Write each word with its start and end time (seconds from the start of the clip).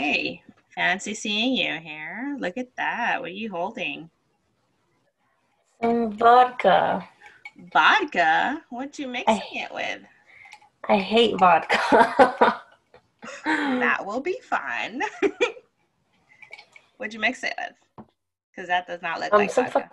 Hey, 0.00 0.42
fancy 0.74 1.14
seeing 1.14 1.54
you 1.54 1.78
here. 1.80 2.36
Look 2.38 2.58
at 2.58 2.68
that. 2.76 3.18
What 3.18 3.30
are 3.30 3.32
you 3.32 3.50
holding? 3.50 4.10
Some 5.80 6.12
vodka. 6.12 7.08
Vodka? 7.72 8.60
What 8.68 8.98
you 8.98 9.08
mixing 9.08 9.34
I- 9.36 9.64
it 9.64 9.72
with? 9.72 10.02
I 10.90 10.98
hate 10.98 11.38
vodka. 11.38 12.60
That 13.46 13.98
will 14.04 14.20
be 14.20 14.38
fun. 14.42 15.00
What'd 16.98 17.14
you 17.14 17.18
mix 17.20 17.42
it 17.42 17.54
with? 17.56 18.06
Because 18.54 18.68
that 18.68 18.86
does 18.86 19.00
not 19.00 19.18
look 19.18 19.32
Um, 19.32 19.38
like 19.38 19.50
some 19.50 19.64
vodka. 19.64 19.88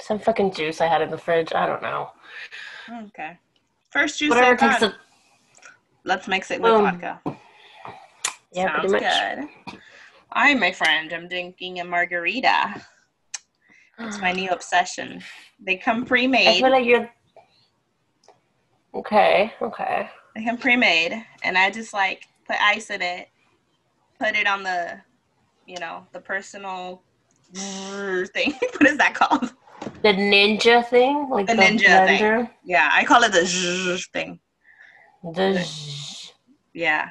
Some 0.00 0.18
fucking 0.18 0.54
juice 0.54 0.80
I 0.80 0.88
had 0.88 1.02
in 1.02 1.10
the 1.10 1.16
fridge. 1.18 1.52
I 1.54 1.66
don't 1.66 1.82
know. 1.82 2.10
okay. 3.04 3.38
First 3.90 4.18
juice 4.18 4.30
Whatever 4.30 4.56
takes 4.56 4.80
the 4.80 4.92
Let's 6.02 6.26
mix 6.26 6.50
it 6.50 6.60
with 6.60 6.72
Boom. 6.72 6.82
vodka. 7.00 7.20
Yeah, 8.52 8.82
Sounds 8.82 8.92
good. 8.92 9.76
I, 10.32 10.54
my 10.54 10.72
friend, 10.72 11.12
I'm 11.12 11.28
drinking 11.28 11.80
a 11.80 11.84
margarita. 11.84 12.82
It's 13.98 14.20
my 14.20 14.32
new 14.32 14.50
obsession. 14.50 15.22
They 15.60 15.76
come 15.76 16.04
pre-made. 16.04 16.60
feel 16.60 16.70
like 16.70 16.84
you're 16.86 17.10
okay. 18.94 19.52
Okay. 19.60 20.08
They 20.34 20.44
come 20.44 20.56
pre-made, 20.58 21.24
and 21.42 21.58
I 21.58 21.70
just 21.70 21.92
like 21.92 22.24
put 22.46 22.56
ice 22.60 22.90
in 22.90 23.02
it, 23.02 23.28
put 24.18 24.34
it 24.34 24.46
on 24.46 24.62
the, 24.62 25.00
you 25.66 25.78
know, 25.78 26.06
the 26.12 26.20
personal 26.20 27.02
thing. 27.54 28.52
what 28.78 28.86
is 28.86 28.98
that 28.98 29.14
called? 29.14 29.52
The 30.02 30.12
ninja 30.14 30.86
thing, 30.88 31.28
like 31.30 31.46
The 31.46 31.54
the, 31.54 31.62
ninja 31.62 32.06
thing. 32.06 32.20
blender. 32.20 32.50
Yeah, 32.64 32.88
I 32.92 33.04
call 33.04 33.22
it 33.22 33.32
the 33.32 33.40
zzzz 33.40 34.08
thing. 34.12 34.40
The 35.22 35.62
zzz. 35.62 36.32
Yeah, 36.72 37.10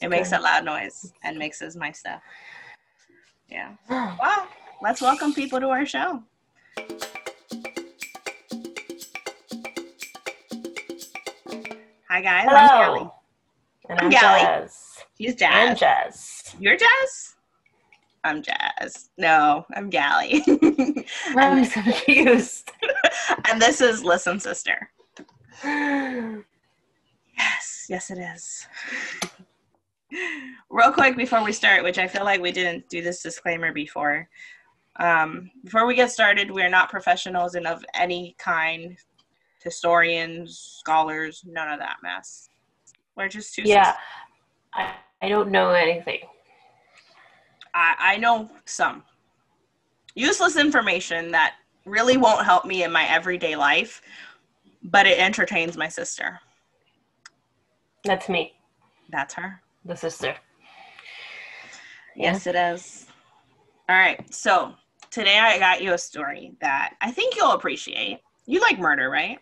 it 0.00 0.08
makes 0.08 0.32
a 0.32 0.38
loud 0.38 0.64
noise 0.64 1.12
and 1.24 1.38
mixes 1.38 1.76
my 1.76 1.92
stuff. 1.92 2.22
Yeah. 3.48 3.72
Well, 4.20 4.46
let's 4.82 5.00
welcome 5.00 5.34
people 5.34 5.58
to 5.60 5.68
our 5.68 5.84
show. 5.86 6.22
Hi 12.08 12.20
guys, 12.22 12.46
I'm 12.48 12.68
Callie. 12.68 12.98
Hello. 13.00 13.14
And 13.88 13.98
I'm 13.98 14.04
I'm 14.06 14.10
Gally. 14.10 14.40
Jazz. 14.40 15.04
She's 15.16 15.32
I'm 15.42 15.76
Jazz. 15.76 15.80
Jazz. 15.80 16.56
You're 16.60 16.76
Jazz? 16.76 17.34
I'm 18.24 18.42
Jazz. 18.42 19.10
No, 19.18 19.64
I'm 19.74 19.90
Gally. 19.90 20.42
I'm 21.36 21.64
so 21.64 21.82
confused. 21.82 22.70
and 23.50 23.60
this 23.60 23.80
is 23.80 24.04
Listen 24.04 24.38
Sister. 24.40 24.90
Yes, 27.38 27.86
yes, 27.88 28.10
it 28.10 28.18
is. 28.18 28.66
Real 30.70 30.92
quick 30.92 31.16
before 31.16 31.44
we 31.44 31.52
start, 31.52 31.82
which 31.82 31.98
I 31.98 32.06
feel 32.06 32.24
like 32.24 32.40
we 32.40 32.52
didn't 32.52 32.88
do 32.88 33.02
this 33.02 33.22
disclaimer 33.22 33.72
before. 33.72 34.28
Um, 34.96 35.50
before 35.64 35.86
we 35.86 35.94
get 35.94 36.10
started, 36.10 36.50
we're 36.50 36.70
not 36.70 36.90
professionals 36.90 37.54
and 37.54 37.66
of 37.66 37.84
any 37.94 38.34
kind, 38.38 38.96
historians, 39.62 40.58
scholars, 40.58 41.44
none 41.46 41.70
of 41.70 41.78
that 41.78 41.96
mess. 42.02 42.48
We're 43.16 43.28
just 43.28 43.54
two. 43.54 43.62
yeah. 43.64 43.94
I, 44.72 44.94
I 45.22 45.28
don't 45.28 45.50
know 45.50 45.70
anything. 45.70 46.20
I, 47.74 47.94
I 47.98 48.16
know 48.16 48.50
some 48.64 49.02
useless 50.14 50.56
information 50.56 51.30
that 51.32 51.54
really 51.84 52.16
won't 52.16 52.44
help 52.44 52.64
me 52.64 52.82
in 52.82 52.92
my 52.92 53.08
everyday 53.08 53.56
life, 53.56 54.02
but 54.82 55.06
it 55.06 55.18
entertains 55.18 55.76
my 55.76 55.88
sister. 55.88 56.40
That's 58.04 58.28
me, 58.28 58.54
That's 59.10 59.34
her. 59.34 59.60
The 59.88 59.96
sister. 59.96 60.36
Yes, 62.14 62.46
it 62.46 62.54
is. 62.54 63.06
All 63.88 63.96
right. 63.96 64.22
So 64.32 64.74
today 65.10 65.38
I 65.38 65.58
got 65.58 65.82
you 65.82 65.94
a 65.94 65.98
story 65.98 66.52
that 66.60 66.94
I 67.00 67.10
think 67.10 67.34
you'll 67.36 67.52
appreciate. 67.52 68.20
You 68.46 68.60
like 68.60 68.78
murder, 68.78 69.10
right? 69.10 69.38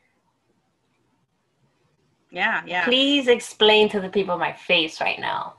Yeah, 2.31 2.63
yeah. 2.67 2.85
Please 2.85 3.29
explain 3.29 3.89
to 3.91 4.01
the 4.01 4.09
people 4.09 4.39
my 4.39 4.53
face 4.53 5.01
right 5.01 5.19
now. 5.19 5.55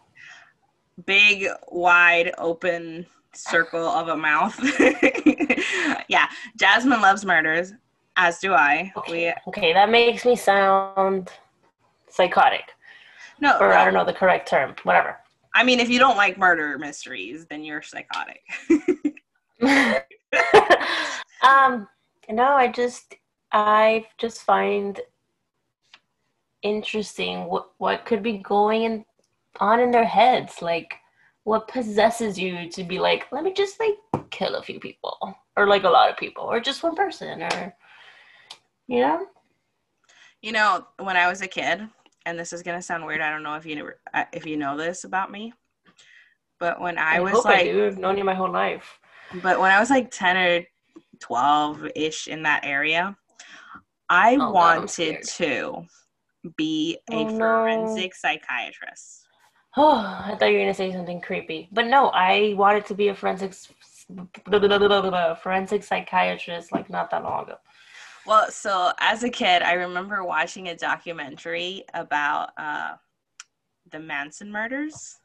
Big, 1.06 1.48
wide 1.70 2.34
open 2.38 3.06
circle 3.34 3.86
of 3.86 4.08
a 4.10 4.18
mouth. 4.18 4.58
yeah. 6.08 6.28
Jasmine 6.56 7.02
loves 7.02 7.26
murders, 7.26 7.74
as 8.16 8.40
do 8.40 8.54
I. 8.54 8.92
Okay. 8.98 9.34
Okay, 9.48 9.74
that 9.74 9.90
makes 9.90 10.26
me 10.26 10.36
sound 10.36 11.32
psychotic. 12.10 12.74
No, 13.40 13.58
Or. 13.60 13.74
I 13.74 13.86
don't 13.86 13.94
know 13.94 14.06
the 14.06 14.14
correct 14.14 14.50
term. 14.50 14.76
Whatever. 14.84 15.18
I 15.54 15.64
mean, 15.64 15.80
if 15.80 15.90
you 15.90 16.00
don't 16.00 16.18
like 16.18 16.38
murder 16.38 16.78
mysteries, 16.78 17.46
then 17.46 17.64
you're 17.64 17.82
psychotic. 17.82 18.42
um 21.44 21.88
no 22.30 22.44
i 22.56 22.68
just 22.68 23.16
i 23.52 24.06
just 24.18 24.42
find 24.44 25.00
interesting 26.64 27.46
what 27.46 27.72
what 27.78 28.06
could 28.06 28.22
be 28.22 28.40
going 28.40 28.84
in, 28.84 29.06
on 29.60 29.80
in 29.80 29.92
their 29.92 30.06
heads 30.06 30.62
like 30.62 30.96
what 31.44 31.68
possesses 31.68 32.38
you 32.38 32.70
to 32.70 32.84
be 32.84 33.00
like 33.00 33.26
let 33.32 33.44
me 33.44 33.54
just 33.54 33.80
like 33.80 33.96
kill 34.32 34.56
a 34.56 34.62
few 34.64 34.80
people 34.80 35.18
or 35.56 35.68
like 35.68 35.84
a 35.84 35.90
lot 35.90 36.10
of 36.10 36.18
people 36.18 36.44
or 36.44 36.60
just 36.60 36.84
one 36.84 36.96
person 36.96 37.42
or 37.42 37.76
you 38.88 39.00
know 39.00 39.26
You 40.42 40.52
know, 40.52 40.86
when 41.00 41.18
I 41.18 41.28
was 41.28 41.42
a 41.42 41.48
kid, 41.48 41.88
and 42.28 42.38
this 42.38 42.52
is 42.52 42.62
gonna 42.62 42.82
sound 42.82 43.06
weird. 43.06 43.22
I 43.22 43.30
don't 43.32 43.44
know 43.44 43.56
if 43.56 43.66
you 43.66 43.76
know, 43.78 43.90
uh, 44.14 44.26
if 44.34 44.46
you 44.46 44.58
know 44.58 44.76
this 44.78 45.06
about 45.06 45.32
me, 45.32 45.54
but 46.60 46.82
when 46.82 46.98
I, 46.98 47.20
was 47.22 47.34
hope 47.34 47.46
like, 47.46 47.62
I 47.62 47.72
do. 47.72 47.86
I've 47.86 47.98
known 47.98 48.18
you 48.18 48.24
my 48.24 48.36
whole 48.36 48.52
life 48.52 49.00
but 49.34 49.60
when 49.60 49.72
I 49.72 49.80
was 49.80 49.90
like 49.90 50.12
ten 50.12 50.38
or 50.38 50.66
twelve 51.20 51.86
ish 51.96 52.28
in 52.28 52.44
that 52.44 52.66
area, 52.66 53.18
I 54.10 54.38
Oh, 54.40 54.52
wanted 54.52 55.24
to 55.24 55.86
be 56.56 56.98
a 57.12 57.16
Oh, 57.16 57.24
no. 57.24 57.30
forensic 57.30 58.16
psychiatrist. 58.16 59.28
Oh, 59.76 59.98
I 60.26 60.36
thought 60.36 60.48
you 60.52 60.58
were 60.58 60.64
gonna 60.64 60.74
say 60.74 60.92
something 60.92 61.22
creepy, 61.22 61.70
but 61.72 61.88
no, 61.88 62.08
I 62.10 62.54
wanted 62.58 62.86
to 62.88 62.94
be 62.94 63.10
a 63.10 63.16
forensics 63.16 63.72
forensic 65.44 65.84
psychiatrist 65.84 66.72
like 66.72 66.90
not 66.90 67.12
that 67.12 67.24
long 67.24 67.44
ago. 67.44 67.58
Well, 68.28 68.52
so 68.52 68.92
as 69.00 69.24
a 69.24 69.30
kid, 69.30 69.62
I 69.62 69.74
remember 69.74 70.22
watching 70.22 70.68
a 70.68 70.76
documentary 70.76 71.86
about 71.94 72.50
uh, 72.58 72.96
the 73.90 74.00
Manson 74.00 74.52
murders. 74.52 75.18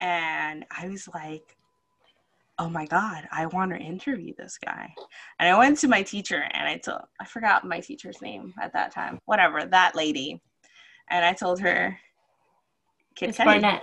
And 0.00 0.64
I 0.70 0.88
was 0.88 1.08
like, 1.12 1.56
oh 2.60 2.68
my 2.68 2.86
God, 2.86 3.26
I 3.32 3.46
want 3.46 3.72
to 3.72 3.78
interview 3.78 4.34
this 4.38 4.56
guy. 4.64 4.94
And 5.40 5.48
I 5.48 5.58
went 5.58 5.78
to 5.78 5.88
my 5.88 6.02
teacher 6.02 6.44
and 6.52 6.68
I 6.68 6.76
told, 6.76 7.00
I 7.20 7.24
forgot 7.24 7.66
my 7.66 7.80
teacher's 7.80 8.22
name 8.22 8.54
at 8.62 8.72
that 8.72 8.92
time, 8.92 9.18
whatever, 9.24 9.64
that 9.64 9.96
lady. 9.96 10.40
And 11.10 11.24
I 11.24 11.32
told 11.32 11.58
her, 11.60 11.98
Kid 13.16 13.34
Cudi. 13.34 13.44
Barnett. 13.44 13.82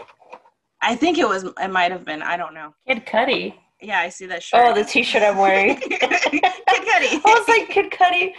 I 0.82 0.96
think 0.96 1.18
it 1.18 1.28
was, 1.28 1.44
it 1.44 1.72
might 1.72 1.92
have 1.92 2.06
been, 2.06 2.22
I 2.22 2.38
don't 2.38 2.54
know. 2.54 2.74
Kid 2.88 3.06
Cudi. 3.06 3.56
Yeah, 3.84 4.00
I 4.00 4.10
see 4.10 4.26
that 4.28 4.38
oh, 4.38 4.40
shirt. 4.40 4.62
Oh, 4.64 4.74
the 4.74 4.84
T-shirt 4.84 5.22
I'm 5.22 5.38
wearing. 5.38 5.76
Kid 5.80 6.00
Cudi. 6.00 7.22
I 7.22 7.22
was 7.26 7.48
like, 7.48 7.70
Kid 7.70 7.92
Cudi. 7.92 8.34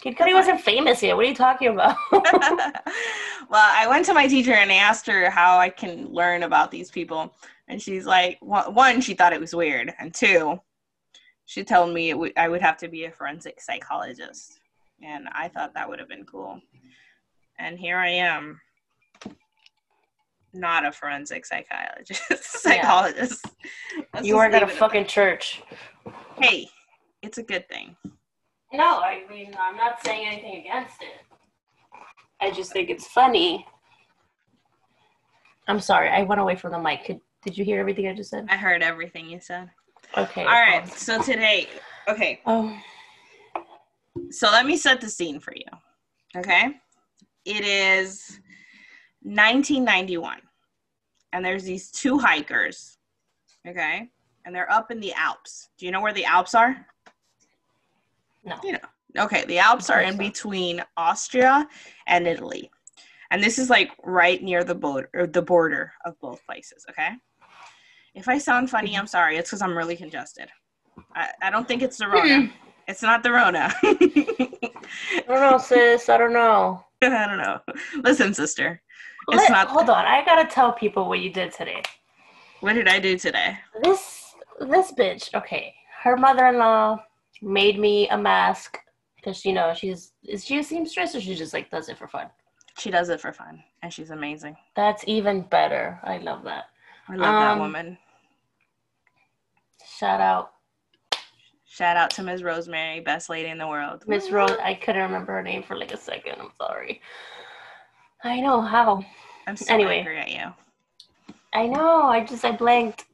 Kid 0.00 0.16
Cudi 0.16 0.34
wasn't 0.34 0.60
famous 0.60 1.02
yet. 1.02 1.16
What 1.16 1.24
are 1.24 1.28
you 1.28 1.34
talking 1.34 1.68
about? 1.68 1.96
well, 2.12 2.24
I 3.52 3.86
went 3.88 4.06
to 4.06 4.14
my 4.14 4.26
teacher 4.26 4.52
and 4.52 4.70
I 4.70 4.76
asked 4.76 5.06
her 5.06 5.30
how 5.30 5.58
I 5.58 5.68
can 5.70 6.08
learn 6.12 6.42
about 6.42 6.70
these 6.70 6.90
people. 6.90 7.34
And 7.68 7.80
she's 7.80 8.06
like, 8.06 8.38
one, 8.40 8.74
one, 8.74 9.00
she 9.00 9.14
thought 9.14 9.32
it 9.32 9.40
was 9.40 9.54
weird. 9.54 9.92
And 9.98 10.12
two, 10.12 10.60
she 11.46 11.64
told 11.64 11.94
me 11.94 12.10
it 12.10 12.14
w- 12.14 12.32
I 12.36 12.48
would 12.48 12.60
have 12.60 12.76
to 12.78 12.88
be 12.88 13.04
a 13.04 13.10
forensic 13.10 13.60
psychologist. 13.60 14.60
And 15.02 15.28
I 15.32 15.48
thought 15.48 15.74
that 15.74 15.88
would 15.88 16.00
have 16.00 16.08
been 16.08 16.26
cool. 16.26 16.60
And 17.58 17.78
here 17.78 17.98
I 17.98 18.08
am, 18.08 18.60
not 20.52 20.84
a 20.84 20.92
forensic 20.92 21.44
psychologist. 21.46 22.22
psychologist. 22.42 23.44
Let's 24.14 24.26
you 24.26 24.32
just 24.32 24.36
weren't 24.36 24.54
at 24.54 24.62
a 24.62 24.66
leave 24.66 24.74
it 24.74 24.78
fucking 24.78 25.06
church. 25.06 25.62
Hey, 26.40 26.68
it's 27.22 27.38
a 27.38 27.42
good 27.42 27.68
thing. 27.68 27.96
No, 28.72 28.98
I 29.00 29.22
mean, 29.30 29.54
I'm 29.58 29.76
not 29.76 30.04
saying 30.04 30.26
anything 30.26 30.60
against 30.60 31.02
it. 31.02 31.24
I 32.40 32.50
just 32.50 32.72
think 32.72 32.90
it's 32.90 33.06
funny. 33.06 33.66
I'm 35.66 35.80
sorry, 35.80 36.08
I 36.08 36.22
went 36.22 36.40
away 36.40 36.56
from 36.56 36.72
the 36.72 36.78
mic. 36.78 37.04
Could, 37.04 37.20
did 37.44 37.58
you 37.58 37.64
hear 37.64 37.80
everything 37.80 38.08
I 38.08 38.14
just 38.14 38.30
said? 38.30 38.46
I 38.48 38.56
heard 38.56 38.82
everything 38.82 39.28
you 39.28 39.40
said. 39.40 39.70
Okay. 40.16 40.42
All 40.42 40.48
right, 40.48 40.88
so 40.88 41.20
today, 41.22 41.68
okay, 42.08 42.40
Oh, 42.46 42.78
so 44.30 44.50
let 44.50 44.66
me 44.66 44.76
set 44.76 45.00
the 45.00 45.08
scene 45.08 45.40
for 45.40 45.54
you. 45.54 45.64
Okay. 46.36 46.80
It 47.44 47.64
is 47.64 48.40
1991, 49.28 50.38
and 51.32 51.44
there's 51.44 51.64
these 51.64 51.90
two 51.90 52.18
hikers. 52.18 52.96
Okay. 53.66 54.08
And 54.44 54.54
they're 54.54 54.70
up 54.72 54.90
in 54.90 55.00
the 55.00 55.12
Alps. 55.12 55.68
Do 55.76 55.84
you 55.84 55.92
know 55.92 56.00
where 56.00 56.14
the 56.14 56.24
Alps 56.24 56.54
are? 56.54 56.86
no. 58.44 58.56
You 58.64 58.72
know. 58.72 59.24
Okay. 59.24 59.44
The 59.46 59.58
Alps 59.58 59.90
are 59.90 60.00
in 60.00 60.16
between 60.16 60.82
Austria 60.96 61.68
and 62.06 62.26
Italy. 62.26 62.70
and 63.30 63.42
this 63.42 63.58
is 63.58 63.68
like 63.68 63.90
right 64.02 64.42
near 64.42 64.64
the 64.64 64.74
border, 64.74 65.10
or 65.12 65.26
the 65.26 65.42
border 65.42 65.92
of 66.06 66.18
both 66.20 66.44
places. 66.46 66.86
Okay. 66.88 67.10
If 68.14 68.28
I 68.28 68.38
sound 68.38 68.70
funny, 68.70 68.92
mm-hmm. 68.92 69.00
I'm 69.00 69.06
sorry. 69.06 69.36
It's 69.36 69.50
because 69.50 69.60
I'm 69.60 69.76
really 69.76 69.96
congested. 69.96 70.48
I, 71.14 71.28
I 71.42 71.50
don't 71.50 71.68
think 71.68 71.82
it's 71.82 71.98
the 71.98 72.08
Rona. 72.08 72.46
Hmm. 72.46 72.46
It's 72.88 73.02
not 73.02 73.22
the 73.22 73.32
Rona. 73.32 73.70
I 73.82 75.24
don't 75.28 75.40
know, 75.40 75.58
sis. 75.58 76.08
I 76.08 76.16
don't 76.16 76.32
know. 76.32 76.82
I 77.02 77.26
don't 77.26 77.36
know. 77.36 77.60
Listen, 78.02 78.32
sister. 78.32 78.80
Let- 79.36 79.50
not. 79.50 79.68
hold 79.68 79.90
on. 79.90 80.04
I 80.06 80.24
gotta 80.24 80.48
tell 80.48 80.72
people 80.72 81.08
what 81.08 81.20
you 81.20 81.30
did 81.30 81.52
today. 81.52 81.82
What 82.60 82.72
did 82.72 82.88
I 82.88 82.98
do 82.98 83.16
today? 83.18 83.58
This 83.82 84.34
this 84.60 84.92
bitch. 84.92 85.32
Okay, 85.34 85.74
her 86.02 86.16
mother-in-law 86.16 86.98
made 87.42 87.78
me 87.78 88.08
a 88.08 88.18
mask 88.18 88.78
because 89.16 89.44
you 89.44 89.52
know 89.52 89.74
she's 89.74 90.12
is 90.24 90.44
she 90.44 90.58
a 90.58 90.64
seamstress 90.64 91.14
or 91.14 91.20
she 91.20 91.34
just 91.34 91.52
like 91.52 91.70
does 91.70 91.88
it 91.88 91.98
for 91.98 92.08
fun. 92.08 92.28
She 92.78 92.90
does 92.90 93.08
it 93.08 93.20
for 93.20 93.32
fun, 93.32 93.62
and 93.82 93.92
she's 93.92 94.10
amazing. 94.10 94.56
That's 94.76 95.04
even 95.06 95.42
better. 95.42 96.00
I 96.04 96.18
love 96.18 96.44
that. 96.44 96.64
I 97.08 97.12
love 97.16 97.20
that 97.20 97.52
Um, 97.52 97.58
woman. 97.60 97.98
Shout 99.98 100.20
out 100.20 100.52
Shout 101.70 101.96
out 101.96 102.10
to 102.12 102.22
Ms. 102.22 102.42
Rosemary, 102.42 103.00
best 103.00 103.28
lady 103.28 103.50
in 103.50 103.58
the 103.58 103.66
world. 103.68 104.02
Miss 104.06 104.30
Rose. 104.30 104.56
I 104.62 104.74
couldn't 104.74 105.02
remember 105.02 105.32
her 105.34 105.42
name 105.42 105.62
for 105.62 105.76
like 105.76 105.92
a 105.92 105.96
second. 105.98 106.36
I'm 106.40 106.50
sorry. 106.60 107.00
I 108.24 108.40
know 108.40 108.60
how. 108.60 109.04
I'm 109.46 109.56
so 109.56 109.72
Anyway. 109.72 109.98
angry 109.98 110.18
at 110.18 110.30
you. 110.30 110.52
I 111.52 111.66
know. 111.66 112.02
I 112.02 112.24
just 112.24 112.44
I 112.44 112.52
blanked. 112.52 113.04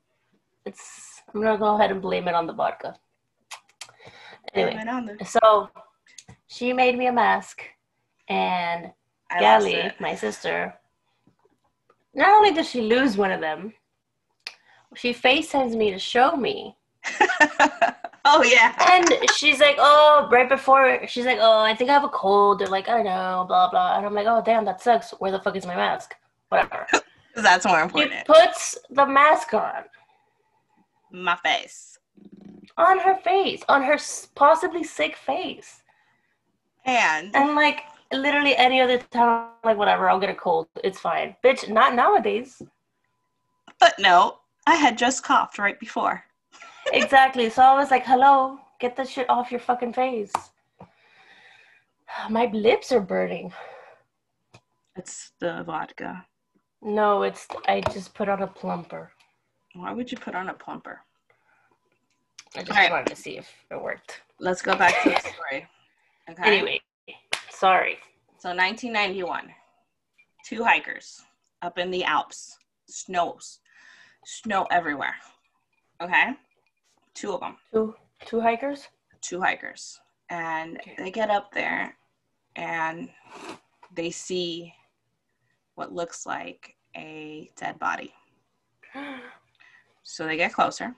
It's. 0.64 1.22
I'm 1.34 1.42
gonna 1.42 1.58
go 1.58 1.74
ahead 1.76 1.90
and 1.90 2.00
blame 2.02 2.28
it 2.28 2.34
on 2.34 2.46
the 2.46 2.52
vodka. 2.52 2.94
Anyway, 4.54 4.72
Blame 4.74 4.88
it 4.88 4.90
on 4.90 5.06
the- 5.06 5.24
so 5.24 5.68
she 6.46 6.72
made 6.72 6.96
me 6.96 7.06
a 7.08 7.12
mask, 7.12 7.62
and 8.28 8.92
I 9.30 9.40
Gally, 9.40 9.90
my 9.98 10.14
sister, 10.14 10.74
not 12.14 12.28
only 12.30 12.52
did 12.52 12.66
she 12.66 12.80
lose 12.82 13.16
one 13.16 13.32
of 13.32 13.40
them, 13.40 13.72
she 14.94 15.12
FaceTimes 15.12 15.74
me 15.76 15.90
to 15.90 15.98
show 15.98 16.36
me. 16.36 16.76
oh 18.24 18.42
yeah. 18.42 18.74
And 18.92 19.30
she's 19.36 19.60
like, 19.60 19.76
oh, 19.78 20.28
right 20.30 20.48
before, 20.48 21.06
she's 21.06 21.24
like, 21.26 21.38
oh, 21.40 21.60
I 21.60 21.74
think 21.74 21.90
I 21.90 21.92
have 21.94 22.04
a 22.04 22.08
cold. 22.08 22.58
They're 22.58 22.68
like, 22.68 22.88
I 22.88 23.02
know, 23.02 23.44
blah, 23.48 23.70
blah. 23.70 23.96
And 23.96 24.06
I'm 24.06 24.14
like, 24.14 24.26
oh, 24.28 24.42
damn, 24.44 24.64
that 24.64 24.80
sucks. 24.80 25.10
Where 25.18 25.32
the 25.32 25.40
fuck 25.40 25.56
is 25.56 25.66
my 25.66 25.76
mask? 25.76 26.14
Whatever. 26.48 26.86
That's 27.36 27.66
more 27.66 27.78
She 27.78 27.82
important. 27.82 28.26
puts 28.26 28.78
the 28.90 29.04
mask 29.06 29.52
on, 29.54 29.84
My 31.10 31.36
face. 31.36 31.98
on 32.76 32.98
her 33.00 33.16
face, 33.24 33.62
on 33.68 33.82
her 33.82 33.98
possibly 34.36 34.84
sick 34.84 35.16
face. 35.16 35.82
And 36.84 37.34
And 37.34 37.56
like, 37.56 37.80
literally 38.12 38.56
any 38.56 38.80
other 38.80 38.98
time, 38.98 39.48
like, 39.64 39.76
whatever, 39.76 40.08
I'll 40.08 40.20
get 40.20 40.30
a 40.30 40.34
cold. 40.34 40.68
It's 40.84 41.00
fine. 41.00 41.34
Bitch, 41.42 41.68
not 41.68 41.94
nowadays. 41.94 42.62
but 43.80 43.94
no, 43.98 44.38
I 44.66 44.76
had 44.76 44.96
just 44.96 45.24
coughed 45.24 45.58
right 45.58 45.78
before. 45.80 46.22
Exactly. 46.92 47.50
So 47.50 47.62
I 47.62 47.74
was 47.74 47.90
like, 47.90 48.04
hello, 48.04 48.58
get 48.80 48.96
that 48.96 49.08
shit 49.08 49.28
off 49.28 49.50
your 49.50 49.60
fucking 49.60 49.92
face. 49.92 50.32
My 52.30 52.46
lips 52.46 52.92
are 52.92 53.00
burning. 53.00 53.52
It's 54.96 55.32
the 55.40 55.64
vodka. 55.64 56.24
No, 56.80 57.22
it's 57.22 57.48
I 57.66 57.80
just 57.92 58.14
put 58.14 58.28
on 58.28 58.42
a 58.42 58.46
plumper. 58.46 59.10
Why 59.74 59.92
would 59.92 60.12
you 60.12 60.18
put 60.18 60.34
on 60.34 60.48
a 60.48 60.54
plumper? 60.54 61.00
I 62.56 62.60
just 62.60 62.70
Alright. 62.70 62.90
wanted 62.90 63.08
to 63.08 63.16
see 63.16 63.36
if 63.36 63.50
it 63.70 63.82
worked. 63.82 64.20
Let's 64.38 64.62
go 64.62 64.76
back 64.76 65.02
to 65.02 65.10
the 65.10 65.20
story. 65.20 65.66
Okay. 66.30 66.42
Anyway, 66.44 66.80
sorry. 67.50 67.98
So 68.38 68.50
1991, 68.50 69.50
two 70.46 70.62
hikers 70.62 71.22
up 71.62 71.78
in 71.78 71.90
the 71.90 72.04
Alps, 72.04 72.58
snows, 72.86 73.58
snow 74.24 74.66
everywhere. 74.70 75.14
Okay, 76.00 76.34
two 77.14 77.32
of 77.32 77.40
them, 77.40 77.56
Two 77.72 77.94
two 78.26 78.40
hikers. 78.40 78.88
two 79.20 79.40
hikers, 79.40 80.00
and 80.30 80.78
Okay. 80.78 80.94
they 80.98 81.10
get 81.10 81.30
up 81.30 81.52
there, 81.52 81.96
and 82.56 83.10
they 83.92 84.10
see 84.10 84.74
what 85.74 85.92
looks 85.92 86.26
like 86.26 86.76
a 86.96 87.50
dead 87.56 87.78
body. 87.78 88.14
So 90.02 90.26
they 90.26 90.36
get 90.36 90.52
closer. 90.52 90.94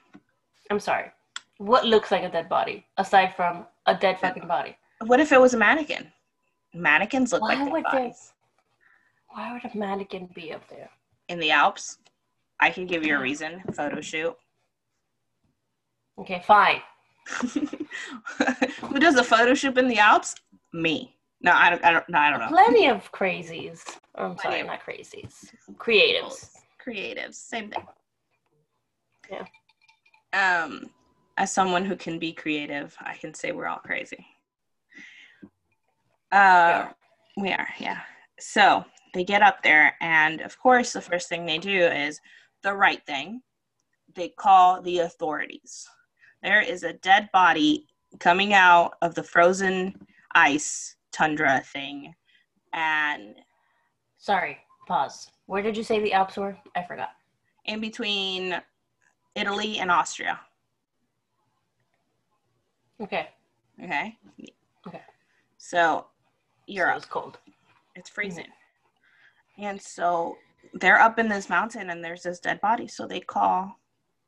I'm 0.71 0.81
sorry. 0.81 1.11
What 1.59 1.87
looks 1.87 2.11
like 2.11 2.23
a 2.25 2.29
dead 2.31 2.49
body 2.49 2.87
aside 2.99 3.35
from 3.35 3.67
a 3.87 3.95
dead 3.95 4.19
fucking 4.21 4.47
body? 4.47 4.77
What 5.07 5.21
if 5.21 5.33
it 5.33 5.41
was 5.41 5.55
a 5.55 5.57
mannequin? 5.57 6.13
Mannequins 6.75 7.33
look 7.33 7.41
Why 7.43 7.55
like 7.55 7.59
dead 7.65 7.73
would 7.73 7.85
they- 7.93 7.99
bodies. 7.99 8.33
Why 9.29 9.53
would 9.53 9.65
a 9.65 9.77
mannequin 9.77 10.27
be 10.35 10.53
up 10.53 10.67
there? 10.69 10.91
In 11.29 11.39
the 11.39 11.51
Alps, 11.51 11.99
I 12.61 12.71
can 12.71 12.87
give 12.87 13.05
you 13.07 13.17
a 13.17 13.21
reason. 13.21 13.63
Photo 13.75 14.01
shoot. 14.01 14.37
Okay, 16.19 16.43
fine. 16.47 16.81
Who 18.81 18.99
does 18.99 19.17
a 19.17 19.25
photo 19.25 19.55
shoot 19.55 19.77
in 19.79 19.89
the 19.89 19.99
Alps? 19.99 20.35
Me. 20.73 21.15
No, 21.43 21.53
I 21.53 21.71
don't. 21.71 21.85
I 21.85 21.93
don't. 21.93 22.09
No, 22.09 22.19
I 22.19 22.31
don't 22.31 22.41
know. 22.41 22.49
Plenty 22.49 22.89
of 22.89 23.11
crazies. 23.13 23.83
I'm 24.15 24.39
sorry, 24.39 24.63
not 24.63 24.81
crazies. 24.85 25.51
Creatives. 25.77 26.51
Creatives, 26.85 27.35
same 27.35 27.71
thing. 27.71 27.85
Yeah. 29.31 29.45
Um, 30.33 30.91
as 31.37 31.53
someone 31.53 31.85
who 31.85 31.97
can 31.97 32.19
be 32.19 32.33
creative, 32.33 32.97
I 33.01 33.17
can 33.17 33.35
say 33.35 33.53
we're 33.53 33.67
all 33.67 33.79
crazy. 33.79 34.25
Uh, 36.33 36.89
we 37.37 37.53
are, 37.53 37.69
yeah. 37.79 38.01
So 38.39 38.85
they 39.15 39.25
get 39.25 39.43
up 39.43 39.63
there, 39.63 39.95
and 40.01 40.41
of 40.41 40.59
course, 40.59 40.93
the 40.93 41.01
first 41.01 41.29
thing 41.29 41.45
they 41.45 41.59
do 41.59 41.87
is 41.87 42.21
the 42.63 42.75
right 42.75 43.05
thing. 43.07 43.43
They 44.15 44.29
call 44.29 44.81
the 44.81 45.01
authorities. 45.01 45.87
There 46.43 46.61
is 46.61 46.83
a 46.83 46.93
dead 46.95 47.29
body 47.33 47.87
coming 48.21 48.53
out 48.55 48.95
of 49.03 49.15
the 49.15 49.23
frozen 49.23 49.95
ice 50.35 50.97
tundra 51.13 51.61
thing, 51.73 52.15
and 52.73 53.35
Sorry. 54.19 54.59
Pause. 54.89 55.31
Where 55.47 55.63
did 55.63 55.77
you 55.77 55.83
say 55.83 56.01
the 56.01 56.13
Alps 56.13 56.37
were? 56.37 56.57
I 56.77 56.83
forgot. 56.85 57.11
in 57.65 57.81
between 57.81 58.61
Italy 59.35 59.79
and 59.81 59.91
Austria. 59.91 60.41
Okay. 63.01 63.29
Okay. 63.83 64.17
Okay. 64.87 65.03
So 65.59 65.77
So 65.79 66.07
Europe, 66.67 66.95
was 66.97 67.05
cold. 67.05 67.39
it's 67.95 68.09
freezing. 68.09 68.45
Mm-hmm. 68.45 69.65
And 69.65 69.81
so 69.83 70.37
they're 70.75 71.01
up 71.01 71.19
in 71.19 71.29
this 71.29 71.49
mountain 71.49 71.91
and 71.91 72.03
there's 72.05 72.23
this 72.23 72.41
dead 72.41 72.61
body. 72.61 72.87
So 72.89 73.07
they 73.07 73.21
call, 73.21 73.79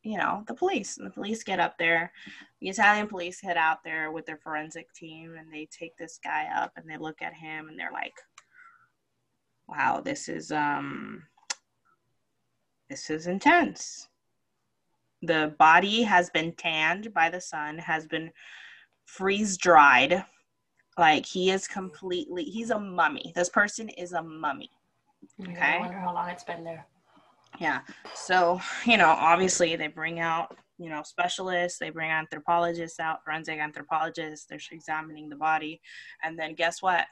you 0.03 0.17
know, 0.17 0.45
the 0.47 0.55
police. 0.55 0.99
And 0.99 1.07
the 1.07 1.11
police 1.11 1.43
get 1.43 1.61
up 1.61 1.77
there. 1.79 2.13
The 2.61 2.69
Italian 2.69 3.09
police 3.09 3.41
head 3.41 3.57
out 3.57 3.79
there 3.85 4.11
with 4.13 4.27
their 4.27 4.39
forensic 4.39 4.93
team 4.93 5.37
and 5.39 5.53
they 5.53 5.69
take 5.71 5.97
this 5.97 6.19
guy 6.23 6.49
up 6.55 6.73
and 6.77 6.89
they 6.89 6.97
look 6.97 7.21
at 7.23 7.35
him 7.35 7.69
and 7.69 7.79
they're 7.79 7.93
like, 7.93 8.15
wow, 9.67 10.01
this 10.01 10.29
is 10.29 10.51
um 10.51 11.23
this 12.89 13.11
is 13.11 13.27
intense. 13.27 14.09
The 15.23 15.55
body 15.59 16.03
has 16.03 16.31
been 16.31 16.53
tanned 16.53 17.13
by 17.13 17.29
the 17.29 17.41
sun, 17.41 17.79
has 17.79 18.07
been 18.07 18.31
freeze 19.05 19.57
dried. 19.57 20.25
Like 20.97 21.27
he 21.27 21.51
is 21.51 21.69
completely 21.69 22.45
he's 22.45 22.71
a 22.71 22.79
mummy. 22.79 23.33
This 23.35 23.49
person 23.49 23.89
is 23.91 24.13
a 24.13 24.23
mummy. 24.23 24.71
Okay. 25.41 25.53
Okay. 25.53 25.77
I 25.77 25.81
wonder 25.81 25.99
how 25.99 26.15
long 26.15 26.29
it's 26.31 26.45
been 26.45 26.65
there. 26.65 26.87
Yeah. 27.61 27.81
So, 28.15 28.61
you 28.85 28.97
know, 28.97 29.09
obviously 29.09 29.75
they 29.77 29.89
bring 29.89 30.21
out, 30.21 30.57
you 30.79 30.89
know, 30.89 31.03
specialists, 31.05 31.79
they 31.79 31.91
bring 31.91 32.11
anthropologists 32.11 33.01
out, 33.01 33.25
forensic 33.25 33.59
anthropologists, 33.59 34.47
they're 34.47 34.61
examining 34.71 35.29
the 35.29 35.37
body. 35.37 35.81
And 36.23 36.39
then 36.39 36.55
guess 36.55 36.83
what? 36.83 37.07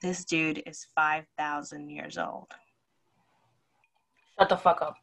This 0.00 0.24
dude 0.24 0.62
is 0.66 0.86
5,000 0.94 1.88
years 1.88 2.18
old. 2.18 2.48
Shut 4.38 4.48
the 4.48 4.56
fuck 4.56 4.82
up. 4.82 4.96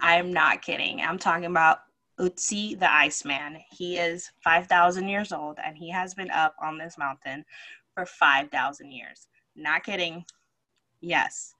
I'm 0.00 0.32
not 0.32 0.62
kidding. 0.62 1.00
I'm 1.00 1.18
talking 1.18 1.46
about 1.46 1.78
Ötzi 2.20 2.78
the 2.78 2.92
Iceman. 2.92 3.58
He 3.70 3.96
is 3.96 4.30
5,000 4.44 5.08
years 5.08 5.32
old 5.32 5.58
and 5.64 5.76
he 5.76 5.90
has 5.90 6.14
been 6.14 6.30
up 6.30 6.54
on 6.62 6.78
this 6.78 6.98
mountain 6.98 7.44
for 7.94 8.04
5,000 8.04 8.92
years. 8.92 9.26
Not 9.56 9.82
kidding. 9.84 10.24
Yes. 11.00 11.54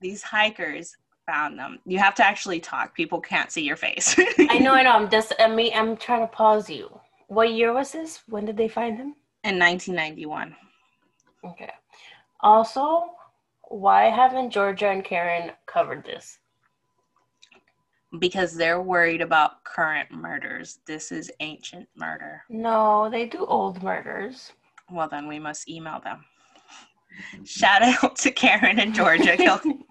These 0.00 0.22
hikers 0.22 0.96
found 1.26 1.58
them. 1.58 1.80
You 1.84 1.98
have 1.98 2.14
to 2.16 2.26
actually 2.26 2.60
talk. 2.60 2.94
People 2.94 3.20
can't 3.20 3.50
see 3.50 3.62
your 3.62 3.76
face. 3.76 4.14
I 4.38 4.58
know, 4.58 4.72
I 4.72 4.82
know. 4.82 4.92
I'm 4.92 5.10
just, 5.10 5.34
I 5.38 5.48
mean, 5.48 5.72
I'm 5.74 5.96
trying 5.96 6.20
to 6.20 6.26
pause 6.28 6.70
you. 6.70 7.00
What 7.28 7.52
year 7.52 7.72
was 7.72 7.92
this? 7.92 8.22
When 8.28 8.44
did 8.44 8.56
they 8.56 8.68
find 8.68 8.98
them? 8.98 9.16
In 9.42 9.58
1991. 9.58 10.54
Okay. 11.44 11.72
Also, 12.40 13.10
why 13.68 14.04
haven't 14.04 14.50
Georgia 14.50 14.88
and 14.88 15.04
Karen 15.04 15.50
covered 15.66 16.04
this? 16.04 16.38
Because 18.20 18.54
they're 18.54 18.80
worried 18.80 19.20
about 19.20 19.64
current 19.64 20.10
murders. 20.12 20.78
This 20.86 21.10
is 21.10 21.30
ancient 21.40 21.88
murder. 21.96 22.42
No, 22.48 23.10
they 23.10 23.26
do 23.26 23.44
old 23.44 23.82
murders. 23.82 24.52
Well, 24.90 25.08
then 25.08 25.26
we 25.26 25.38
must 25.38 25.68
email 25.68 26.00
them. 26.00 26.24
Shout 27.44 27.82
out 27.82 28.16
to 28.16 28.30
Karen 28.30 28.78
and 28.78 28.94
Georgia. 28.94 29.36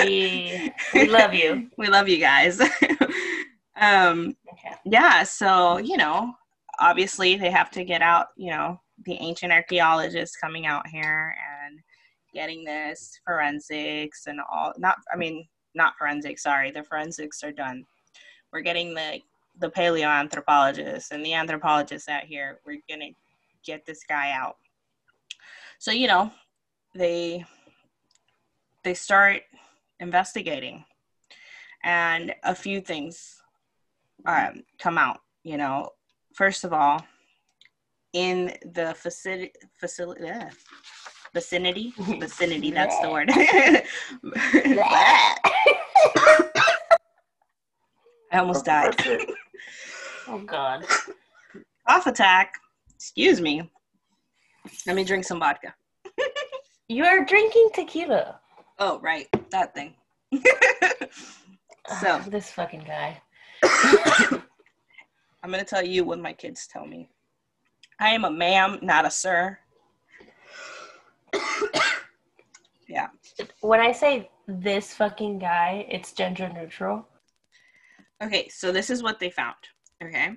we, 0.00 0.72
we 0.94 1.08
love 1.08 1.34
you. 1.34 1.70
We 1.78 1.88
love 1.88 2.08
you 2.08 2.18
guys. 2.18 2.60
um, 3.76 4.36
Okay. 4.52 4.74
yeah, 4.84 5.22
so, 5.22 5.78
you 5.78 5.96
know, 5.96 6.32
obviously 6.78 7.36
they 7.36 7.50
have 7.50 7.70
to 7.72 7.84
get 7.84 8.02
out, 8.02 8.28
you 8.36 8.50
know, 8.50 8.80
the 9.04 9.14
ancient 9.14 9.52
archaeologists 9.52 10.36
coming 10.36 10.66
out 10.66 10.86
here 10.86 11.34
and 11.64 11.80
getting 12.32 12.64
this 12.64 13.18
forensics 13.26 14.26
and 14.26 14.40
all 14.50 14.72
not 14.78 14.96
I 15.12 15.16
mean, 15.16 15.46
not 15.74 15.94
forensics, 15.98 16.42
sorry, 16.42 16.70
the 16.70 16.82
forensics 16.84 17.42
are 17.42 17.52
done. 17.52 17.84
We're 18.52 18.60
getting 18.60 18.94
the 18.94 19.20
the 19.58 19.70
paleoanthropologists 19.70 21.10
and 21.10 21.24
the 21.24 21.34
anthropologists 21.34 22.08
out 22.08 22.24
here. 22.24 22.60
We're 22.66 22.80
gonna 22.88 23.10
get 23.64 23.84
this 23.86 24.04
guy 24.08 24.32
out. 24.32 24.56
So, 25.78 25.90
you 25.90 26.06
know, 26.06 26.30
they 26.94 27.44
they 28.84 28.94
start 28.94 29.42
investigating. 30.02 30.84
And 31.84 32.34
a 32.44 32.54
few 32.54 32.80
things 32.80 33.40
um, 34.26 34.62
come 34.78 34.98
out 34.98 35.20
you 35.44 35.56
know. 35.56 35.90
First 36.34 36.64
of 36.64 36.72
all 36.72 37.04
in 38.12 38.52
the 38.74 38.94
facility 38.94 39.52
facility 39.78 40.30
vicinity 41.34 41.94
vicinity 42.18 42.70
that's 42.70 42.98
the 43.00 43.10
word. 43.10 43.30
I 48.32 48.38
almost 48.38 48.64
died. 48.64 48.94
oh 50.28 50.38
God. 50.38 50.84
off 51.86 52.06
attack. 52.06 52.54
Excuse 52.94 53.40
me. 53.40 53.70
Let 54.86 54.96
me 54.96 55.04
drink 55.04 55.24
some 55.24 55.40
vodka. 55.40 55.74
You're 56.88 57.24
drinking 57.24 57.70
tequila. 57.74 58.40
oh 58.78 59.00
right 59.00 59.28
that 59.52 59.74
thing 59.74 59.94
so 62.00 62.08
Ugh, 62.08 62.30
this 62.30 62.50
fucking 62.50 62.84
guy. 62.86 63.20
I'm 65.42 65.50
to 65.52 65.64
tell 65.64 65.84
you 65.84 66.04
what 66.04 66.20
my 66.20 66.32
kids 66.32 66.66
tell 66.66 66.86
me. 66.86 67.08
I 67.98 68.10
am 68.10 68.24
a 68.24 68.30
ma'am, 68.30 68.78
not 68.82 69.04
a 69.06 69.10
sir. 69.10 69.58
yeah. 72.88 73.08
When 73.60 73.80
I 73.80 73.92
say 73.92 74.30
this 74.46 74.94
fucking 74.94 75.38
guy, 75.38 75.86
it's 75.88 76.12
gender 76.12 76.48
neutral. 76.52 77.06
Okay, 78.22 78.48
so 78.48 78.70
this 78.70 78.90
is 78.90 79.02
what 79.02 79.18
they 79.18 79.30
found. 79.30 79.56
Okay. 80.02 80.34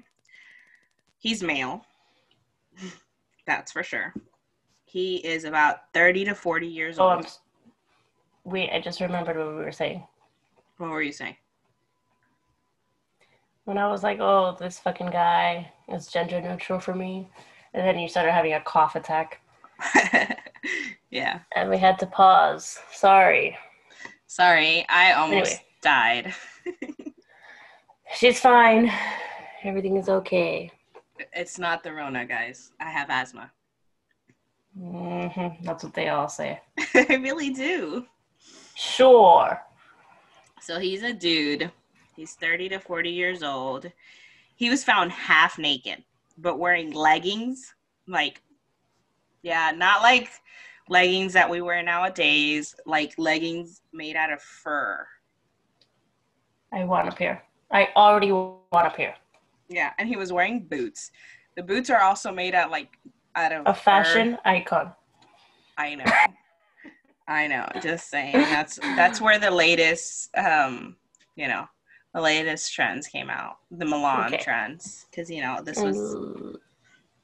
He's 1.19 1.43
male. 1.43 1.86
That's 3.45 3.72
for 3.72 3.84
sure. 3.84 4.13
He 4.86 5.17
is 5.17 5.43
about 5.43 5.93
30 5.93 6.25
to 6.25 6.36
40 6.36 6.67
years 6.67 7.00
Oh, 7.00 7.10
old. 7.10 7.25
I'm. 7.25 7.31
Wait, 8.46 8.70
I 8.72 8.80
just 8.80 9.02
remembered 9.02 9.38
what 9.38 9.48
we 9.48 9.64
were 9.64 9.72
saying. 9.72 10.04
What 10.78 10.92
were 10.92 11.02
you 11.02 11.12
saying? 11.12 11.36
When 13.66 13.78
I 13.80 13.88
was 13.90 14.04
like, 14.04 14.20
oh, 14.20 14.56
this 14.60 14.78
fucking 14.80 15.10
guy 15.10 15.72
is 15.90 16.08
gender 16.08 16.40
neutral 16.40 16.80
for 16.80 16.94
me. 16.94 17.28
And 17.74 17.86
then 17.86 17.98
you 17.98 18.08
started 18.08 18.32
having 18.32 18.54
a 18.54 18.62
cough 18.62 18.96
attack. 18.96 19.42
yeah. 21.10 21.40
And 21.56 21.70
we 21.70 21.78
had 21.80 21.98
to 22.00 22.06
pause. 22.06 22.78
Sorry. 22.92 23.58
Sorry, 24.28 24.86
I 24.90 25.14
almost 25.14 25.52
Anyway. 25.52 25.66
died. 25.82 26.34
She's 28.16 28.40
fine. 28.40 28.92
Everything 29.64 29.98
is 29.98 30.10
okay. 30.10 30.72
It's 31.34 31.58
not 31.58 31.84
the 31.84 31.94
Rona, 31.94 32.25
guys. 32.25 32.72
I 32.80 32.90
have 32.92 33.10
asthma. 33.10 33.52
Mm-hmm. 34.80 35.66
That's 35.66 35.84
what 35.84 35.94
they 35.94 36.10
all 36.10 36.28
say. 36.30 36.60
I 36.94 37.16
really 37.16 37.50
do. 37.52 38.06
Sure. 38.75 39.62
So 40.62 40.79
he's 40.79 41.03
a 41.03 41.13
dude. 41.13 41.72
He's 42.15 42.34
30 42.36 42.70
to 42.70 42.79
40 42.79 43.10
years 43.10 43.44
old. 43.44 43.91
He 44.55 44.70
was 44.70 44.84
found 44.84 45.12
half 45.12 45.58
naked, 45.58 46.03
but 46.38 46.60
wearing 46.60 46.91
leggings. 46.91 47.74
Like, 48.08 48.41
yeah, 49.41 49.72
not 49.75 50.01
like 50.01 50.29
leggings 50.89 51.34
that 51.34 51.50
we 51.50 51.62
wear 51.62 51.82
nowadays, 51.84 52.75
like 52.86 53.13
leggings 53.17 53.82
made 53.91 54.15
out 54.15 54.32
of 54.32 54.41
fur. 54.41 55.05
I 56.72 56.84
want 56.84 57.08
a 57.08 57.12
pair. 57.12 57.44
I 57.72 57.89
already 57.96 58.32
want 58.32 58.62
a 58.74 58.89
pair. 58.91 59.15
Yeah, 59.70 59.91
and 59.98 60.08
he 60.08 60.15
was 60.15 60.32
wearing 60.32 60.65
boots. 60.65 61.12
The 61.55 61.63
boots 61.63 61.89
are 61.89 62.01
also 62.01 62.32
made 62.32 62.53
out 62.53 62.70
like 62.72 62.98
out 63.36 63.51
of 63.51 63.63
A 63.65 63.74
fur. 63.74 63.82
fashion 63.82 64.38
icon. 64.46 64.94
I 65.77 65.96
know. 65.96 66.05
I 67.27 67.48
know. 67.48 67.67
Just 67.82 68.10
saying. 68.10 68.34
That's 68.34 68.79
that's 68.96 69.20
where 69.22 69.39
the 69.39 69.51
latest, 69.51 70.29
um, 70.38 70.96
you 71.36 71.48
know, 71.48 71.65
the 72.13 72.22
latest 72.22 72.74
trends 72.74 73.08
came 73.08 73.29
out. 73.29 73.58
The 73.72 73.86
Milan 73.86 74.34
Okay. 74.34 74.44
trends, 74.44 75.05
because 75.10 75.29
you 75.29 75.41
know 75.41 75.62
this 75.63 75.84
was 75.84 76.15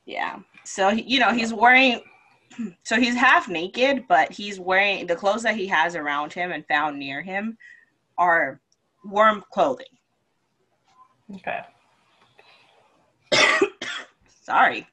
yeah. 0.06 0.40
So 0.64 0.90
you 0.90 1.20
know 1.20 1.32
he's 1.32 1.54
wearing, 1.54 2.02
so 2.84 3.00
he's 3.00 3.16
half 3.16 3.48
naked, 3.48 4.06
but 4.08 4.32
he's 4.32 4.60
wearing 4.60 5.08
the 5.08 5.16
clothes 5.16 5.44
that 5.44 5.56
he 5.56 5.68
has 5.68 5.96
around 5.96 6.34
him 6.34 6.52
and 6.52 6.66
found 6.68 6.98
near 7.00 7.22
him 7.22 7.58
are 8.18 8.60
warm 9.06 9.44
clothing. 9.52 9.86
Okay. 11.36 11.62
Sorry. 14.44 14.88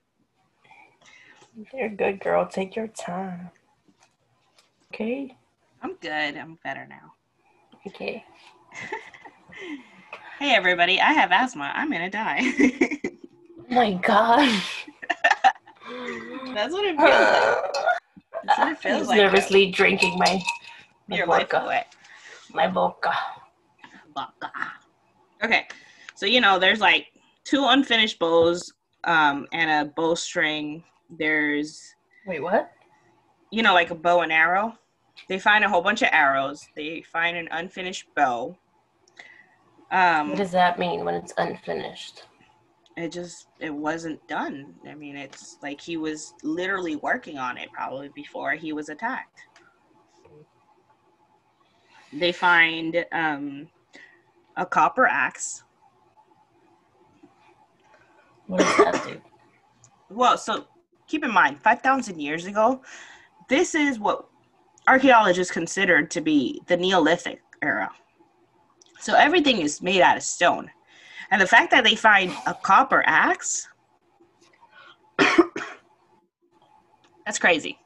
You're 1.74 1.86
a 1.86 1.90
good 1.90 2.20
girl. 2.20 2.46
Take 2.46 2.76
your 2.76 2.86
time. 2.86 3.50
Okay. 4.98 5.32
I'm 5.80 5.94
good. 6.00 6.36
I'm 6.36 6.58
better 6.64 6.84
now. 6.88 7.14
Okay. 7.86 8.24
Hey 10.40 10.54
everybody, 10.54 11.00
I 11.00 11.12
have 11.14 11.32
asthma. 11.32 11.72
I'm 11.74 11.90
gonna 11.90 12.08
die. 12.08 12.40
Oh 13.58 13.74
my 13.74 13.92
gosh. 13.94 14.86
That's 16.54 16.72
what 16.72 16.84
it 16.84 16.96
feels 16.96 17.10
like. 17.10 17.74
That's 18.44 18.58
what 18.58 18.68
it 18.68 18.78
feels 18.78 19.08
like. 19.08 19.16
nervously 19.16 19.70
drinking 19.72 20.16
my 20.16 20.40
my 21.08 21.16
Your 21.16 21.26
life 21.26 21.52
away. 21.52 21.84
My 22.54 22.68
vodka. 22.68 23.12
Vodka. 24.14 24.52
Okay, 25.42 25.66
so 26.14 26.24
you 26.24 26.40
know, 26.40 26.60
there's 26.60 26.80
like 26.80 27.08
two 27.44 27.64
unfinished 27.66 28.20
bows, 28.20 28.72
um, 29.04 29.48
and 29.52 29.88
a 29.88 29.92
bowstring. 29.92 30.84
There's, 31.18 31.94
Wait, 32.26 32.40
what? 32.40 32.70
you 33.50 33.62
know, 33.64 33.74
like 33.74 33.90
a 33.90 33.96
bow 33.96 34.20
and 34.20 34.32
arrow. 34.32 34.78
They 35.28 35.38
find 35.38 35.64
a 35.64 35.68
whole 35.68 35.82
bunch 35.82 36.02
of 36.02 36.08
arrows. 36.12 36.66
They 36.74 37.02
find 37.02 37.36
an 37.36 37.48
unfinished 37.50 38.06
bow. 38.14 38.56
Um, 39.90 40.30
What 40.30 40.38
does 40.38 40.52
that 40.52 40.78
mean 40.78 41.04
when 41.04 41.14
it's 41.14 41.34
unfinished? 41.38 42.24
it 42.98 43.12
just 43.12 43.46
it 43.60 43.72
wasn't 43.72 44.26
done. 44.26 44.74
I 44.88 44.94
mean, 44.94 45.16
it's 45.16 45.56
like 45.62 45.80
he 45.80 45.96
was 45.96 46.34
literally 46.42 46.96
working 46.96 47.38
on 47.38 47.56
it 47.56 47.70
probably 47.72 48.10
before 48.14 48.52
he 48.52 48.72
was 48.72 48.88
attacked. 48.88 49.40
They 52.12 52.32
find 52.32 53.04
um, 53.12 53.68
a 54.56 54.66
copper 54.66 55.06
axe. 55.06 55.62
What 58.46 58.58
does 58.60 58.76
that 58.78 59.04
do? 59.06 59.20
Well, 60.10 60.36
so 60.38 60.66
keep 61.06 61.22
in 61.24 61.32
mind, 61.32 61.62
five 61.62 61.82
thousand 61.82 62.20
years 62.20 62.46
ago, 62.46 62.82
this 63.48 63.74
is 63.74 64.00
what 64.00 64.27
archaeologists 64.88 65.52
considered 65.52 66.10
to 66.12 66.20
be 66.20 66.60
the 66.66 66.76
Neolithic 66.76 67.40
era. 67.62 67.90
So 69.00 69.14
everything 69.14 69.60
is 69.60 69.80
made 69.82 70.00
out 70.00 70.16
of 70.16 70.22
stone, 70.22 70.70
and 71.30 71.40
the 71.40 71.46
fact 71.46 71.70
that 71.70 71.84
they 71.84 71.94
find 71.94 72.32
a 72.46 72.54
copper 72.54 73.04
axe. 73.06 73.68
That's 77.24 77.38
crazy. 77.38 77.78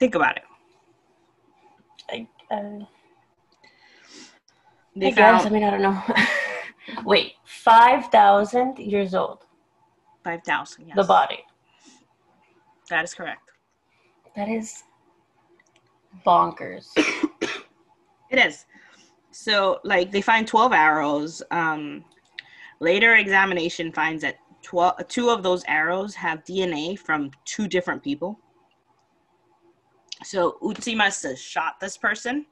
Think 0.00 0.14
about 0.14 0.38
it. 0.38 0.42
I, 2.10 2.26
uh, 2.50 2.84
They 4.96 5.08
I 5.08 5.10
guess. 5.10 5.46
I 5.46 5.50
mean, 5.50 5.62
I 5.64 5.70
don't 5.70 5.82
know. 5.82 6.02
Wait, 7.04 7.34
5,000 7.44 8.78
years 8.78 9.14
old, 9.14 9.38
five 10.22 10.42
thousand. 10.44 10.86
Yes, 10.88 10.96
the 10.96 11.04
body. 11.04 11.44
That 12.90 13.04
is 13.04 13.14
correct. 13.14 13.50
That 14.36 14.48
is 14.48 14.82
bonkers. 16.26 16.88
It 18.30 18.44
is. 18.44 18.66
So, 19.30 19.80
like, 19.84 20.10
they 20.10 20.20
find 20.20 20.46
12 20.46 20.72
arrows. 20.72 21.42
Um, 21.50 22.04
later 22.80 23.16
examination 23.16 23.92
finds 23.92 24.22
that 24.22 24.36
12, 24.62 25.08
two 25.08 25.30
of 25.30 25.42
those 25.42 25.62
arrows 25.68 26.14
have 26.14 26.44
DNA 26.44 26.98
from 26.98 27.30
two 27.44 27.68
different 27.68 28.02
people. 28.02 28.38
So, 30.22 30.56
Ötzi 30.62 30.96
must 30.96 31.22
have 31.24 31.38
shot 31.38 31.80
this 31.80 31.96
person, 31.96 32.46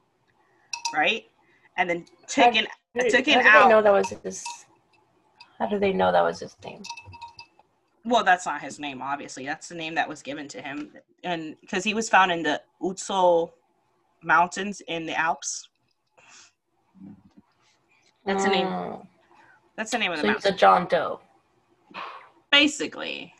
right? 0.93 1.25
And 1.77 1.89
then 1.89 2.05
taken, 2.27 2.67
How 2.95 3.01
taken 3.01 3.37
did 3.39 3.47
out. 3.47 3.63
they 3.63 3.69
know 3.69 3.81
that 3.81 3.91
was 3.91 4.09
his? 4.23 4.43
How 5.59 5.67
do 5.67 5.79
they 5.79 5.93
know 5.93 6.11
that 6.11 6.21
was 6.21 6.39
his 6.39 6.55
name? 6.63 6.83
Well, 8.05 8.23
that's 8.23 8.45
not 8.45 8.61
his 8.61 8.79
name, 8.79 9.01
obviously. 9.01 9.45
That's 9.45 9.69
the 9.69 9.75
name 9.75 9.95
that 9.95 10.07
was 10.09 10.21
given 10.21 10.47
to 10.49 10.61
him, 10.61 10.91
and 11.23 11.55
because 11.61 11.83
he 11.83 11.93
was 11.93 12.09
found 12.09 12.31
in 12.31 12.43
the 12.43 12.61
Utsul 12.81 13.51
Mountains 14.23 14.81
in 14.87 15.05
the 15.05 15.17
Alps. 15.17 15.67
That's 18.25 18.43
the 18.45 18.49
name. 18.51 18.67
Mm. 18.67 19.05
That's 19.75 19.91
the 19.91 19.97
name 19.97 20.11
of 20.11 20.17
the 20.17 20.21
So 20.21 20.27
he's 20.27 20.33
mountain. 20.35 20.53
a 20.53 20.57
John 20.57 20.87
Doe. 20.87 21.19
basically. 22.51 23.33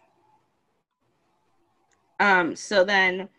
Um, 2.20 2.56
so 2.56 2.84
then 2.84 3.30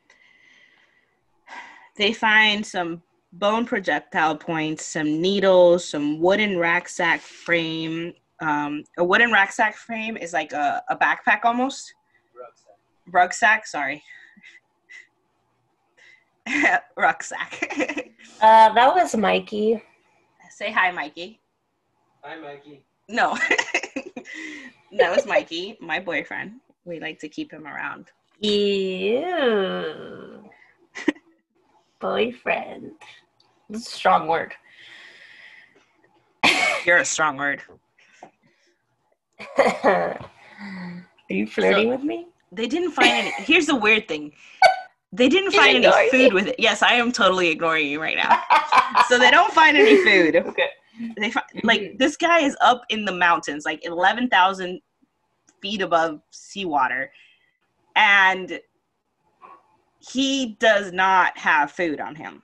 they 1.96 2.12
find 2.12 2.64
some 2.64 3.02
bone 3.32 3.64
projectile 3.66 4.36
points, 4.36 4.86
some 4.86 5.20
needles, 5.20 5.88
some 5.88 6.20
wooden 6.20 6.58
rucksack 6.58 7.20
frame. 7.20 8.14
Um, 8.40 8.84
a 8.98 9.04
wooden 9.04 9.30
rucksack 9.30 9.76
frame 9.76 10.16
is 10.16 10.32
like 10.32 10.52
a, 10.52 10.82
a 10.88 10.96
backpack 10.96 11.44
almost. 11.44 11.94
Rucksack, 12.36 12.76
Rucksack, 13.06 13.66
sorry. 13.66 14.02
rucksack. 16.96 18.10
Uh, 18.40 18.72
that 18.74 18.94
was 18.94 19.14
Mikey. 19.14 19.80
Say 20.50 20.70
hi, 20.70 20.90
Mikey. 20.90 21.40
Hi, 22.22 22.36
Mikey. 22.36 22.84
No, 23.08 23.34
that 24.98 25.14
was 25.14 25.24
Mikey, 25.24 25.78
my 25.80 26.00
boyfriend. 26.00 26.60
We 26.84 27.00
like 27.00 27.18
to 27.20 27.28
keep 27.28 27.52
him 27.52 27.66
around. 27.66 28.06
Ew. 28.40 29.84
Boyfriend. 32.00 32.92
That's 33.70 33.86
a 33.86 33.90
strong 33.90 34.26
word. 34.26 34.52
You're 36.84 36.98
a 36.98 37.04
strong 37.04 37.36
word. 37.36 37.62
Are 39.84 40.18
you 41.30 41.46
flirting 41.46 41.88
with 41.88 42.02
me? 42.02 42.28
They 42.52 42.66
didn't 42.66 42.92
find 42.92 43.10
any. 43.10 43.32
Here's 43.38 43.66
the 43.66 43.74
weird 43.74 44.06
thing. 44.08 44.32
They 45.12 45.28
didn't 45.28 45.52
You're 45.52 45.62
find 45.62 45.84
any 45.84 46.08
food 46.10 46.28
me. 46.28 46.34
with 46.34 46.46
it. 46.48 46.56
Yes, 46.58 46.82
I 46.82 46.94
am 46.94 47.12
totally 47.12 47.48
ignoring 47.48 47.86
you 47.88 48.00
right 48.00 48.16
now. 48.16 48.42
So 49.08 49.18
they 49.18 49.30
don't 49.30 49.52
find 49.52 49.76
any 49.76 49.96
food. 49.96 50.36
okay. 50.46 50.68
They 51.16 51.30
find, 51.30 51.46
like 51.62 51.80
Mhm. 51.80 51.98
this 51.98 52.16
guy 52.16 52.40
is 52.40 52.56
up 52.60 52.82
in 52.88 53.04
the 53.04 53.12
mountains, 53.12 53.64
like 53.64 53.84
eleven 53.84 54.28
thousand 54.28 54.80
feet 55.62 55.82
above 55.82 56.20
seawater, 56.30 57.10
and 57.96 58.60
he 59.98 60.56
does 60.60 60.92
not 60.92 61.36
have 61.38 61.72
food 61.72 62.00
on 62.00 62.14
him. 62.14 62.42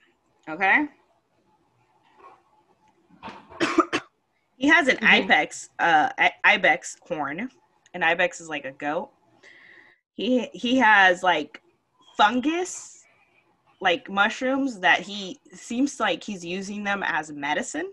Okay. 0.48 0.86
He 4.60 4.68
has 4.68 4.88
an 4.88 4.98
Mhm. 4.98 5.24
ibex, 5.24 5.70
uh, 5.78 6.10
i- 6.18 6.34
ibex 6.44 6.98
horn. 7.08 7.50
An 7.94 8.02
ibex 8.02 8.40
is 8.42 8.48
like 8.48 8.66
a 8.66 8.72
goat. 8.72 9.10
He 10.12 10.48
he 10.52 10.76
has 10.76 11.22
like 11.22 11.62
fungus, 12.16 13.04
like 13.80 14.10
mushrooms 14.10 14.80
that 14.80 15.00
he 15.00 15.40
seems 15.54 15.98
like 15.98 16.22
he's 16.22 16.44
using 16.44 16.84
them 16.84 17.02
as 17.02 17.32
medicine. 17.32 17.90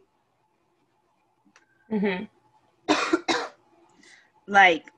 hmm 1.90 2.26
like 4.48 4.92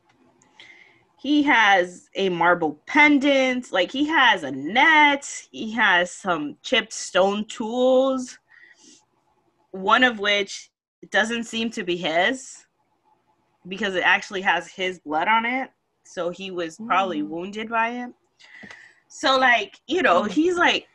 he 1.21 1.43
has 1.43 2.09
a 2.15 2.29
marble 2.29 2.81
pendant 2.87 3.71
like 3.71 3.91
he 3.91 4.07
has 4.07 4.41
a 4.43 4.49
net 4.51 5.23
he 5.51 5.71
has 5.71 6.11
some 6.11 6.57
chipped 6.63 6.93
stone 6.93 7.45
tools 7.45 8.39
one 9.71 10.03
of 10.03 10.17
which 10.17 10.68
doesn't 11.11 11.43
seem 11.45 11.69
to 11.71 11.83
be 11.83 11.95
his 11.97 12.65
because 13.67 13.95
it 13.95 14.03
actually 14.03 14.41
has 14.41 14.67
his 14.67 14.99
blood 14.99 15.27
on 15.27 15.45
it. 15.45 15.69
So 16.05 16.29
he 16.29 16.51
was 16.51 16.77
probably 16.87 17.21
Mm. 17.21 17.27
wounded 17.29 17.69
by 17.69 17.89
it. 17.89 18.13
So 19.07 19.37
like 19.37 19.79
you 19.87 20.01
know 20.01 20.23
Mm. 20.23 20.31
he's 20.31 20.57
like 20.57 20.87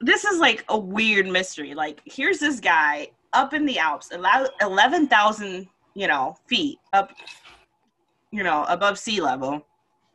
this 0.00 0.24
is 0.24 0.38
like 0.38 0.64
a 0.68 0.78
weird 0.78 1.26
mystery. 1.26 1.74
Like 1.74 2.00
here's 2.04 2.38
this 2.38 2.60
guy 2.60 3.08
up 3.32 3.52
in 3.54 3.66
the 3.66 3.78
alps 3.78 4.10
allow 4.12 4.46
11000 4.60 5.68
you 5.94 6.06
know 6.08 6.36
feet 6.48 6.78
up 6.92 7.12
you 8.32 8.42
know 8.42 8.64
above 8.68 8.98
sea 8.98 9.20
level. 9.20 9.66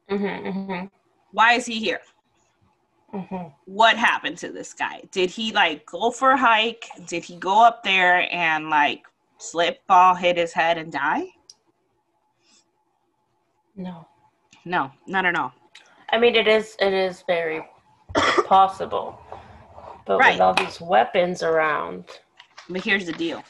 Hmm 0.10 0.50
hmm 0.50 0.86
why 1.32 1.54
is 1.54 1.66
he 1.66 1.80
here 1.80 2.00
hmm 3.16 3.48
what 3.66 3.98
happened 3.98 4.38
to 4.38 4.52
this 4.52 4.74
guy? 4.74 5.02
Did 5.12 5.32
he 5.32 5.52
like 5.52 5.86
go 5.88 6.12
for 6.12 6.32
a 6.32 6.38
hike? 6.38 6.88
Did 7.08 7.24
he 7.24 7.36
go 7.38 7.66
up 7.66 7.84
there 7.84 8.32
and 8.32 8.70
like 8.70 9.02
slip 9.40 9.80
fall 9.88 10.14
hit 10.14 10.38
his 10.38 10.54
head 10.54 10.78
and 10.78 10.92
die? 10.92 11.26
No. 13.76 14.08
no 14.66 14.92
not 15.08 15.26
at 15.26 15.36
all. 15.36 15.52
I 16.12 16.20
mean, 16.20 16.36
it 16.36 16.48
is 16.48 16.76
it 16.80 16.94
is 16.94 17.24
very 17.28 17.66
possible, 18.46 19.20
but 20.06 20.20
Right. 20.20 20.34
with 20.34 20.42
all 20.42 20.54
these 20.54 20.80
weapons 20.80 21.42
around, 21.42 22.06
But 22.70 22.82
here's 22.84 23.06
the 23.08 23.14
deal. 23.14 23.44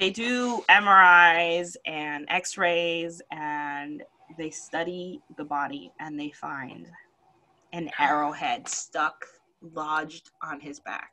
They 0.00 0.10
do 0.10 0.62
MRIs 0.70 1.76
and 1.84 2.24
X-rays 2.28 3.20
and 3.32 4.02
they 4.38 4.50
study 4.50 5.20
the 5.36 5.44
body 5.44 5.92
and 6.00 6.18
they 6.18 6.30
find 6.30 6.88
an 7.72 7.90
arrowhead 7.98 8.68
stuck 8.68 9.24
lodged 9.62 10.30
on 10.42 10.60
his 10.60 10.80
back. 10.80 11.10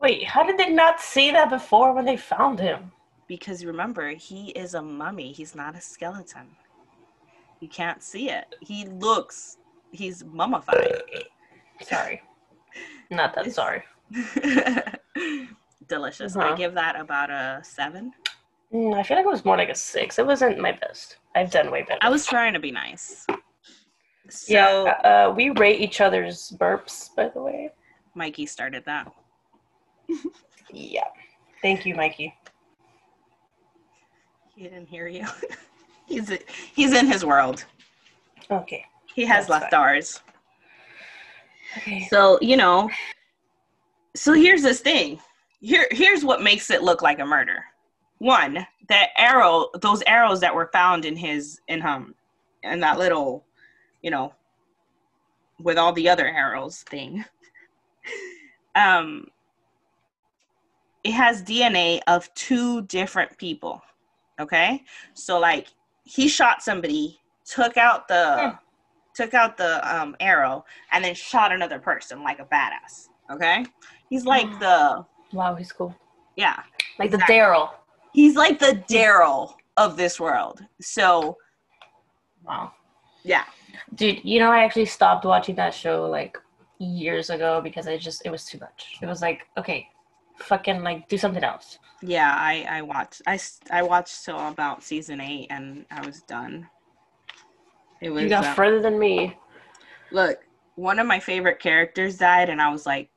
wait, 0.00 0.24
how 0.24 0.44
did 0.44 0.56
they 0.56 0.70
not 0.70 1.00
see 1.00 1.30
that 1.32 1.50
before 1.50 1.92
when 1.92 2.04
they 2.04 2.16
found 2.16 2.60
him? 2.60 2.92
Because 3.26 3.64
remember, 3.64 4.10
he 4.10 4.50
is 4.50 4.74
a 4.74 4.82
mummy. 4.82 5.32
He's 5.32 5.54
not 5.54 5.74
a 5.76 5.80
skeleton. 5.80 6.46
You 7.60 7.68
can't 7.68 8.02
see 8.02 8.30
it. 8.30 8.54
He 8.60 8.86
looks 8.86 9.58
he's 9.90 10.24
mummified. 10.24 11.02
Sorry, 11.82 12.22
not 13.10 13.34
that 13.34 13.52
sorry. 13.52 13.82
Delicious. 15.88 16.36
I 16.36 16.40
Uh-huh. 16.46 16.56
give 16.56 16.74
that 16.74 16.98
about 16.98 17.30
a 17.30 17.60
seven. 17.62 18.12
Mm, 18.72 18.94
I 18.96 19.02
feel 19.02 19.16
like 19.16 19.26
it 19.26 19.28
was 19.30 19.44
more 19.44 19.56
like 19.56 19.68
a 19.70 19.74
six. 19.74 20.18
It 20.18 20.26
wasn't 20.26 20.58
my 20.58 20.72
best. 20.72 21.16
I've 21.34 21.50
done 21.50 21.70
way 21.70 21.82
better. 21.82 21.98
I 22.02 22.10
was 22.10 22.26
trying 22.26 22.52
to 22.52 22.60
be 22.60 22.70
nice. 22.70 23.26
So 24.28 24.52
yeah, 24.52 24.92
uh, 25.04 25.32
we 25.34 25.50
rate 25.50 25.80
each 25.80 26.00
other's 26.00 26.52
burps, 26.58 27.14
by 27.14 27.28
the 27.28 27.42
way. 27.42 27.70
Mikey 28.14 28.46
started 28.46 28.84
that. 28.84 29.10
Yeah. 30.70 31.04
Thank 31.62 31.86
you, 31.86 31.94
Mikey. 31.94 32.34
He 34.54 34.64
didn't 34.64 34.86
hear 34.86 35.06
you. 35.06 35.26
he's 36.06 36.30
he's 36.74 36.92
in 36.92 37.06
his 37.06 37.24
world. 37.24 37.64
Okay. 38.50 38.84
He 39.14 39.24
has 39.24 39.46
That's 39.46 39.62
left 39.62 39.70
fine. 39.72 39.80
ours. 39.80 40.20
Okay. 41.78 42.06
So 42.10 42.38
you 42.42 42.56
know. 42.56 42.90
So 44.14 44.32
here's 44.32 44.62
this 44.62 44.80
thing. 44.80 45.20
Here 45.60 45.86
here's 45.90 46.24
what 46.24 46.42
makes 46.42 46.70
it 46.70 46.82
look 46.82 47.02
like 47.02 47.18
a 47.18 47.24
murder. 47.24 47.64
One, 48.18 48.66
that 48.88 49.08
arrow, 49.16 49.68
those 49.80 50.02
arrows 50.02 50.40
that 50.40 50.54
were 50.54 50.70
found 50.72 51.04
in 51.04 51.16
his 51.16 51.60
in 51.68 51.80
him, 51.80 52.14
in 52.64 52.80
that 52.80 52.98
little, 52.98 53.44
you 54.02 54.10
know, 54.10 54.32
with 55.60 55.76
all 55.78 55.92
the 55.92 56.08
other 56.08 56.26
arrows 56.26 56.82
thing. 56.82 57.24
um. 58.74 59.26
It 61.04 61.12
has 61.12 61.42
DNA 61.42 62.00
of 62.08 62.32
two 62.34 62.82
different 62.82 63.38
people. 63.38 63.80
Okay, 64.40 64.82
so 65.14 65.38
like 65.38 65.68
he 66.02 66.28
shot 66.28 66.60
somebody, 66.62 67.18
took 67.44 67.76
out 67.76 68.08
the 68.08 68.36
Hmm. 68.50 68.56
took 69.14 69.32
out 69.32 69.56
the 69.56 69.96
um, 69.96 70.16
arrow, 70.20 70.64
and 70.92 71.04
then 71.04 71.14
shot 71.14 71.52
another 71.52 71.78
person 71.78 72.22
like 72.22 72.40
a 72.40 72.44
badass. 72.44 73.08
Okay, 73.32 73.64
he's 74.10 74.26
like 74.26 74.46
the 74.60 75.04
Wow, 75.32 75.54
he's 75.54 75.72
cool. 75.72 75.94
yeah, 76.36 76.60
Like 76.98 77.06
Exactly. 77.12 77.36
the 77.36 77.40
Daryl. 77.40 77.70
he's 78.12 78.34
like 78.36 78.58
the 78.58 78.82
Daryl 78.90 79.54
of 79.76 79.96
this 79.96 80.18
world. 80.20 80.60
So 80.80 81.36
Wow. 82.44 82.72
Yeah, 83.24 83.44
Dude, 83.94 84.24
you 84.24 84.38
know, 84.40 84.50
I 84.50 84.64
actually 84.64 84.86
stopped 84.86 85.24
watching 85.24 85.54
that 85.56 85.74
show 85.74 86.06
like 86.06 86.36
years 86.78 87.30
ago 87.30 87.60
because 87.62 87.86
I 87.88 87.96
just, 87.98 88.22
it 88.24 88.30
was 88.30 88.44
too 88.44 88.58
much. 88.58 88.96
It 89.02 89.06
was 89.06 89.20
like, 89.22 89.46
okay, 89.56 89.88
fucking 90.36 90.82
like 90.82 91.08
do 91.08 91.18
something 91.18 91.42
else. 91.44 91.78
yeah. 92.02 92.32
I 92.36 92.64
I 92.78 92.82
watched 92.82 93.22
I, 93.26 93.38
I 93.70 93.82
watched 93.82 94.24
till 94.24 94.38
about 94.48 94.82
season 94.84 95.20
eight, 95.20 95.48
and 95.50 95.84
I 95.90 96.04
was 96.06 96.22
done. 96.22 96.68
It 98.00 98.10
was 98.10 98.22
You 98.22 98.28
got 98.28 98.44
uh, 98.44 98.54
further 98.54 98.80
than 98.80 98.98
me. 98.98 99.36
look. 100.12 100.38
One 100.76 101.00
of 101.00 101.08
my 101.08 101.18
favorite 101.18 101.58
characters 101.58 102.18
died, 102.18 102.48
and 102.50 102.62
I 102.62 102.70
was 102.70 102.86
like, 102.86 103.10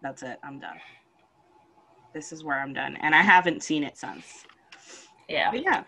"That's 0.00 0.22
it. 0.22 0.38
I'm 0.44 0.60
done. 0.60 0.78
This 2.14 2.30
is 2.32 2.44
where 2.44 2.60
I'm 2.60 2.72
done." 2.72 2.96
And 3.00 3.16
I 3.16 3.22
haven't 3.22 3.64
seen 3.64 3.82
it 3.82 3.96
since. 3.98 4.44
Yeah. 5.28 5.50
But 5.50 5.62
yeah. 5.64 5.82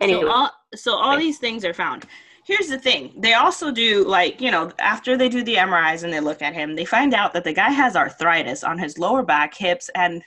Anyway. 0.00 0.20
So 0.22 0.28
all 0.30 0.50
so 0.74 0.94
all 0.94 1.10
Right. 1.12 1.18
these 1.18 1.38
things 1.38 1.64
are 1.64 1.74
found. 1.74 2.06
Here's 2.44 2.68
the 2.68 2.78
thing. 2.78 3.12
They 3.16 3.34
also 3.34 3.72
do 3.72 4.04
like, 4.04 4.40
you 4.40 4.50
know, 4.52 4.70
after 4.78 5.16
they 5.16 5.28
do 5.28 5.42
the 5.42 5.56
MRIs 5.56 6.04
and 6.04 6.12
they 6.12 6.20
look 6.20 6.42
at 6.42 6.54
him, 6.54 6.76
they 6.76 6.84
find 6.84 7.12
out 7.12 7.32
that 7.32 7.42
the 7.44 7.52
guy 7.52 7.70
has 7.70 7.96
arthritis 7.96 8.62
on 8.62 8.78
his 8.78 8.98
lower 8.98 9.22
back, 9.22 9.54
hips 9.54 9.90
and 9.94 10.22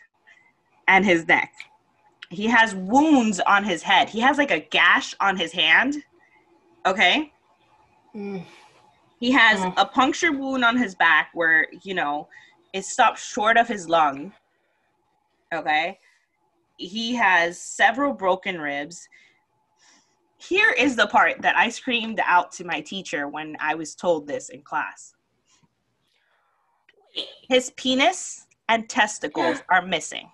and 0.87 1.05
his 1.05 1.27
neck. 1.27 1.53
He 2.29 2.47
has 2.47 2.75
wounds 2.75 3.39
on 3.41 3.63
his 3.63 3.81
head. 3.83 4.09
He 4.09 4.19
has 4.19 4.37
like 4.37 4.51
a 4.51 4.59
gash 4.59 5.15
on 5.19 5.37
his 5.37 5.51
hand. 5.51 6.03
Okay. 6.85 7.31
Mm. 8.15 8.43
He 9.19 9.31
has 9.31 9.59
Mm. 9.59 9.73
a 9.77 9.85
puncture 9.85 10.31
wound 10.31 10.63
on 10.65 10.77
his 10.77 10.95
back 10.95 11.29
where, 11.33 11.67
you 11.83 11.93
know, 11.93 12.27
it 12.73 12.85
stops 12.85 13.23
short 13.25 13.57
of 13.57 13.67
his 13.67 13.87
lung. 13.87 14.33
Okay. 15.53 15.99
He 16.77 17.15
has 17.15 17.59
several 17.59 18.13
broken 18.13 18.59
ribs. 18.61 19.07
Here 20.39 20.71
is 20.71 20.95
the 20.95 21.07
part 21.07 21.41
that 21.41 21.57
I 21.57 21.67
screamed 21.69 22.21
out 22.23 22.51
to 22.53 22.63
my 22.63 22.79
teacher 22.79 23.27
when 23.27 23.57
I 23.59 23.75
was 23.75 23.93
told 23.93 24.25
this 24.25 24.49
in 24.49 24.61
class. 24.61 25.13
His 27.49 27.71
penis 27.71 28.47
and 28.69 28.87
testicles 28.87 29.61
are 29.69 29.81
missing. 29.81 30.31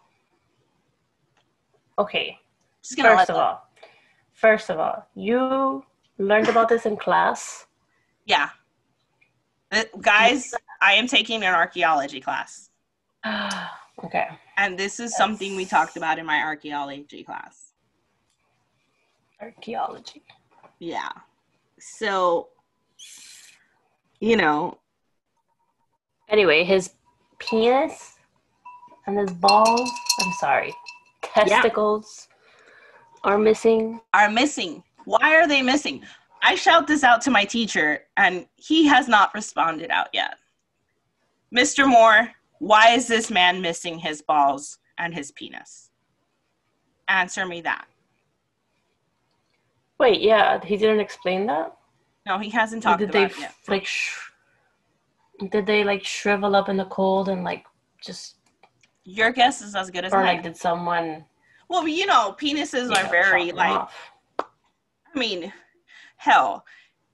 Okay. 1.97 2.37
Just 2.83 2.97
gonna 2.97 3.15
First 3.17 3.29
of 3.31 3.35
all, 3.35 3.69
first 4.33 4.69
of 4.69 4.79
all, 4.79 5.07
you 5.15 5.83
learned 6.19 6.49
about 6.49 6.69
this 6.69 6.85
in 6.85 6.97
class. 6.97 7.65
Yeah. 8.25 8.49
Uh, 9.71 9.85
guys, 10.01 10.53
I 10.81 10.93
am 10.93 11.07
taking 11.07 11.43
an 11.43 11.55
archaeology 11.55 12.21
class. 12.21 12.69
okay. 14.03 14.27
And 14.57 14.77
this 14.77 14.99
is 14.99 15.17
something 15.17 15.55
we 15.55 15.65
talked 15.65 15.97
about 15.97 16.19
in 16.19 16.27
my 16.27 16.41
archaeology 16.41 17.23
class. 17.23 17.64
Archaeology. 19.41 20.23
Yeah. 20.79 21.09
So, 21.79 22.49
you 24.19 24.37
know, 24.37 24.79
Anyway, 26.27 26.63
his 26.63 26.91
penis 27.37 28.15
and 29.05 29.17
his 29.17 29.31
balls, 29.31 29.91
I'm 30.21 30.31
sorry, 30.39 30.73
testicles 31.21 32.27
are 33.23 33.37
missing. 33.37 34.01
are 34.13 34.29
missing. 34.29 34.83
Why 35.05 35.35
are 35.35 35.47
they 35.47 35.61
missing? 35.61 36.03
I 36.41 36.55
shout 36.55 36.87
this 36.87 37.03
out 37.03 37.21
to 37.21 37.31
my 37.31 37.45
teacher, 37.45 38.01
and 38.17 38.47
he 38.55 38.87
has 38.87 39.07
not 39.07 39.33
responded 39.35 39.91
out 39.91 40.07
yet. 40.13 40.37
Mr. 41.55 41.87
Moore, 41.87 42.29
why 42.59 42.89
is 42.95 43.07
this 43.07 43.29
man 43.29 43.61
missing 43.61 43.99
his 43.99 44.21
balls 44.23 44.79
and 44.97 45.13
his 45.13 45.31
penis? 45.31 45.91
Answer 47.07 47.45
me 47.45 47.61
that. 47.61 47.85
Wait, 49.99 50.21
yeah, 50.21 50.63
he 50.63 50.77
didn't 50.77 50.99
explain 50.99 51.45
that? 51.47 51.75
No, 52.25 52.38
he 52.39 52.49
hasn't 52.49 52.84
talked 52.84 52.99
did 52.99 53.10
about 53.10 53.31
they 53.31 53.45
like 53.67 53.86
sh- 53.86 54.29
did 55.51 55.65
they 55.65 55.84
like 55.84 56.03
shrivel 56.03 56.55
up 56.55 56.69
in 56.69 56.77
the 56.77 56.86
cold 56.86 57.29
and 57.29 57.43
like 57.43 57.65
just 58.01 58.38
Your 59.03 59.31
guess 59.31 59.62
is 59.62 59.75
as 59.75 59.91
good 59.91 60.05
as 60.05 60.13
or 60.13 60.17
mine. 60.17 60.36
like 60.36 60.43
did 60.43 60.58
someone 60.58 61.25
well, 61.67 61.88
you 61.88 62.05
know, 62.05 62.36
penises 62.39 62.91
are 62.91 63.10
very 63.10 63.51
like 63.51 63.71
off? 63.71 64.12
I 64.39 65.17
mean, 65.17 65.51
hell, 66.17 66.65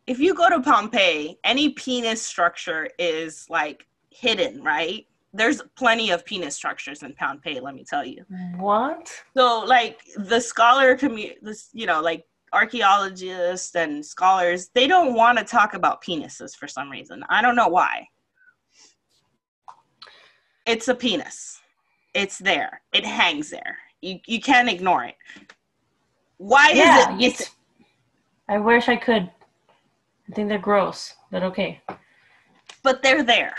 if 0.07 0.19
you 0.19 0.33
go 0.33 0.49
to 0.49 0.59
Pompeii, 0.61 1.37
any 1.43 1.69
penis 1.69 2.21
structure 2.21 2.89
is 2.99 3.45
like 3.49 3.87
hidden, 4.09 4.61
right? 4.61 5.07
There's 5.33 5.61
plenty 5.77 6.09
of 6.09 6.25
penis 6.25 6.55
structures 6.55 7.03
in 7.03 7.13
Pompeii, 7.13 7.61
let 7.61 7.75
me 7.75 7.85
tell 7.85 8.03
you. 8.03 8.25
what? 8.57 9.09
So, 9.37 9.63
like 9.65 10.01
the 10.17 10.41
scholar 10.41 10.97
community, 10.97 11.37
this 11.41 11.69
you 11.71 11.85
know, 11.85 12.01
like 12.01 12.25
archaeologists 12.53 13.75
and 13.75 14.05
scholars, 14.05 14.69
they 14.73 14.87
don't 14.87 15.13
want 15.13 15.37
to 15.37 15.43
talk 15.43 15.73
about 15.73 16.03
penises 16.03 16.55
for 16.55 16.67
some 16.67 16.89
reason. 16.89 17.23
I 17.29 17.41
don't 17.41 17.55
know 17.55 17.67
why. 17.67 18.07
It's 20.65 20.87
a 20.87 20.95
penis. 20.95 21.59
It's 22.13 22.37
there. 22.37 22.81
It 22.93 23.05
hangs 23.05 23.49
there. 23.49 23.77
You 24.01 24.19
you 24.25 24.39
can't 24.41 24.69
ignore 24.69 25.05
it. 25.05 25.15
Why 26.37 26.71
yeah, 26.73 27.15
is 27.17 27.23
it? 27.23 27.41
it's 27.41 27.51
I 28.49 28.57
wish 28.57 28.89
I 28.89 28.95
could. 28.95 29.29
I 30.29 30.33
think 30.33 30.49
they're 30.49 30.57
gross, 30.59 31.13
but 31.31 31.43
okay. 31.43 31.81
But 32.83 33.01
they're 33.03 33.23
there. 33.23 33.55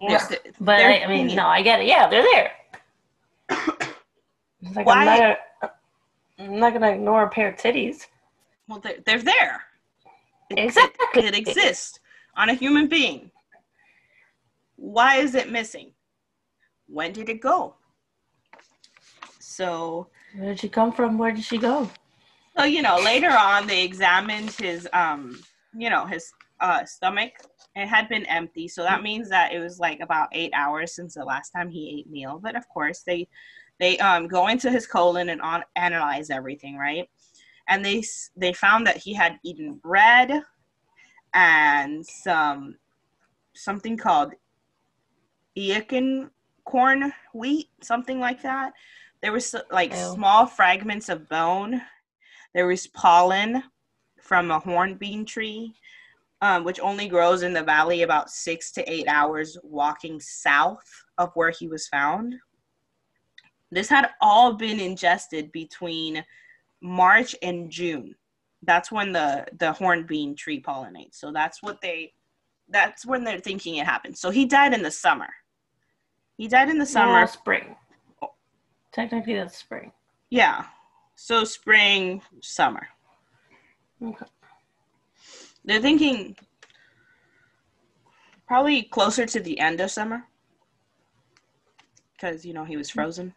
Yeah. 0.00 0.26
They're- 0.28 0.38
But 0.60 0.76
they're 0.78 0.90
I, 0.90 1.04
I 1.04 1.08
mean, 1.08 1.18
hanging. 1.20 1.36
no, 1.36 1.46
I 1.46 1.62
get 1.62 1.80
it. 1.80 1.86
Yeah, 1.86 2.08
they're 2.08 2.22
there. 2.22 2.52
It's 4.66 4.76
like 4.76 4.86
Why- 4.86 4.94
I'm 4.94 5.04
not, 5.06 5.18
gonna, 5.60 5.72
I'm 6.38 6.58
not 6.58 6.72
gonna 6.72 6.90
ignore 6.90 7.22
a 7.24 7.28
pair 7.28 7.48
of 7.48 7.56
titties. 7.56 8.06
Well, 8.68 8.80
they're, 8.80 8.98
they're 9.04 9.22
there. 9.22 9.62
It- 10.50 10.58
it- 10.58 10.64
Exactly. 10.64 11.26
It, 11.26 11.34
exists 11.36 12.00
on 12.36 12.48
a 12.50 12.54
human 12.54 12.88
being. 12.88 13.30
Why 14.76 15.16
is 15.16 15.34
it 15.34 15.50
missing? 15.50 15.92
When 16.86 17.12
did 17.12 17.28
it 17.28 17.40
go? 17.40 17.76
So, 19.38 20.08
Where 20.36 20.48
did 20.50 20.60
she 20.60 20.68
come 20.68 20.92
from? 20.92 21.18
Where 21.18 21.32
did 21.32 21.44
she 21.44 21.58
go? 21.58 21.88
so 22.56 22.64
you 22.64 22.82
know, 22.82 22.98
later 22.98 23.30
on 23.30 23.66
they 23.66 23.84
examined 23.84 24.50
his, 24.52 24.88
um, 24.92 25.38
you 25.76 25.90
know, 25.90 26.06
his 26.06 26.32
uh, 26.60 26.84
stomach. 26.84 27.32
It 27.76 27.86
had 27.88 28.08
been 28.08 28.24
empty, 28.26 28.68
so 28.68 28.82
that 28.84 29.02
means 29.02 29.28
that 29.30 29.52
it 29.52 29.58
was 29.58 29.80
like 29.80 29.98
about 30.00 30.28
eight 30.32 30.52
hours 30.54 30.94
since 30.94 31.14
the 31.14 31.24
last 31.24 31.50
time 31.50 31.68
he 31.68 31.98
ate 31.98 32.08
meal. 32.10 32.38
But 32.40 32.54
of 32.54 32.68
course, 32.68 33.02
they 33.04 33.26
they 33.80 33.98
um, 33.98 34.28
go 34.28 34.48
into 34.48 34.70
his 34.70 34.86
colon 34.86 35.30
and 35.30 35.40
on, 35.40 35.64
analyze 35.76 36.30
everything, 36.30 36.76
right? 36.76 37.08
And 37.68 37.84
they 37.84 38.04
they 38.36 38.52
found 38.52 38.86
that 38.86 38.96
he 38.96 39.14
had 39.14 39.38
eaten 39.42 39.74
bread 39.74 40.42
and 41.34 42.04
some 42.06 42.76
something 43.54 43.96
called 43.96 44.34
Eakin 45.56 46.30
corn 46.64 47.12
wheat, 47.32 47.68
something 47.82 48.20
like 48.20 48.42
that. 48.42 48.72
There 49.22 49.32
was 49.32 49.54
like 49.70 49.94
small 49.94 50.46
fragments 50.46 51.08
of 51.08 51.28
bone. 51.28 51.80
There 52.54 52.66
was 52.66 52.86
pollen 52.88 53.62
from 54.20 54.50
a 54.50 54.58
hornbeam 54.58 55.24
tree, 55.24 55.74
um, 56.40 56.64
which 56.64 56.80
only 56.80 57.08
grows 57.08 57.42
in 57.42 57.52
the 57.52 57.62
valley 57.62 58.02
about 58.02 58.30
six 58.30 58.70
to 58.72 58.90
eight 58.90 59.08
hours 59.08 59.56
walking 59.62 60.20
south 60.20 60.84
of 61.18 61.30
where 61.34 61.50
he 61.50 61.68
was 61.68 61.88
found. 61.88 62.34
This 63.74 63.88
had 63.88 64.10
all 64.20 64.54
been 64.54 64.78
ingested 64.78 65.50
between 65.50 66.24
March 66.80 67.34
and 67.42 67.68
June. 67.68 68.14
That's 68.62 68.92
when 68.92 69.12
the 69.12 69.46
the 69.58 69.72
hornbeam 69.72 70.36
tree 70.36 70.62
pollinates. 70.62 71.16
So 71.16 71.32
that's 71.32 71.60
what 71.60 71.80
they 71.80 72.12
that's 72.68 73.04
when 73.04 73.24
they're 73.24 73.40
thinking 73.40 73.76
it 73.76 73.86
happened. 73.86 74.16
So 74.16 74.30
he 74.30 74.46
died 74.46 74.74
in 74.74 74.82
the 74.82 74.92
summer. 74.92 75.28
He 76.36 76.46
died 76.46 76.68
in 76.68 76.78
the 76.78 76.86
summer. 76.86 77.26
Spring. 77.26 77.74
Technically, 78.92 79.34
that's 79.34 79.58
spring. 79.58 79.90
Yeah. 80.30 80.66
So 81.16 81.42
spring, 81.42 82.22
summer. 82.40 82.86
Okay. 84.00 84.26
They're 85.64 85.80
thinking 85.80 86.36
probably 88.46 88.82
closer 88.82 89.26
to 89.26 89.40
the 89.40 89.58
end 89.58 89.80
of 89.80 89.90
summer. 89.90 90.24
Because, 92.12 92.44
you 92.44 92.54
know, 92.54 92.64
he 92.64 92.76
was 92.76 92.90
hmm. 92.90 93.00
frozen. 93.00 93.34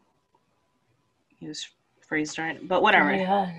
He 1.39 1.47
was 1.47 1.67
freeze 2.07 2.33
dried. 2.33 2.67
But 2.67 2.81
whatever. 2.81 3.13
Yeah. 3.13 3.51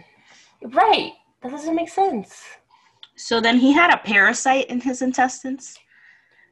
Right. 0.62 1.12
That 1.42 1.52
doesn't 1.52 1.74
make 1.74 1.88
sense. 1.88 2.42
So 3.16 3.40
then 3.40 3.58
he 3.58 3.72
had 3.72 3.92
a 3.92 3.98
parasite 3.98 4.66
in 4.66 4.80
his 4.80 5.02
intestines. 5.02 5.76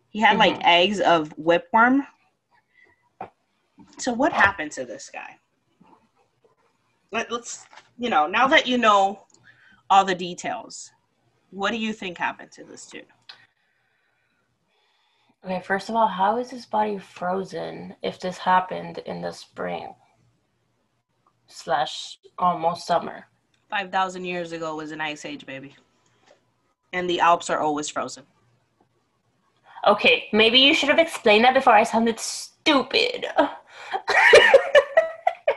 He 0.09 0.21
had 0.21 0.39
like 0.39 0.55
Mhm. 0.55 0.65
eggs 0.65 1.01
of 1.01 1.35
whipworm. 1.37 2.07
So 3.99 4.13
what 4.13 4.33
happened 4.33 4.73
to 4.73 4.85
this 4.85 5.11
guy? 5.11 5.39
Let, 7.13 7.31
let's, 7.31 7.67
you 7.99 8.11
know, 8.11 8.27
now 8.27 8.47
that 8.49 8.67
you 8.67 8.79
know 8.79 9.27
all 9.89 10.05
the 10.05 10.15
details, 10.15 10.93
what 11.51 11.71
do 11.71 11.77
you 11.77 11.93
think 11.93 12.19
happened 12.19 12.53
to 12.53 12.65
this 12.65 12.87
dude? 12.87 13.07
Okay, 15.45 15.61
first 15.61 15.89
of 15.89 15.95
all, 15.95 16.09
how 16.09 16.39
is 16.39 16.51
his 16.51 16.67
body 16.67 16.99
frozen 16.99 17.95
if 18.03 18.19
this 18.19 18.39
happened 18.39 18.99
in 18.99 19.23
the 19.23 19.33
spring 19.33 19.95
slash 21.49 22.19
almost 22.39 22.87
summer? 22.87 23.27
5,000 23.71 24.25
years 24.25 24.53
ago 24.53 24.77
was 24.77 24.93
an 24.93 25.01
ice 25.01 25.25
age, 25.25 25.45
baby. 25.47 25.75
And 26.93 27.09
the 27.11 27.21
Alps 27.21 27.51
are 27.51 27.61
always 27.61 27.89
frozen. 27.89 28.25
Okay, 29.87 30.29
maybe 30.33 30.59
you 30.59 30.75
should 30.75 30.89
have 30.89 30.99
explained 30.99 31.45
that 31.45 31.55
before 31.55 31.73
I 31.75 31.83
sounded 31.85 32.19
stupid. 32.19 33.27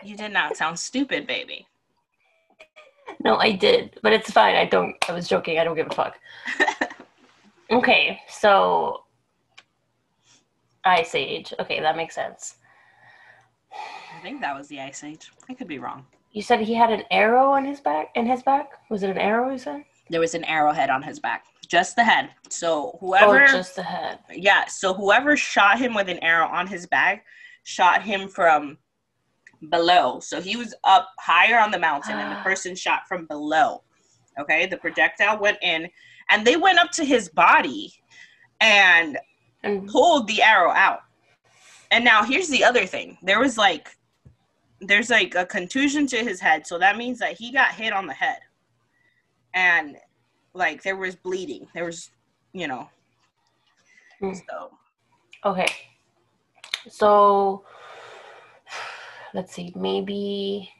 You 0.03 0.15
did 0.15 0.31
not 0.31 0.57
sound 0.57 0.79
stupid, 0.79 1.27
baby. 1.27 1.67
no, 3.23 3.35
I 3.35 3.51
did, 3.51 3.99
but 4.01 4.13
it's 4.13 4.31
fine. 4.31 4.55
I 4.55 4.65
don't. 4.65 4.95
I 5.07 5.11
was 5.11 5.27
joking. 5.27 5.59
I 5.59 5.63
don't 5.63 5.75
give 5.75 5.87
a 5.87 5.93
fuck. 5.93 6.17
okay, 7.71 8.19
so 8.27 9.03
Ice 10.85 11.13
Age. 11.15 11.53
Okay, 11.59 11.79
that 11.79 11.97
makes 11.97 12.15
sense. 12.15 12.55
I 14.19 14.21
think 14.21 14.41
that 14.41 14.57
was 14.57 14.67
the 14.67 14.81
ice 14.81 15.01
age. 15.05 15.31
I 15.49 15.53
could 15.53 15.69
be 15.69 15.79
wrong. 15.79 16.05
You 16.33 16.41
said 16.41 16.59
he 16.59 16.73
had 16.73 16.91
an 16.91 17.03
arrow 17.09 17.51
on 17.51 17.63
his 17.63 17.79
back. 17.79 18.09
In 18.15 18.25
his 18.25 18.43
back, 18.43 18.71
was 18.89 19.01
it 19.01 19.09
an 19.09 19.17
arrow? 19.17 19.49
You 19.49 19.57
said? 19.57 19.85
There 20.09 20.19
was 20.19 20.35
an 20.35 20.43
arrowhead 20.43 20.89
on 20.89 21.01
his 21.01 21.21
back, 21.21 21.45
just 21.69 21.95
the 21.95 22.03
head. 22.03 22.29
So 22.49 22.97
whoever, 22.99 23.43
oh, 23.43 23.47
just 23.47 23.77
the 23.77 23.83
head. 23.83 24.19
yeah, 24.29 24.65
so 24.65 24.93
whoever 24.93 25.37
shot 25.37 25.79
him 25.79 25.93
with 25.93 26.09
an 26.09 26.19
arrow 26.19 26.47
on 26.47 26.67
his 26.67 26.85
back 26.85 27.23
shot 27.63 28.01
him 28.01 28.27
from 28.27 28.77
below. 29.69 30.19
So 30.19 30.41
he 30.41 30.57
was 30.57 30.75
up 30.83 31.07
higher 31.17 31.57
on 31.57 31.71
the 31.71 31.79
mountain 31.79 32.17
and 32.17 32.29
the 32.29 32.39
ah. 32.39 32.43
person 32.43 32.75
shot 32.75 33.03
from 33.07 33.25
below. 33.25 33.83
Okay, 34.37 34.65
the 34.65 34.77
projectile 34.77 35.39
went 35.39 35.59
in 35.61 35.87
and 36.29 36.45
they 36.45 36.57
went 36.57 36.79
up 36.79 36.91
to 36.91 37.05
his 37.05 37.29
body 37.29 37.93
and 38.59 39.17
And 39.63 39.87
pulled 39.87 40.27
the 40.27 40.41
arrow 40.41 40.71
out. 40.71 41.03
And 41.91 42.03
now 42.03 42.23
here's 42.23 42.49
the 42.49 42.65
other 42.65 42.85
thing. 42.85 43.17
There 43.23 43.39
was 43.39 43.57
like 43.57 43.95
there's 44.81 45.09
like 45.09 45.35
a 45.35 45.45
contusion 45.45 46.07
to 46.07 46.17
his 46.17 46.39
head, 46.39 46.65
so 46.65 46.79
that 46.79 46.97
means 46.97 47.19
that 47.19 47.37
he 47.37 47.51
got 47.51 47.73
hit 47.73 47.93
on 47.93 48.07
the 48.07 48.13
head. 48.13 48.39
And 49.53 49.97
like 50.53 50.83
there 50.83 50.95
was 50.95 51.15
bleeding. 51.15 51.67
There 51.73 51.85
was, 51.85 52.09
you 52.53 52.67
know. 52.67 52.89
Hmm. 54.19 54.33
So 54.33 54.71
okay. 55.45 55.67
So 56.89 57.65
let's 59.33 59.53
see, 59.53 59.73
maybe 59.75 60.71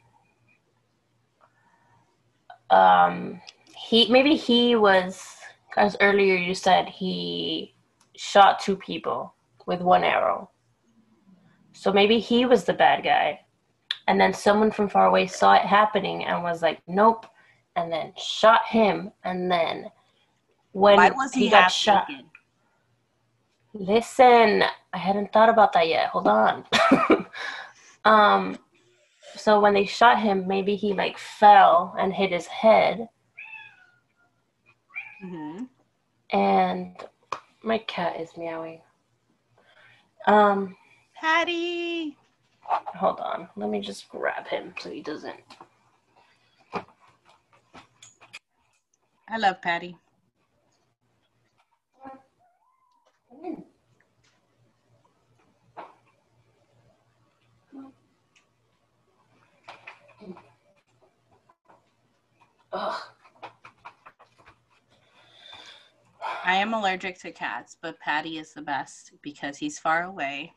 um 2.70 3.40
he 3.76 4.10
maybe 4.10 4.36
he 4.36 4.76
was 4.76 5.36
because 5.68 5.96
earlier 6.00 6.36
you 6.36 6.54
said 6.54 6.88
he 6.88 7.74
shot 8.16 8.60
two 8.60 8.76
people 8.76 9.34
with 9.66 9.80
one 9.80 10.04
arrow. 10.04 10.50
So 11.72 11.92
maybe 11.92 12.18
he 12.18 12.44
was 12.44 12.64
the 12.64 12.72
bad 12.72 13.04
guy. 13.04 13.40
And 14.10 14.20
then 14.20 14.34
someone 14.34 14.72
from 14.72 14.88
far 14.88 15.06
away 15.06 15.28
saw 15.28 15.54
it 15.54 15.62
happening 15.62 16.24
and 16.24 16.42
was 16.42 16.62
like, 16.62 16.80
nope. 16.88 17.26
And 17.76 17.92
then 17.92 18.12
shot 18.16 18.62
him. 18.66 19.12
And 19.22 19.48
then 19.48 19.88
when 20.72 20.96
was 21.14 21.32
he, 21.32 21.48
got 21.48 21.68
shot. 21.68 22.08
naked? 22.08 22.24
Listen, 23.72 24.64
I 24.92 24.98
hadn't 24.98 25.32
thought 25.32 25.48
about 25.48 25.72
that 25.74 25.86
yet. 25.86 26.08
Hold 26.08 26.26
on. 26.26 26.64
um, 28.04 28.58
so 29.36 29.60
when 29.60 29.74
they 29.74 29.84
shot 29.84 30.18
him, 30.18 30.44
maybe 30.48 30.74
he 30.74 30.92
like 30.92 31.16
fell 31.16 31.94
and 31.96 32.12
hit 32.12 32.32
his 32.32 32.48
head, 32.48 33.08
Mm-hmm. 35.24 35.64
and 36.36 36.96
my 37.62 37.78
cat 37.78 38.18
is 38.20 38.30
meowing. 38.36 38.80
Um, 40.26 40.74
Patty. 41.14 42.16
Hold 42.70 43.20
on. 43.20 43.48
Let 43.56 43.70
me 43.70 43.80
just 43.80 44.08
grab 44.08 44.46
him 44.46 44.74
so 44.78 44.90
he 44.90 45.02
doesn't. 45.02 45.40
I 49.28 49.38
love 49.38 49.62
Patty. 49.62 49.96
Ugh. 62.72 63.00
I 66.44 66.54
am 66.56 66.74
allergic 66.74 67.18
to 67.20 67.32
cats, 67.32 67.76
but 67.80 68.00
Patty 68.00 68.38
is 68.38 68.52
the 68.52 68.62
best 68.62 69.12
because 69.22 69.56
he's 69.56 69.78
far 69.78 70.04
away. 70.04 70.54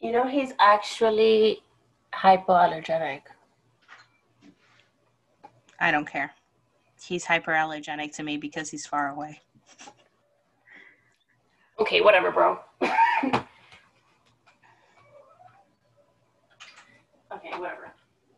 You 0.00 0.12
know 0.12 0.26
he's 0.26 0.52
actually 0.60 1.62
hypoallergenic. 2.12 3.22
I 5.80 5.90
don't 5.90 6.06
care. 6.06 6.32
He's 7.02 7.24
hyperallergenic 7.24 8.14
to 8.16 8.22
me 8.22 8.36
because 8.36 8.70
he's 8.70 8.86
far 8.86 9.10
away. 9.10 9.40
Okay, 11.78 12.00
whatever, 12.00 12.30
bro. 12.30 12.58
okay, 12.82 13.42
whatever. 17.58 17.92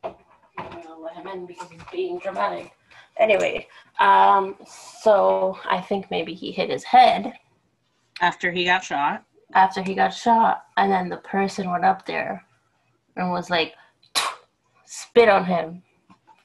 I'm 0.05 0.14
gonna 0.59 0.99
let 0.99 1.14
him 1.14 1.29
in 1.29 1.47
because 1.47 1.71
he's 1.71 1.81
being 1.92 2.18
dramatic. 2.18 2.73
Anyway, 3.16 3.66
um, 4.01 4.57
so 4.66 5.59
I 5.68 5.81
think 5.81 6.11
maybe 6.11 6.35
he 6.35 6.53
hit 6.53 6.71
his 6.71 6.85
head 6.85 7.35
After 8.21 8.51
he 8.51 8.64
got 8.64 8.85
shot. 8.85 9.25
After 9.54 9.82
he 9.82 9.94
got 9.94 10.14
shot, 10.14 10.64
and 10.76 10.92
then 10.92 11.08
the 11.08 11.16
person 11.18 11.70
went 11.70 11.84
up 11.84 12.06
there 12.06 12.44
and 13.16 13.30
was 13.30 13.50
like, 13.50 13.74
spit 14.84 15.28
on 15.28 15.44
him. 15.44 15.82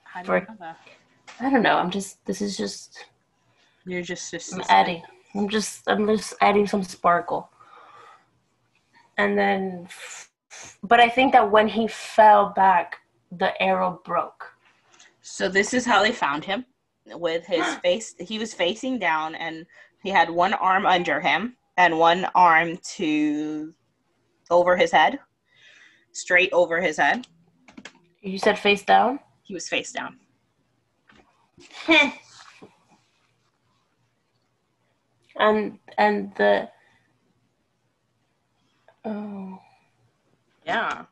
How 0.04 0.22
do 0.22 0.28
For- 0.28 0.40
you 0.40 0.46
know 0.48 0.56
that? 0.60 0.78
I 1.40 1.50
don't 1.50 1.64
know. 1.64 1.78
I'm 1.78 1.92
just. 1.92 2.24
This 2.26 2.42
is 2.42 2.58
just. 2.58 3.06
You're 3.86 4.02
just, 4.02 4.32
just 4.32 4.54
I'm 4.54 4.64
adding. 4.70 5.02
I'm 5.36 5.50
just. 5.50 5.84
I'm 5.88 6.08
just 6.08 6.34
adding 6.42 6.68
some 6.68 6.84
sparkle. 6.84 7.50
And 9.18 9.38
then, 9.38 9.88
but 10.82 11.00
I 11.00 11.08
think 11.08 11.34
that 11.34 11.52
when 11.52 11.68
he 11.68 11.88
fell 11.88 12.52
back, 12.56 12.98
the 13.32 13.60
arrow 13.62 14.02
broke. 14.06 14.46
So 15.22 15.50
this 15.50 15.74
is 15.74 15.86
how 15.86 16.02
they 16.02 16.12
found 16.12 16.44
him 16.44 16.66
with 17.06 17.46
his 17.46 17.66
face. 17.84 18.16
He 18.20 18.40
was 18.40 18.54
facing 18.54 19.00
down, 19.00 19.36
and 19.36 19.66
he 20.02 20.10
had 20.10 20.30
one 20.30 20.54
arm 20.54 20.86
under 20.86 21.20
him 21.20 21.58
and 21.78 21.98
one 21.98 22.26
arm 22.36 22.78
to 22.96 23.74
over 24.50 24.76
his 24.78 24.92
head, 24.92 25.20
straight 26.12 26.52
over 26.54 26.82
his 26.82 26.98
head. 26.98 27.26
You 28.22 28.38
said 28.38 28.58
face 28.60 28.84
down. 28.84 29.20
He 29.44 29.54
was 29.54 29.68
face 29.68 29.92
down. 29.92 30.18
and 35.38 35.80
and 35.98 36.34
the. 36.36 36.70
Oh. 39.06 39.60
Yeah. 40.66 41.06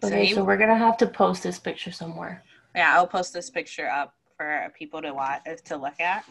So 0.00 0.08
Okay, 0.08 0.26
he- 0.26 0.34
so 0.34 0.44
we're 0.44 0.56
gonna 0.56 0.76
have 0.76 0.96
to 0.98 1.06
post 1.06 1.42
this 1.42 1.58
picture 1.58 1.92
somewhere. 1.92 2.42
Yeah, 2.74 2.94
I'll 2.94 3.06
post 3.06 3.32
this 3.32 3.50
picture 3.50 3.88
up 3.88 4.14
for 4.36 4.72
people 4.76 5.00
to 5.02 5.12
watch 5.14 5.42
to 5.64 5.76
look 5.76 6.00
at. 6.00 6.24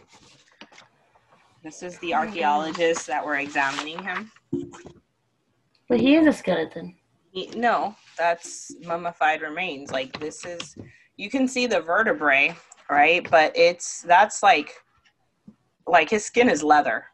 This 1.68 1.84
is 1.84 2.00
the 2.00 2.14
oh 2.14 2.20
archaeologists 2.20 3.06
that 3.08 3.26
were 3.26 3.36
examining 3.36 4.02
him. 4.02 4.32
But 5.90 6.00
he 6.00 6.16
is 6.16 6.26
a 6.26 6.32
skeleton. 6.32 6.96
He- 7.32 7.50
No, 7.58 7.94
that's 8.18 8.74
mummified 8.86 9.42
remains. 9.42 9.92
Like 9.92 10.18
this 10.18 10.46
is, 10.46 10.78
you 11.18 11.30
can 11.30 11.46
see 11.46 11.68
the 11.68 11.82
vertebrae, 11.82 12.56
right? 12.90 13.30
But 13.30 13.52
it's 13.58 14.02
that's 14.04 14.42
like, 14.42 14.76
like 15.86 16.10
his 16.10 16.24
skin 16.24 16.50
is 16.50 16.64
leather. 16.64 17.08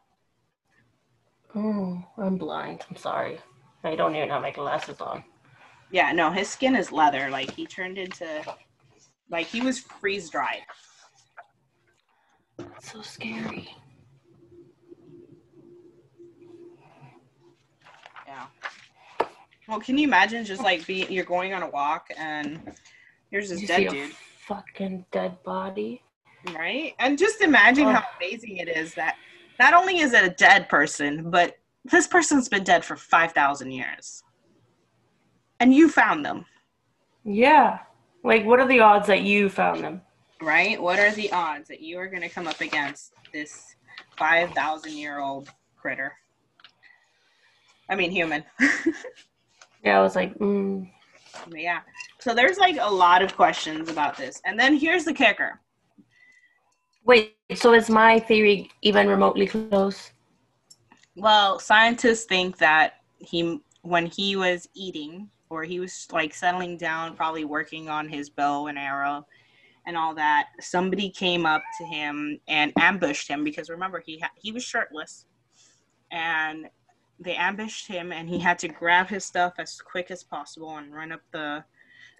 Oh, 1.56 2.04
I'm 2.16 2.36
blind. 2.36 2.84
I'm 2.88 2.96
sorry. 2.96 3.40
I 3.82 3.96
don't 3.96 4.14
even 4.14 4.28
have 4.28 4.42
my 4.42 4.52
glasses 4.52 5.00
on. 5.00 5.24
Yeah, 5.90 6.12
no, 6.12 6.30
his 6.30 6.48
skin 6.48 6.76
is 6.76 6.92
leather. 6.92 7.28
Like 7.28 7.50
he 7.50 7.66
turned 7.66 7.98
into, 7.98 8.28
like 9.28 9.48
he 9.48 9.62
was 9.62 9.80
freeze 9.80 10.30
dried. 10.30 10.62
So 12.80 13.02
scary. 13.02 13.68
Well, 19.68 19.80
can 19.80 19.96
you 19.98 20.04
imagine 20.06 20.44
just 20.44 20.62
like 20.62 20.86
being 20.86 21.10
you're 21.10 21.24
going 21.24 21.54
on 21.54 21.62
a 21.62 21.68
walk 21.70 22.08
and 22.16 22.60
here's 23.30 23.48
this 23.48 23.62
You 23.62 23.66
dead 23.66 23.88
dude, 23.90 24.12
fucking 24.46 25.06
dead 25.10 25.42
body. 25.42 26.02
right? 26.54 26.94
And 26.98 27.18
just 27.18 27.40
imagine 27.40 27.86
oh. 27.86 27.92
how 27.92 28.02
Oh. 28.04 28.16
amazing 28.18 28.58
it 28.58 28.68
is 28.68 28.94
that 28.94 29.16
not 29.58 29.72
only 29.74 30.00
is 30.00 30.12
it 30.12 30.24
a 30.24 30.30
dead 30.30 30.68
person, 30.68 31.30
but 31.30 31.56
this 31.84 32.06
person's 32.06 32.48
been 32.48 32.64
dead 32.64 32.84
for 32.84 32.96
five 32.96 33.32
thousand 33.32 33.70
years, 33.72 34.22
and 35.60 35.72
you 35.74 35.88
found 35.88 36.24
them, 36.24 36.44
Yeah. 37.24 37.78
Like, 38.22 38.44
what 38.46 38.58
are 38.58 38.66
the 38.66 38.80
odds 38.80 39.06
that 39.08 39.22
you 39.22 39.48
found 39.48 39.84
them? 39.84 40.00
right? 40.42 40.80
What 40.80 40.98
are 40.98 41.10
the 41.12 41.30
odds 41.32 41.68
that 41.68 41.80
you 41.80 41.98
are 41.98 42.06
going 42.08 42.20
to 42.22 42.28
come 42.28 42.46
up 42.46 42.60
against 42.60 43.12
this 43.32 43.76
five 44.18 44.50
thousand 44.52 44.92
year 44.92 45.20
old 45.20 45.48
critter? 45.76 46.12
I 47.88 47.94
mean, 47.94 48.10
human. 48.10 48.44
Yeah, 49.84 49.98
I 49.98 50.02
was 50.02 50.16
like, 50.16 50.36
mm, 50.38 50.90
Yeah. 51.50 51.80
So 52.20 52.34
there's 52.34 52.58
like 52.58 52.78
a 52.80 52.90
lot 52.90 53.22
of 53.22 53.36
questions 53.36 53.90
about 53.90 54.16
this. 54.16 54.40
And 54.46 54.58
then 54.58 54.76
here's 54.76 55.04
the 55.04 55.12
kicker. 55.12 55.60
wait. 57.04 57.36
So 57.54 57.74
is 57.74 57.90
my 57.90 58.18
theory 58.18 58.70
even 58.82 59.06
remotely 59.08 59.46
close? 59.46 60.12
Well, 61.16 61.58
scientists 61.58 62.24
think 62.24 62.56
that 62.58 62.94
he 63.18 63.60
when 63.82 64.06
he 64.06 64.36
was 64.36 64.66
eating 64.74 65.28
or 65.50 65.62
he 65.62 65.78
was 65.78 66.06
like 66.10 66.34
settling 66.34 66.78
down 66.78 67.14
probably 67.14 67.44
working 67.44 67.88
on 67.90 68.08
his 68.08 68.30
bow 68.30 68.68
and 68.68 68.78
arrow 68.78 69.26
and 69.86 69.96
all 69.96 70.14
that, 70.14 70.48
somebody 70.60 71.10
came 71.10 71.44
up 71.44 71.62
to 71.78 71.84
him 71.84 72.40
and 72.48 72.72
ambushed 72.78 73.28
him 73.28 73.44
because 73.44 73.68
remember 73.68 74.02
he 74.04 74.18
ha- 74.18 74.32
he 74.36 74.50
was 74.50 74.64
shirtless. 74.64 75.26
And 76.10 76.70
they 77.18 77.34
ambushed 77.36 77.86
him 77.86 78.12
and 78.12 78.28
he 78.28 78.38
had 78.38 78.58
to 78.60 78.68
grab 78.68 79.08
his 79.08 79.24
stuff 79.24 79.54
as 79.58 79.80
quick 79.80 80.10
as 80.10 80.22
possible 80.22 80.76
and 80.76 80.94
run 80.94 81.12
up 81.12 81.20
the 81.32 81.64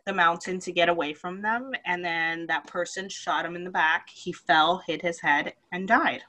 the 0.07 0.12
mountain 0.12 0.59
to 0.61 0.70
get 0.70 0.90
away 0.90 1.14
from 1.14 1.40
them. 1.40 1.72
And 1.87 2.04
then 2.04 2.46
that 2.48 2.66
person 2.66 3.09
shot 3.09 3.46
him 3.46 3.57
in 3.57 3.64
the 3.64 3.70
back. 3.70 4.11
He 4.11 4.33
fell 4.35 4.83
hit 4.87 5.00
his 5.00 5.20
head 5.20 5.54
and 5.72 5.88
died. 5.88 6.22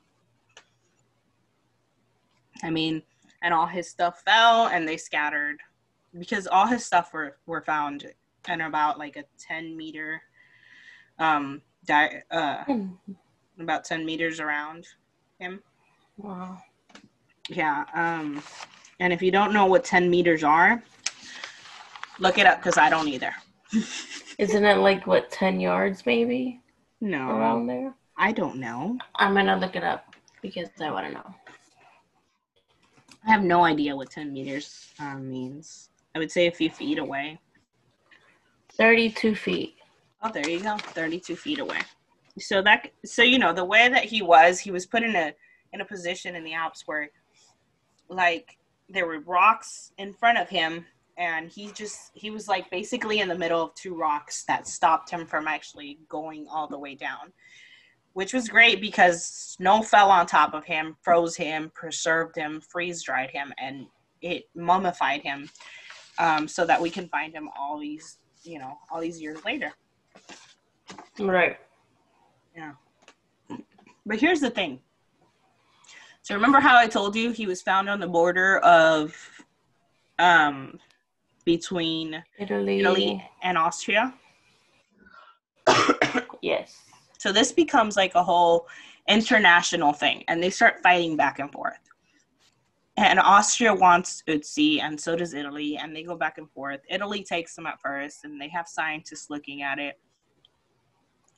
I 2.63 2.69
mean 2.69 3.03
and 3.41 3.53
all 3.53 3.67
his 3.67 3.89
stuff 3.89 4.21
fell 4.25 4.67
and 4.67 4.87
they 4.87 4.97
scattered. 4.97 5.57
Because 6.17 6.47
all 6.47 6.67
his 6.67 6.85
stuff 6.85 7.13
were 7.13 7.37
were 7.45 7.61
found 7.61 8.05
in 8.47 8.61
about 8.61 8.97
like 8.97 9.17
a 9.17 9.25
10 9.39 9.75
meter 9.75 10.21
um 11.19 11.61
di- 11.85 12.21
uh 12.31 12.63
Hmm. 12.63 12.87
about 13.59 13.83
10 13.83 14.05
meters 14.05 14.39
around 14.39 14.87
him. 15.39 15.61
Wow. 16.17 16.61
Yeah 17.49 17.85
um 17.93 18.41
and 18.99 19.11
if 19.13 19.21
you 19.21 19.31
don't 19.31 19.53
know 19.53 19.65
what 19.65 19.83
10 19.83 20.09
meters 20.09 20.43
are 20.43 20.81
look 22.19 22.37
it 22.37 22.45
up 22.45 22.57
because 22.59 22.77
i 22.77 22.89
don't 22.89 23.07
either 23.07 23.33
Isn't 24.37 24.65
it 24.65 24.77
like 24.77 25.07
what 25.07 25.31
ten 25.31 25.59
yards 25.61 26.05
maybe 26.05 26.61
no 27.01 27.29
around 27.29 27.67
there? 27.67 27.93
i 28.17 28.31
don't 28.31 28.57
know 28.57 28.97
I'm 29.15 29.33
gonna 29.33 29.57
look 29.57 29.75
it 29.75 29.83
up 29.83 30.13
because 30.41 30.69
I 30.81 30.91
want 30.91 31.07
to 31.07 31.13
know. 31.13 31.35
i 33.25 33.31
have 33.31 33.43
no 33.43 33.63
idea 33.63 33.95
what 33.95 34.09
10 34.11 34.31
meters 34.33 34.93
um, 34.99 35.29
means 35.29 35.89
i 36.15 36.19
would 36.19 36.31
say 36.31 36.47
a 36.47 36.51
few 36.51 36.69
feet 36.69 36.97
away 36.99 37.39
Thirty-two 38.77 39.35
feet. 39.35 39.75
Oh, 40.21 40.29
there 40.29 40.49
you 40.49 40.59
go. 40.59 40.75
32 40.77 41.35
feet 41.37 41.59
away. 41.59 41.79
So 42.39 42.61
that 42.63 42.91
so 43.05 43.21
you 43.23 43.39
know, 43.39 43.53
the 43.53 43.63
way 43.63 43.87
that 43.87 44.03
he 44.03 44.21
was, 44.21 44.59
he 44.59 44.69
was 44.69 44.85
put 44.85 45.01
in 45.03 45.15
a 45.15 45.33
in 45.71 45.79
a 45.79 45.85
position 45.85 46.35
in 46.35 46.43
the 46.43 46.53
Alps 46.53 46.83
where 46.85 47.09
like 48.09 48.57
there 48.89 49.07
were 49.07 49.19
rocks 49.19 49.91
in 49.97 50.13
front 50.13 50.37
of 50.37 50.47
him 50.49 50.85
and 51.17 51.49
he 51.49 51.71
just 51.71 52.11
he 52.13 52.29
was 52.29 52.47
like 52.47 52.69
basically 52.69 53.19
in 53.19 53.29
the 53.29 53.37
middle 53.37 53.63
of 53.63 53.73
two 53.75 53.95
rocks 53.95 54.43
that 54.45 54.67
stopped 54.67 55.09
him 55.09 55.25
from 55.25 55.47
actually 55.47 55.99
going 56.09 56.47
all 56.51 56.67
the 56.67 56.77
way 56.77 56.95
down. 56.95 57.31
Which 58.13 58.33
was 58.33 58.47
great 58.47 58.79
because 58.79 59.25
snow 59.25 59.81
fell 59.81 60.09
on 60.09 60.25
top 60.25 60.53
of 60.53 60.63
him, 60.63 60.95
froze 61.01 61.35
him, 61.35 61.69
preserved 61.73 62.37
him, 62.37 62.61
freeze 62.61 63.03
dried 63.03 63.29
him, 63.29 63.53
and 63.57 63.87
it 64.21 64.45
mummified 64.55 65.21
him 65.21 65.49
um, 66.17 66.47
so 66.47 66.65
that 66.65 66.81
we 66.81 66.89
can 66.89 67.09
find 67.09 67.33
him 67.33 67.49
all 67.59 67.77
these, 67.77 68.19
you 68.43 68.57
know, 68.57 68.77
all 68.89 69.01
these 69.01 69.21
years 69.21 69.43
later. 69.43 69.73
Right. 71.19 71.57
Yeah. 72.55 72.71
But 74.05 74.19
here's 74.19 74.39
the 74.39 74.49
thing. 74.49 74.79
So 76.25 76.33
remember 76.33 76.59
how 76.59 76.75
I 76.75 76.87
told 76.87 77.15
you 77.15 77.29
he 77.29 77.45
was 77.45 77.61
found 77.61 77.87
on 77.87 77.99
the 77.99 78.07
border 78.07 78.57
of 78.57 79.15
um 80.17 80.79
between 81.45 82.23
Italy. 82.39 82.79
Italy 82.79 83.29
and 83.43 83.59
Austria? 83.59 84.11
Yes. 86.41 86.81
So 87.19 87.31
this 87.31 87.51
becomes 87.51 87.95
like 87.95 88.15
a 88.15 88.23
whole 88.23 88.67
international 89.07 89.93
thing 89.93 90.23
and 90.27 90.41
they 90.41 90.49
start 90.49 90.81
fighting 90.81 91.15
back 91.15 91.37
and 91.37 91.51
forth. 91.51 91.77
And 92.97 93.19
Austria 93.19 93.75
wants 93.75 94.23
Ötzi 94.27 94.81
and 94.81 94.99
so 94.99 95.15
does 95.15 95.35
Italy 95.35 95.77
and 95.77 95.95
they 95.95 96.01
go 96.01 96.15
back 96.15 96.39
and 96.39 96.49
forth. 96.49 96.81
Italy 96.89 97.23
takes 97.23 97.55
them 97.55 97.67
at 97.67 97.79
first 97.79 98.25
and 98.25 98.41
they 98.41 98.49
have 98.49 98.67
scientists 98.67 99.29
looking 99.29 99.61
at 99.61 99.77
it. 99.77 99.99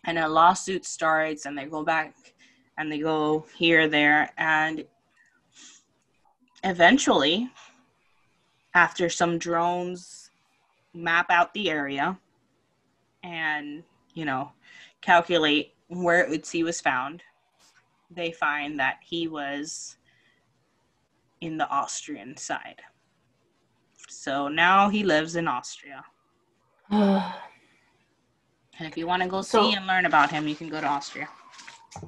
And 0.05 0.17
a 0.17 0.29
lawsuit 0.29 0.85
starts 0.85 1.45
and 1.45 1.57
they 1.57 1.65
go 1.65 1.83
back 1.83 2.15
and 2.77 2.91
they 2.91 2.99
go 2.99 3.45
here 3.55 3.87
there 3.87 4.29
and 4.37 4.85
eventually 6.63 7.49
after 8.73 9.09
some 9.09 9.37
drones 9.37 10.29
map 10.93 11.29
out 11.29 11.53
the 11.53 11.69
area 11.69 12.17
and 13.23 13.83
you 14.13 14.25
know 14.25 14.51
calculate 15.01 15.73
where 15.89 16.29
Ötzi 16.29 16.63
was 16.63 16.81
found, 16.81 17.23
they 18.11 18.31
find 18.31 18.77
that 18.79 18.97
he 19.01 19.27
was 19.27 19.95
in 21.39 21.57
the 21.57 21.69
Austrian 21.69 22.35
side. 22.35 22.81
So 24.09 24.47
now 24.49 24.89
he 24.89 25.03
lives 25.03 25.35
in 25.35 25.47
Austria. 25.47 26.03
And 28.79 28.87
if 28.87 28.95
you 28.95 29.07
want 29.07 29.23
to 29.23 29.27
go 29.27 29.41
So- 29.41 29.63
see 29.71 29.75
and 29.75 29.87
learn 29.87 30.05
about 30.05 30.29
him, 30.29 30.47
you 30.47 30.53
can 30.55 30.69
go 30.69 30.79
to 30.79 30.85
Austria. 30.85 31.27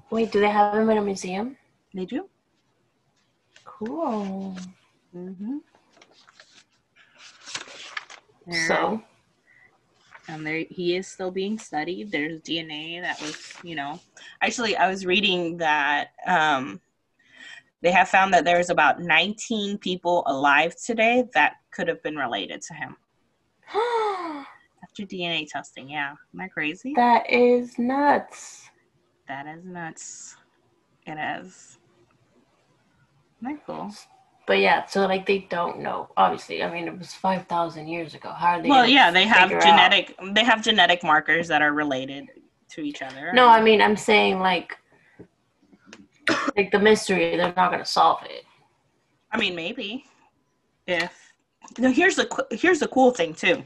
Wait, 0.10 0.32
do 0.32 0.40
they 0.40 0.50
have 0.50 0.76
him 0.76 0.90
in 0.90 0.98
a 0.98 1.02
museum? 1.02 1.58
They 1.94 2.06
do. 2.06 2.30
Cool. 3.64 4.56
Mm-hmm. 5.16 5.58
So, 8.52 9.02
and 10.28 10.46
there 10.46 10.66
he 10.70 10.96
is 10.96 11.08
still 11.08 11.32
being 11.32 11.58
studied. 11.60 12.12
There's 12.12 12.42
DNA 12.42 13.02
that 13.02 13.22
was, 13.22 13.54
you 13.64 13.76
know, 13.76 14.00
actually 14.42 14.76
I 14.76 14.90
was 14.90 15.06
reading 15.06 15.58
that 15.58 16.10
um, 16.26 16.82
they 17.82 17.92
have 17.92 18.10
found 18.10 18.34
that 18.34 18.46
there's 18.46 18.70
about 18.70 19.02
19 19.02 19.78
people 19.78 20.24
alive 20.26 20.76
today 20.76 21.26
that 21.34 21.56
could 21.72 21.88
have 21.88 22.02
been 22.04 22.16
related 22.16 22.62
to 22.64 22.74
him 22.74 22.98
after 24.84 25.04
DNA 25.04 25.48
testing. 25.48 25.90
Yeah, 25.90 26.12
am 26.34 26.42
I 26.42 26.48
crazy? 26.48 26.94
that 26.96 27.30
is 27.30 27.78
nuts. 27.78 28.70
That 29.30 29.46
is 29.46 29.64
nuts. 29.64 30.36
It 31.06 31.18
is. 31.40 31.78
Isn't 33.42 33.66
cool? 33.66 33.94
But 34.48 34.58
yeah, 34.58 34.88
so 34.88 35.06
like 35.06 35.28
they 35.28 35.48
don't 35.52 35.80
know. 35.80 36.10
Obviously, 36.18 36.64
I 36.64 36.74
mean 36.74 36.88
it 36.88 36.98
was 36.98 37.14
five 37.14 37.46
thousand 37.46 37.88
years 37.88 38.16
ago. 38.16 38.32
How 38.32 38.58
are 38.58 38.62
they? 38.62 38.68
Well, 38.68 38.88
yeah, 38.88 39.12
they 39.12 39.26
have 39.26 39.44
figure 39.44 39.58
out- 39.58 39.64
genetic. 39.64 40.16
They 40.34 40.44
have 40.44 40.64
genetic 40.64 41.04
markers 41.04 41.48
that 41.48 41.62
are 41.62 41.72
related 41.72 42.28
to 42.70 42.82
each 42.82 43.04
other. 43.04 43.32
No, 43.32 43.48
I 43.48 43.62
mean 43.62 43.82
I'm 43.84 43.96
saying 43.96 44.40
like, 44.40 44.76
like 46.58 46.72
the 46.72 46.80
mystery. 46.80 47.38
They're 47.38 47.54
not 47.56 47.72
gonna 47.72 47.86
solve 47.86 48.24
it. 48.26 48.46
I 49.32 49.38
mean, 49.38 49.56
maybe 49.56 50.06
if 50.88 51.32
no. 51.78 51.92
Here's 51.92 52.16
the 52.16 52.48
here's 52.50 52.80
the 52.80 52.88
cool 52.88 53.12
thing 53.12 53.36
too. 53.36 53.64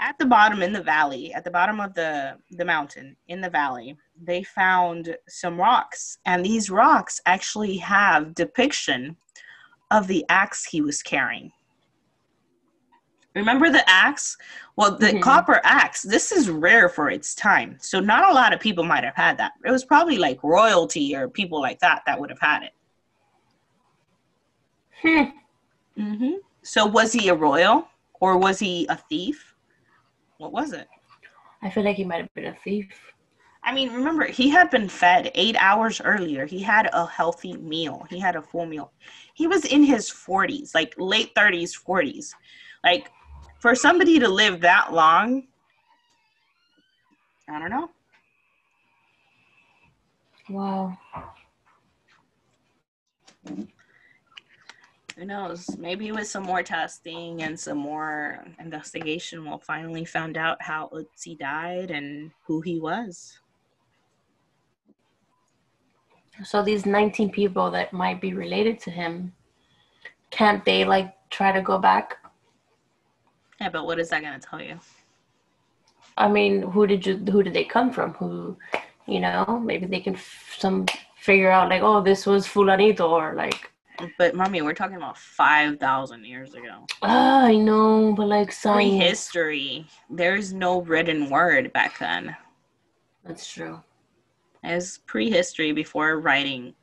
At 0.00 0.18
the 0.18 0.26
bottom 0.26 0.62
in 0.62 0.72
the 0.72 0.82
valley, 0.82 1.32
at 1.32 1.44
the 1.44 1.50
bottom 1.52 1.78
of 1.78 1.94
the 1.94 2.36
the 2.50 2.64
mountain 2.64 3.16
in 3.28 3.40
the 3.40 3.50
valley, 3.50 3.96
they 4.24 4.42
found 4.42 5.16
some 5.28 5.58
rocks, 5.58 6.18
and 6.24 6.44
these 6.44 6.70
rocks 6.70 7.20
actually 7.26 7.76
have 7.78 8.34
depiction 8.34 9.16
of 9.90 10.06
the 10.06 10.24
axe 10.28 10.64
he 10.64 10.80
was 10.80 11.02
carrying. 11.02 11.50
Remember 13.34 13.70
the 13.70 13.88
axe? 13.88 14.36
Well, 14.76 14.96
the 14.98 15.12
Mhm. 15.14 15.22
copper 15.22 15.60
axe. 15.64 16.02
This 16.02 16.32
is 16.32 16.50
rare 16.50 16.88
for 16.88 17.10
its 17.10 17.34
time, 17.34 17.78
so 17.80 17.98
not 17.98 18.28
a 18.30 18.34
lot 18.34 18.52
of 18.52 18.60
people 18.60 18.84
might 18.84 19.04
have 19.04 19.16
had 19.16 19.38
that. 19.38 19.52
It 19.64 19.70
was 19.70 19.84
probably 19.84 20.18
like 20.18 20.42
royalty 20.42 21.16
or 21.16 21.28
people 21.28 21.60
like 21.60 21.78
that 21.80 22.02
that 22.06 22.20
would 22.20 22.30
have 22.30 22.40
had 22.40 22.62
it. 22.62 22.74
Hmm. 25.02 26.00
hmm 26.00 26.34
So 26.62 26.86
was 26.86 27.12
he 27.12 27.28
a 27.28 27.34
royal 27.34 27.88
or 28.20 28.36
was 28.36 28.58
he 28.58 28.86
a 28.88 28.96
thief? 28.96 29.54
What 30.36 30.52
was 30.52 30.72
it? 30.72 30.88
I 31.62 31.70
feel 31.70 31.84
like 31.84 31.96
he 31.96 32.04
might 32.04 32.20
have 32.20 32.34
been 32.34 32.46
a 32.46 32.54
thief. 32.56 33.11
I 33.64 33.72
mean, 33.72 33.92
remember, 33.92 34.26
he 34.26 34.48
had 34.48 34.70
been 34.70 34.88
fed 34.88 35.30
eight 35.34 35.56
hours 35.58 36.00
earlier. 36.00 36.46
He 36.46 36.60
had 36.60 36.90
a 36.92 37.06
healthy 37.06 37.56
meal. 37.56 38.04
He 38.10 38.18
had 38.18 38.34
a 38.34 38.42
full 38.42 38.66
meal. 38.66 38.92
He 39.34 39.46
was 39.46 39.64
in 39.64 39.84
his 39.84 40.10
40s, 40.10 40.74
like 40.74 40.94
late 40.98 41.32
30s, 41.34 41.72
40s. 41.80 42.32
Like, 42.82 43.10
for 43.60 43.76
somebody 43.76 44.18
to 44.18 44.28
live 44.28 44.60
that 44.62 44.92
long, 44.92 45.44
I 47.48 47.60
don't 47.60 47.70
know. 47.70 47.90
Wow. 50.50 50.98
Who 55.16 55.24
knows? 55.24 55.76
Maybe 55.78 56.10
with 56.10 56.26
some 56.26 56.42
more 56.42 56.62
testing 56.64 57.42
and 57.42 57.58
some 57.58 57.78
more 57.78 58.44
investigation, 58.58 59.44
we'll 59.44 59.58
finally 59.58 60.04
find 60.04 60.36
out 60.36 60.60
how 60.60 60.90
Ötzi 60.92 61.38
died 61.38 61.92
and 61.92 62.32
who 62.46 62.60
he 62.60 62.80
was. 62.80 63.38
So 66.44 66.62
these 66.62 66.86
19 66.86 67.30
people 67.30 67.70
that 67.70 67.92
might 67.92 68.20
be 68.20 68.34
related 68.34 68.78
to 68.80 68.90
him, 68.90 69.32
can't 70.30 70.64
they 70.64 70.84
like 70.84 71.14
try 71.30 71.52
to 71.52 71.60
go 71.62 71.78
back? 71.78 72.18
Yeah, 73.60 73.68
but 73.68 73.86
what 73.86 73.98
is 73.98 74.08
that 74.10 74.22
going 74.22 74.38
to 74.38 74.46
tell 74.46 74.60
you? 74.60 74.78
I 76.16 76.28
mean, 76.28 76.62
who 76.62 76.86
did 76.86 77.06
you? 77.06 77.16
Who 77.16 77.42
did 77.42 77.54
they 77.54 77.64
come 77.64 77.90
from? 77.92 78.12
Who, 78.14 78.56
you 79.06 79.20
know, 79.20 79.62
maybe 79.64 79.86
they 79.86 80.00
can 80.00 80.14
f- 80.14 80.56
some 80.58 80.86
figure 81.16 81.50
out 81.50 81.70
like, 81.70 81.82
oh, 81.82 82.02
this 82.02 82.26
was 82.26 82.46
fulanito, 82.46 83.08
or 83.08 83.34
like, 83.34 83.70
But, 84.18 84.34
mommy, 84.34 84.60
we're 84.62 84.74
talking 84.74 84.96
about 84.96 85.16
5,000 85.16 86.24
years 86.24 86.54
ago. 86.54 86.86
ah, 87.02 87.44
I 87.44 87.54
know, 87.54 88.14
but 88.16 88.26
like 88.26 88.52
science. 88.52 88.94
history 88.94 89.86
There's 90.10 90.52
no 90.52 90.82
written 90.82 91.30
word 91.30 91.72
back 91.72 91.98
then. 91.98 92.36
That's 93.24 93.46
true. 93.50 93.80
It's 94.62 94.98
prehistory 94.98 95.72
before 95.72 96.20
writing. 96.20 96.74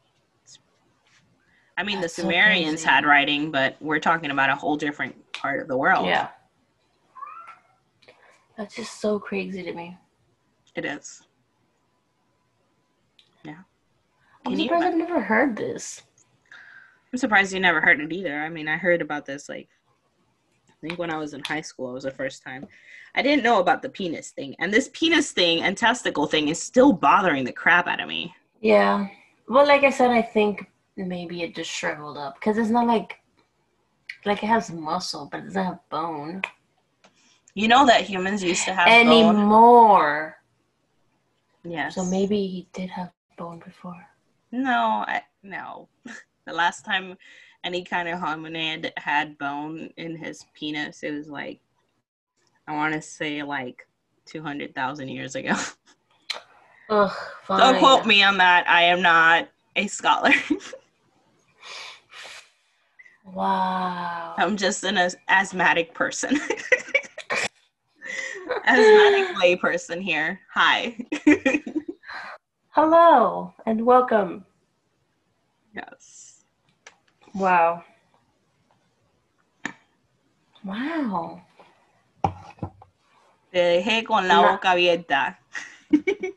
I 1.78 1.84
mean, 1.84 2.02
That's 2.02 2.16
the 2.18 2.24
Sumerians 2.24 2.82
crazy. 2.82 2.88
had 2.88 3.06
writing, 3.06 3.52
but 3.52 3.78
we're 3.80 4.00
talking 4.00 4.32
about 4.32 4.50
a 4.50 4.56
whole 4.56 4.76
different 4.76 5.16
part 5.32 5.62
of 5.62 5.70
the 5.70 5.78
world. 5.78 6.06
Yeah. 6.08 6.28
That's 8.58 8.76
just 8.76 9.00
so 9.00 9.18
crazy 9.18 9.64
to 9.64 9.74
me. 9.74 9.98
It 10.76 10.84
is. 10.84 11.22
Yeah. 13.44 13.60
I'm 14.46 14.52
Can 14.52 14.60
you 14.60 14.66
surprised 14.66 14.84
ima- 14.84 14.92
I've 15.04 15.10
never 15.10 15.22
heard 15.22 15.56
this. 15.56 16.02
I'm 17.14 17.18
surprised 17.18 17.54
you 17.54 17.62
never 17.62 17.80
heard 17.80 18.02
it 18.02 18.12
either. 18.12 18.42
I 18.42 18.50
mean, 18.50 18.68
I 18.68 18.76
heard 18.76 19.02
about 19.02 19.26
this 19.26 19.48
like 19.48 19.70
I 20.82 20.88
think 20.88 21.00
when 21.00 21.12
I 21.12 21.18
was 21.18 21.34
in 21.34 21.44
high 21.44 21.62
school, 21.62 21.90
it 21.92 21.94
was 21.94 22.04
the 22.06 22.12
first 22.12 22.42
time. 22.44 22.68
I 23.16 23.22
didn't 23.22 23.44
know 23.44 23.60
about 23.60 23.82
the 23.82 23.90
penis 23.90 24.32
thing, 24.32 24.56
and 24.60 24.74
this 24.74 24.90
penis 24.94 25.32
thing 25.32 25.62
and 25.62 25.78
testicle 25.78 26.28
thing 26.28 26.48
is 26.48 26.62
still 26.62 26.94
bothering 26.94 27.44
the 27.44 27.52
crap 27.52 27.88
out 27.88 28.00
of 28.00 28.08
me. 28.08 28.34
Yeah. 28.62 29.08
Well, 29.48 29.68
like 29.68 29.84
I 29.84 29.90
said, 29.90 30.12
I 30.12 30.22
think 30.22 30.66
maybe 30.96 31.44
it 31.44 31.56
just 31.56 31.70
shriveled 31.70 32.18
up 32.18 32.36
because 32.36 32.58
it's 32.58 32.70
not 32.70 32.88
like 32.88 33.20
like 34.26 34.44
it 34.44 34.48
has 34.48 34.72
muscle, 34.72 35.28
but 35.32 35.42
it 35.42 35.46
doesn't 35.46 35.66
have 35.66 35.90
bone 35.90 36.42
You 37.56 37.68
know 37.68 37.86
that 37.86 38.02
humans 38.02 38.44
used 38.44 38.66
to 38.66 38.74
have 38.74 38.88
bone. 38.88 39.08
anymore. 39.08 40.38
Yes. 41.64 41.96
So 41.96 42.06
maybe 42.06 42.48
he 42.48 42.68
did 42.74 42.90
have 42.90 43.12
bone 43.38 43.60
before. 43.60 44.06
No, 44.52 45.04
I, 45.08 45.24
no. 45.44 45.90
the 46.46 46.54
last 46.54 46.86
time 46.86 47.18
any 47.64 47.84
kind 47.84 48.08
of 48.08 48.20
hominid 48.20 48.92
had 48.98 49.38
bone 49.38 49.90
in 49.98 50.16
his 50.16 50.46
penis, 50.54 51.04
it 51.04 51.12
was 51.12 51.28
like, 51.28 51.60
I 52.68 52.74
want 52.76 52.94
to 52.94 53.02
say 53.02 53.44
like 53.44 53.88
200,000 54.26 55.10
years 55.10 55.36
ago. 55.36 55.56
Ugh. 56.90 57.12
Don't 57.48 57.80
quote 57.80 58.06
me 58.06 58.24
on 58.24 58.38
that. 58.38 58.68
I 58.68 58.84
am 58.84 59.02
not 59.02 59.50
a 59.76 59.88
scholar. 59.88 60.32
Wow. 63.34 64.34
I'm 64.38 64.58
just 64.58 64.84
an 64.84 64.98
as- 64.98 65.16
asthmatic 65.28 65.94
person. 65.94 66.36
asthmatic 68.66 69.38
lay 69.40 69.56
person 69.56 70.02
here. 70.02 70.40
Hi. 70.54 70.98
Hello 72.70 73.54
and 73.66 73.86
welcome. 73.86 74.46
yes. 75.76 76.29
Wow. 77.34 77.84
Wow. 80.64 81.42
Te 83.52 83.60
dejé 83.60 84.04
con 84.04 84.28
la 84.28 84.36
No. 84.36 84.52
boca 84.52 84.72
abierta. 84.72 85.40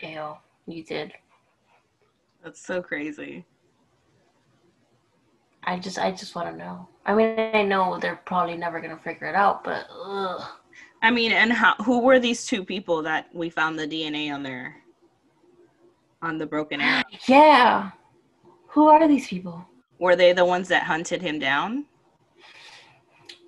Ew, 0.00 0.36
you 0.66 0.84
did. 0.84 1.12
That's 2.42 2.60
so 2.64 2.82
crazy. 2.82 3.44
I 5.64 5.78
just, 5.78 5.98
I 5.98 6.10
just 6.10 6.34
want 6.34 6.50
to 6.50 6.56
know. 6.56 6.86
I 7.06 7.14
mean, 7.14 7.38
I 7.38 7.62
know 7.62 7.98
they're 7.98 8.20
probably 8.26 8.56
never 8.56 8.80
gonna 8.80 8.98
figure 8.98 9.26
it 9.26 9.34
out, 9.34 9.64
but 9.64 9.86
ugh. 9.90 10.42
I 11.02 11.10
mean, 11.10 11.32
and 11.32 11.52
how, 11.52 11.74
who 11.76 12.00
were 12.00 12.18
these 12.18 12.46
two 12.46 12.64
people 12.64 13.02
that 13.02 13.28
we 13.34 13.50
found 13.50 13.78
the 13.78 13.86
DNA 13.86 14.32
on 14.32 14.42
their 14.42 14.76
on 16.22 16.38
the 16.38 16.46
broken 16.46 16.80
arrow? 16.80 17.02
Yeah. 17.26 17.90
Who 18.74 18.88
are 18.88 19.06
these 19.06 19.28
people? 19.28 19.64
Were 20.00 20.16
they 20.16 20.32
the 20.32 20.44
ones 20.44 20.66
that 20.66 20.82
hunted 20.82 21.22
him 21.22 21.38
down? 21.38 21.84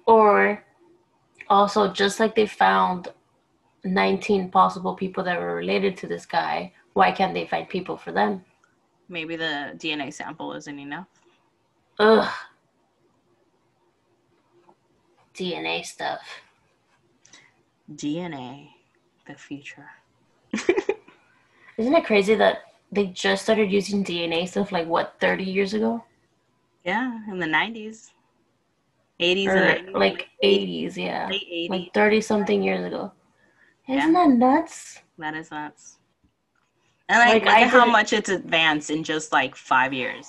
Or 0.07 0.65
also, 1.49 1.93
just 1.93 2.21
like 2.21 2.37
they 2.37 2.47
found 2.47 3.09
19 3.83 4.53
possible 4.53 4.95
people 4.95 5.25
that 5.25 5.41
were 5.41 5.57
related 5.57 5.97
to 5.97 6.07
this 6.07 6.27
guy, 6.27 6.73
why 6.93 7.11
can't 7.11 7.35
they 7.35 7.45
find 7.45 7.69
people 7.69 7.97
for 7.97 8.13
them? 8.13 8.45
Maybe 9.09 9.35
the 9.35 9.73
DNA 9.75 10.15
sample 10.15 10.53
isn't 10.53 10.79
enough. 10.79 11.09
Ugh. 11.99 12.33
DNA 15.35 15.85
stuff. 15.85 16.21
DNA, 17.93 18.69
the 19.27 19.35
future. 19.35 19.91
Isn't 21.77 21.95
it 21.95 22.05
crazy 22.05 22.37
that 22.37 22.66
they 22.93 23.07
just 23.07 23.43
started 23.45 23.71
using 23.71 24.05
DNA 24.05 24.49
stuff 24.49 24.73
like 24.73 24.87
what, 24.87 25.15
30 25.21 25.45
years 25.45 25.75
ago? 25.75 26.05
Yeah, 26.85 27.19
in 27.29 27.39
the 27.41 27.47
nineties, 27.47 28.13
eighties, 29.19 29.49
Or 29.49 29.57
and 29.57 29.89
90s, 29.89 29.93
like 29.95 30.29
80s, 30.43 30.97
yeah. 30.97 31.27
late 31.29 31.43
eighties. 31.51 31.71
Like 31.71 31.95
30 31.95 32.21
something 32.21 32.63
years 32.63 32.85
ago. 32.85 33.13
Isn't 33.89 34.13
that 34.13 34.29
nuts? 34.31 35.01
that 35.19 35.35
is 35.35 35.51
nuts. 35.51 35.99
And 37.09 37.19
like, 37.19 37.43
Like, 37.43 37.45
look 37.45 37.55
I 37.55 37.63
at 37.63 37.71
how 37.71 37.87
much 37.87 38.13
it's 38.13 38.29
advanced 38.29 38.91
in 38.91 39.03
just 39.05 39.33
like 39.33 39.55
five 39.57 39.93
years. 39.93 40.27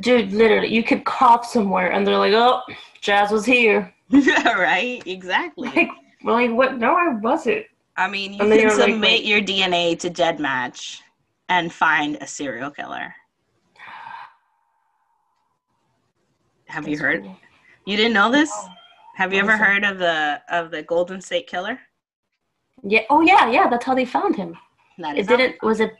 Dude, 0.00 0.32
literally, 0.32 0.68
you 0.68 0.82
could 0.82 1.04
cough 1.04 1.46
somewhere 1.46 1.92
and 1.92 2.06
they're 2.06 2.18
like, 2.18 2.32
oh, 2.32 2.62
Jazz 3.00 3.30
was 3.30 3.44
here. 3.44 3.92
yeah, 4.08 4.52
right? 4.58 5.02
Exactly. 5.06 5.68
Like, 5.68 5.88
like, 6.24 6.50
what? 6.52 6.78
No, 6.78 6.94
I 6.96 7.08
wasn't. 7.14 7.66
I 7.96 8.08
mean, 8.08 8.32
you 8.34 8.40
And 8.40 8.50
can 8.50 8.60
you're 8.60 8.76
like, 8.76 8.90
submit 8.90 9.24
your 9.24 9.40
DNA 9.40 9.98
to 10.00 10.10
GEDmatch 10.10 11.00
and 11.48 11.72
find 11.72 12.16
a 12.20 12.26
serial 12.26 12.70
killer. 12.70 13.14
Have 16.68 16.88
you 16.88 16.98
heard? 16.98 17.22
cool. 17.22 17.36
You 17.84 17.96
didn't 17.96 18.14
know 18.14 18.30
this? 18.30 18.50
No. 18.50 18.68
Have 19.16 19.32
you 19.32 19.40
ever 19.40 19.56
heard 19.56 19.84
of 19.84 19.98
the 19.98 20.40
of 20.48 20.70
the 20.70 20.82
Golden 20.82 21.20
State 21.20 21.46
Killer? 21.46 21.78
Yeah. 22.82 23.02
Oh, 23.10 23.20
yeah, 23.20 23.50
yeah. 23.50 23.68
That's 23.68 23.84
how 23.84 23.94
they 23.94 24.06
found 24.06 24.36
him. 24.36 24.56
That 24.98 25.16
It 25.16 25.20
is 25.20 25.26
didn't. 25.26 25.62
Was 25.62 25.80
it? 25.80 25.92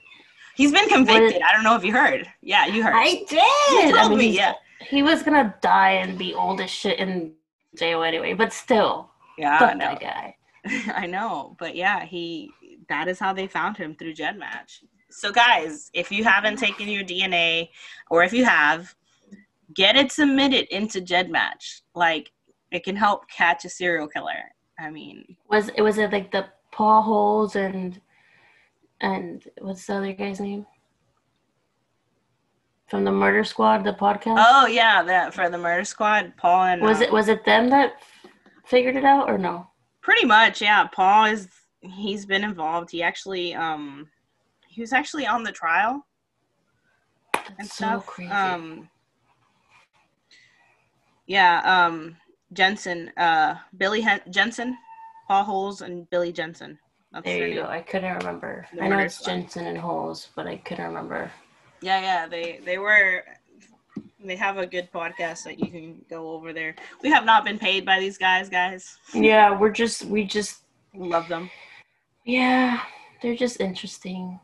He's 0.55 0.73
been 0.73 0.89
convicted. 0.89 1.43
I 1.43 1.53
don't 1.53 1.63
know 1.63 1.77
if 1.77 1.85
you 1.85 1.93
heard. 1.93 2.27
Yeah, 2.41 2.67
you 2.67 2.83
heard. 2.83 2.95
I 2.95 3.25
did. 3.29 3.91
You 3.91 3.99
I 3.99 4.09
mean, 4.09 4.19
me, 4.19 4.29
yeah. 4.37 4.55
He 4.81 5.03
was 5.03 5.23
gonna 5.23 5.55
die 5.61 5.93
and 5.93 6.19
be 6.19 6.35
old 6.35 6.61
as 6.61 6.71
shit 6.71 6.99
in 6.99 7.35
jail 7.77 8.03
anyway. 8.03 8.33
But 8.35 8.53
still, 8.53 9.11
yeah, 9.39 9.57
I 9.57 9.59
fuck 9.59 9.77
know. 9.77 9.87
that 9.87 10.01
guy. 10.01 10.37
I 10.95 11.07
know, 11.07 11.57
but 11.59 11.75
yeah, 11.75 12.05
he 12.05 12.51
that 12.89 13.09
is 13.09 13.19
how 13.19 13.33
they 13.33 13.47
found 13.47 13.77
him 13.77 13.95
through 13.95 14.15
GEDmatch. 14.15 14.85
So 15.13 15.31
guys, 15.31 15.91
if 15.93 16.11
you 16.11 16.25
haven't 16.25 16.57
taken 16.59 16.89
your 16.89 17.05
DNA 17.05 17.69
or 18.11 18.25
if 18.25 18.33
you 18.33 18.45
have, 18.45 18.95
get 19.75 19.97
it 19.97 20.13
submitted 20.13 20.67
into 20.75 21.01
GEDmatch. 21.01 21.83
Like 21.95 22.33
it 22.71 22.85
can 22.85 22.97
help 22.97 23.29
catch 23.29 23.65
a 23.65 23.69
serial 23.69 24.09
killer. 24.09 24.53
I 24.79 24.91
mean, 24.91 25.37
Was 25.49 25.69
it? 25.69 25.83
Was 25.83 25.99
it 25.99 26.13
like 26.13 26.33
the 26.33 26.47
Paul 26.73 27.03
Holes 27.03 27.57
and 27.57 28.01
and 29.01 29.45
what's 29.61 29.87
the 29.87 29.97
other 29.97 30.13
guy's 30.13 30.41
name? 30.41 30.67
From 32.87 33.05
the 33.05 33.13
Murder 33.13 33.45
Squad, 33.45 33.85
the 33.85 33.93
podcast. 33.93 34.37
oh 34.39 34.67
yeah, 34.67 35.03
that 35.03 35.33
for 35.33 35.49
the 35.49 35.57
murder 35.59 35.85
squad, 35.85 36.35
Paul 36.37 36.65
and 36.65 36.83
was 36.83 37.01
uh, 37.01 37.05
it? 37.05 37.13
Was 37.13 37.29
it 37.29 37.45
them 37.45 37.71
that 37.71 38.03
figured 38.67 38.97
it 38.97 39.05
out 39.05 39.31
or 39.31 39.39
no? 39.39 39.67
pretty 40.03 40.27
much, 40.27 40.61
yeah, 40.61 40.87
Paul 40.89 41.27
is 41.27 41.49
he's 41.81 42.27
been 42.27 42.45
involved. 42.45 42.91
He 42.91 43.03
actually 43.03 43.55
um 43.55 44.09
he 44.73 44.81
was 44.81 44.93
actually 44.93 45.27
on 45.27 45.43
the 45.43 45.53
trial 45.53 46.05
and 47.35 47.45
That's 47.59 47.75
so 47.75 47.85
stuff. 47.87 48.07
crazy. 48.07 48.31
Um, 48.33 48.89
yeah, 51.27 51.61
um, 51.65 52.17
Jensen, 52.53 53.11
uh, 53.17 53.57
Billy 53.77 54.01
Hen- 54.01 54.23
Jensen, 54.31 54.77
Paul 55.29 55.45
Holes, 55.45 55.83
and 55.83 56.09
Billy 56.11 56.33
Jensen. 56.33 56.79
That's 57.13 57.25
there 57.25 57.47
you 57.49 57.55
go. 57.57 57.67
I 57.67 57.81
couldn't 57.83 58.17
remember. 58.17 58.67
The 58.75 58.83
I 58.83 58.89
know 58.89 58.99
it's. 58.99 59.23
Jensen 59.23 59.67
and 59.67 59.79
Holes, 59.79 60.29
but 60.35 60.47
I 60.47 60.57
couldn't 60.59 60.87
remember. 60.87 61.31
Yeah, 61.81 62.01
yeah, 62.01 62.27
they 62.27 62.61
they 62.65 62.79
were. 62.79 63.25
They 64.25 64.37
have 64.37 64.57
a 64.57 64.67
good 64.67 64.91
podcast 64.93 65.43
that 65.45 65.59
you 65.59 65.67
can 65.67 66.05
go 66.09 66.31
over 66.31 66.53
there. 66.53 66.75
We 67.03 67.11
have 67.11 67.25
not 67.25 67.45
been 67.45 67.59
paid 67.59 67.85
by 67.85 67.99
these 68.01 68.17
guys, 68.17 68.49
guys. 68.49 68.97
Yeah, 69.15 69.57
we're 69.59 69.71
just 69.73 70.05
we 70.07 70.25
just 70.25 70.61
Love 70.95 71.27
them. 71.29 71.51
yeah, 72.25 72.81
they're 73.21 73.37
just 73.37 73.61
interesting. 73.61 74.39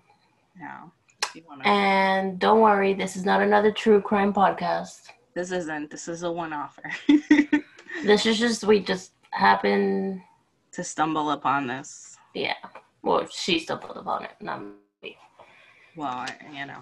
No, 0.61 0.93
if 1.25 1.35
you 1.37 1.43
wanna- 1.49 1.65
And 1.69 2.39
don't 2.39 2.61
worry, 2.61 2.95
this 2.95 3.17
is 3.17 3.25
not 3.25 3.41
another 3.41 3.71
true 3.73 4.01
crime 4.01 4.33
podcast. 4.33 5.09
this 5.35 5.53
isn't. 5.53 5.91
This 5.91 6.09
is 6.09 6.23
a 6.25 6.31
one-offer. 6.33 6.91
This 8.05 8.27
is 8.27 8.39
just 8.39 8.63
we 8.65 8.79
just 8.81 9.13
happen. 9.33 10.23
to 10.73 10.85
stumble 10.85 11.31
upon 11.33 11.67
this. 11.67 12.17
Yeah, 12.35 12.55
well, 13.03 13.27
she 13.29 13.59
stumbled 13.59 13.97
upon 13.97 14.25
it, 14.25 14.31
not 14.41 14.63
me. 15.03 15.17
Well, 15.97 16.27
you 16.53 16.67
know, 16.67 16.79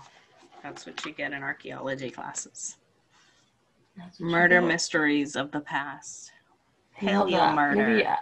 that's 0.62 0.84
what 0.84 1.02
you 1.06 1.12
get 1.12 1.32
in 1.32 1.42
archaeology 1.42 2.10
classes. 2.10 2.76
That's 3.96 4.20
what 4.20 4.26
she 4.26 4.32
Murder 4.32 4.60
mysteries 4.60 5.36
of 5.36 5.50
the 5.52 5.60
past. 5.60 6.32
Paleo 7.00 7.54
murder. 7.54 7.88
Maybe, 7.88 8.06
I, 8.06 8.18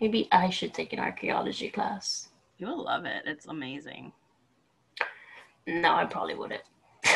maybe 0.00 0.28
I 0.30 0.50
should 0.50 0.72
take 0.74 0.92
an 0.92 1.00
archaeology 1.00 1.68
class. 1.70 2.28
You 2.58 2.68
will 2.68 2.84
love 2.84 3.04
it. 3.06 3.22
It's 3.26 3.46
amazing. 3.46 4.12
No, 5.66 5.94
I 5.94 6.04
probably 6.04 6.34
wouldn't. 6.34 6.62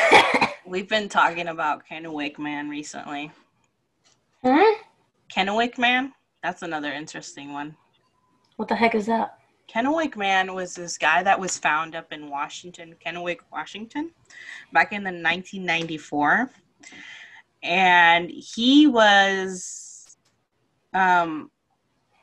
We've 0.65 0.89
been 0.89 1.09
talking 1.09 1.47
about 1.47 1.83
Kennewick 1.87 2.37
Man 2.39 2.69
recently. 2.69 3.31
hmm? 4.43 4.73
Kennewick 5.33 5.77
Man? 5.77 6.13
That's 6.43 6.61
another 6.61 6.91
interesting 6.91 7.53
one. 7.53 7.75
What 8.55 8.67
the 8.67 8.75
heck 8.75 8.95
is 8.95 9.05
that? 9.05 9.39
Kennewick 9.73 10.15
Man 10.15 10.53
was 10.53 10.73
this 10.73 10.97
guy 10.97 11.21
that 11.23 11.39
was 11.39 11.57
found 11.57 11.95
up 11.95 12.11
in 12.11 12.29
Washington, 12.29 12.95
Kennewick, 13.05 13.39
Washington, 13.51 14.11
back 14.73 14.93
in 14.93 15.03
the 15.03 15.11
1994. 15.11 16.49
And 17.61 18.31
he 18.31 18.87
was 18.87 20.17
um 20.93 21.51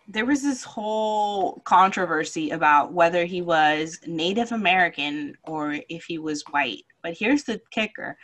there 0.09 0.25
was 0.25 0.43
this 0.43 0.63
whole 0.63 1.61
controversy 1.65 2.51
about 2.51 2.93
whether 2.93 3.25
he 3.25 3.43
was 3.43 3.99
Native 4.07 4.53
American 4.53 5.37
or 5.45 5.79
if 5.89 6.05
he 6.05 6.19
was 6.19 6.45
white. 6.51 6.85
But 7.03 7.17
here's 7.19 7.43
the 7.45 7.61
kicker. 7.71 8.17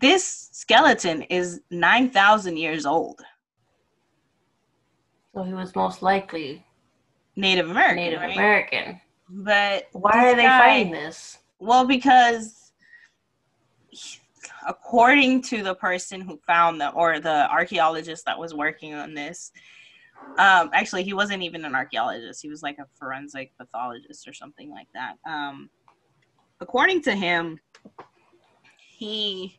This 0.00 0.50
skeleton 0.52 1.22
is 1.22 1.60
9,000 1.70 2.56
years 2.56 2.84
old. 2.84 3.20
So 5.34 5.44
he 5.44 5.52
was 5.54 5.74
most 5.74 6.02
likely 6.02 6.64
Native 7.36 7.70
American. 7.70 7.96
Native 7.96 8.20
right? 8.20 8.32
American. 8.36 9.00
But 9.28 9.88
Why 9.92 10.30
are 10.30 10.34
they 10.36 10.42
guy- 10.42 10.58
fighting 10.58 10.92
this? 10.92 11.38
Well, 11.58 11.86
because 11.86 12.72
he- 13.90 14.18
according 14.66 15.42
to 15.42 15.62
the 15.62 15.74
person 15.74 16.20
who 16.20 16.38
found 16.46 16.80
them, 16.80 16.92
or 16.96 17.20
the 17.20 17.48
archaeologist 17.50 18.24
that 18.26 18.38
was 18.38 18.54
working 18.54 18.94
on 18.94 19.14
this, 19.14 19.52
um, 20.38 20.70
actually, 20.72 21.02
he 21.02 21.12
wasn't 21.12 21.42
even 21.42 21.64
an 21.64 21.74
archaeologist. 21.74 22.40
He 22.42 22.48
was 22.48 22.62
like 22.62 22.78
a 22.78 22.86
forensic 22.98 23.52
pathologist 23.58 24.26
or 24.26 24.32
something 24.32 24.70
like 24.70 24.88
that. 24.94 25.16
Um, 25.28 25.68
according 26.60 27.02
to 27.02 27.14
him, 27.14 27.60
he 28.98 29.58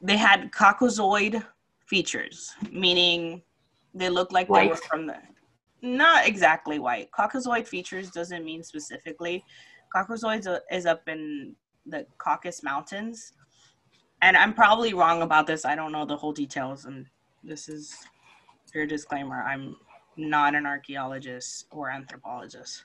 they 0.00 0.16
had 0.16 0.50
Caucasoid 0.52 1.44
features, 1.86 2.54
meaning 2.70 3.42
they 3.94 4.08
looked 4.08 4.32
like 4.32 4.48
they 4.48 4.68
were 4.68 4.76
from 4.76 5.06
the 5.06 5.16
not 5.82 6.26
exactly 6.26 6.78
white. 6.78 7.10
Caucasoid 7.10 7.66
features 7.66 8.10
doesn't 8.10 8.44
mean 8.44 8.62
specifically. 8.62 9.44
Caucasoid 9.94 10.40
is- 10.40 10.60
is 10.70 10.86
up 10.86 11.06
in 11.08 11.54
the 11.86 12.06
Caucasus 12.18 12.62
Mountains, 12.62 13.32
and 14.22 14.36
I'm 14.36 14.54
probably 14.54 14.94
wrong 14.94 15.22
about 15.22 15.46
this. 15.46 15.64
I 15.64 15.74
don't 15.74 15.92
know 15.92 16.04
the 16.06 16.16
whole 16.16 16.32
details, 16.32 16.86
and 16.86 17.06
this 17.42 17.68
is 17.68 17.94
your 18.74 18.86
disclaimer. 18.86 19.42
I'm 19.42 19.76
not 20.16 20.54
an 20.54 20.66
archaeologist 20.66 21.66
or 21.70 21.90
anthropologist. 21.90 22.84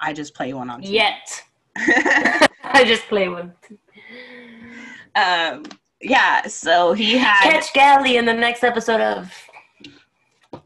I 0.00 0.12
just 0.12 0.34
play 0.34 0.52
one 0.52 0.70
on 0.70 0.82
TV. 0.82 0.92
Yet. 0.92 1.42
I 1.76 2.84
just 2.84 3.04
play 3.04 3.28
with 3.28 3.50
um, 5.14 5.64
yeah. 6.00 6.46
So 6.46 6.92
he 6.92 7.16
had 7.18 7.40
Catch 7.42 7.72
Galley 7.72 8.16
in 8.16 8.24
the 8.24 8.34
next 8.34 8.64
episode 8.64 9.00
of 9.00 9.32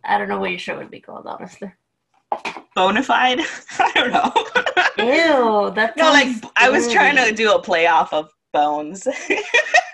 I 0.04 0.18
don't 0.18 0.28
know 0.28 0.38
what 0.38 0.50
your 0.50 0.58
show 0.58 0.76
would 0.76 0.90
be 0.90 1.00
called, 1.00 1.26
honestly. 1.26 1.72
bona 2.74 3.02
fide. 3.02 3.40
I 3.78 3.92
don't 3.94 4.12
know. 4.12 5.04
Ew, 5.04 5.72
that's 5.74 5.96
no, 5.96 6.10
like 6.10 6.28
I 6.56 6.70
was 6.70 6.90
trying 6.90 7.16
to 7.16 7.32
do 7.34 7.52
a 7.52 7.60
play 7.60 7.86
off 7.86 8.12
of 8.12 8.30
Bones. 8.56 9.06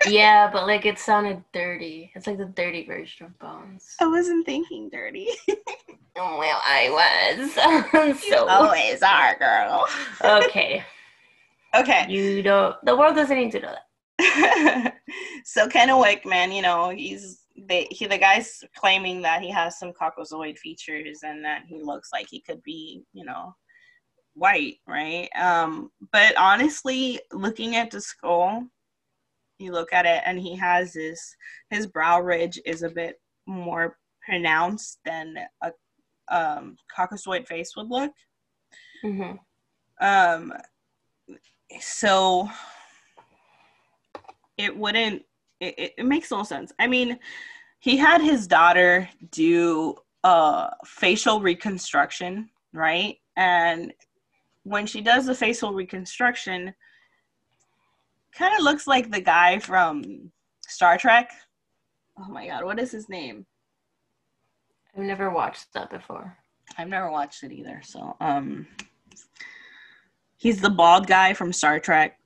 Yeah, 0.05 0.49
but 0.51 0.67
like 0.67 0.85
it 0.85 0.99
sounded 0.99 1.41
dirty. 1.53 2.11
It's 2.13 2.27
like 2.27 2.37
the 2.37 2.43
dirty 2.43 2.85
version 2.85 3.25
of 3.27 3.39
Bones. 3.39 3.95
I 4.01 4.07
wasn't 4.07 4.45
thinking 4.45 4.89
dirty. 4.89 5.29
Oh, 6.17 6.37
well, 6.39 6.61
I 6.65 6.89
was. 6.91 8.19
You 8.25 8.31
so 8.31 8.45
always 8.47 9.01
are, 9.01 9.37
girl. 9.39 9.87
okay, 10.21 10.83
Okay. 11.73 12.05
you 12.09 12.43
don't. 12.43 12.75
The 12.83 12.97
world 12.97 13.15
doesn't 13.15 13.37
need 13.37 13.53
to 13.53 13.61
know 13.61 13.75
that. 14.19 14.95
so 15.45 15.69
Kennewick, 15.69 16.25
man, 16.25 16.51
you 16.51 16.61
know, 16.61 16.89
he's 16.89 17.39
they 17.55 17.87
he 17.89 18.05
the 18.05 18.17
guy's 18.17 18.61
claiming 18.75 19.21
that 19.21 19.41
he 19.41 19.49
has 19.51 19.79
some 19.79 19.93
Caucasoid 19.93 20.57
features 20.57 21.19
and 21.23 21.45
that 21.45 21.63
he 21.65 21.81
looks 21.81 22.09
like 22.11 22.27
he 22.29 22.41
could 22.41 22.61
be, 22.63 23.03
you 23.13 23.23
know, 23.23 23.55
white, 24.35 24.77
right? 24.87 25.29
Um, 25.39 25.91
but 26.11 26.35
honestly, 26.37 27.19
looking 27.31 27.75
at 27.75 27.91
the 27.91 28.01
skull, 28.01 28.65
you 29.59 29.71
look 29.71 29.93
at 29.93 30.05
it 30.05 30.21
and 30.25 30.39
he 30.39 30.55
has 30.55 30.93
this 30.93 31.35
his 31.69 31.87
brow 31.87 32.19
ridge 32.19 32.59
is 32.65 32.83
a 32.83 32.89
bit 32.89 33.19
more 33.45 33.97
pronounced 34.25 34.99
than 35.05 35.37
a 35.61 35.71
um 36.29 36.75
Caucasoid 36.95 37.47
face 37.47 37.75
would 37.75 37.89
look. 37.89 38.11
Mm-hmm. 39.03 40.05
Um, 40.05 40.53
so 41.79 42.49
it 44.57 44.75
wouldn't. 44.75 45.23
It, 45.59 45.75
it, 45.77 45.93
it 45.99 46.05
makes 46.05 46.31
no 46.31 46.43
sense. 46.43 46.71
I 46.79 46.87
mean, 46.87 47.19
he 47.79 47.97
had 47.97 48.21
his 48.21 48.47
daughter 48.47 49.09
do 49.31 49.95
a 50.23 50.71
facial 50.85 51.41
reconstruction, 51.41 52.49
right? 52.73 53.17
And 53.35 53.93
when 54.63 54.85
she 54.85 55.01
does 55.01 55.25
the 55.25 55.35
facial 55.35 55.73
reconstruction, 55.73 56.73
kind 58.35 58.53
of 58.57 58.63
looks 58.63 58.87
like 58.87 59.11
the 59.11 59.21
guy 59.21 59.59
from 59.59 60.31
Star 60.67 60.97
Trek. 60.97 61.31
Oh 62.19 62.29
my 62.29 62.47
god, 62.47 62.63
what 62.63 62.79
is 62.79 62.91
his 62.91 63.09
name? 63.09 63.45
I've 64.95 65.03
never 65.03 65.29
watched 65.29 65.73
that 65.73 65.89
before. 65.89 66.37
I've 66.77 66.87
never 66.87 67.11
watched 67.11 67.43
it 67.43 67.51
either. 67.51 67.81
So, 67.83 68.15
um, 68.21 68.67
he's 70.37 70.61
the 70.61 70.69
bald 70.69 71.07
guy 71.07 71.33
from 71.33 71.51
Star 71.51 71.79
Trek. 71.79 72.17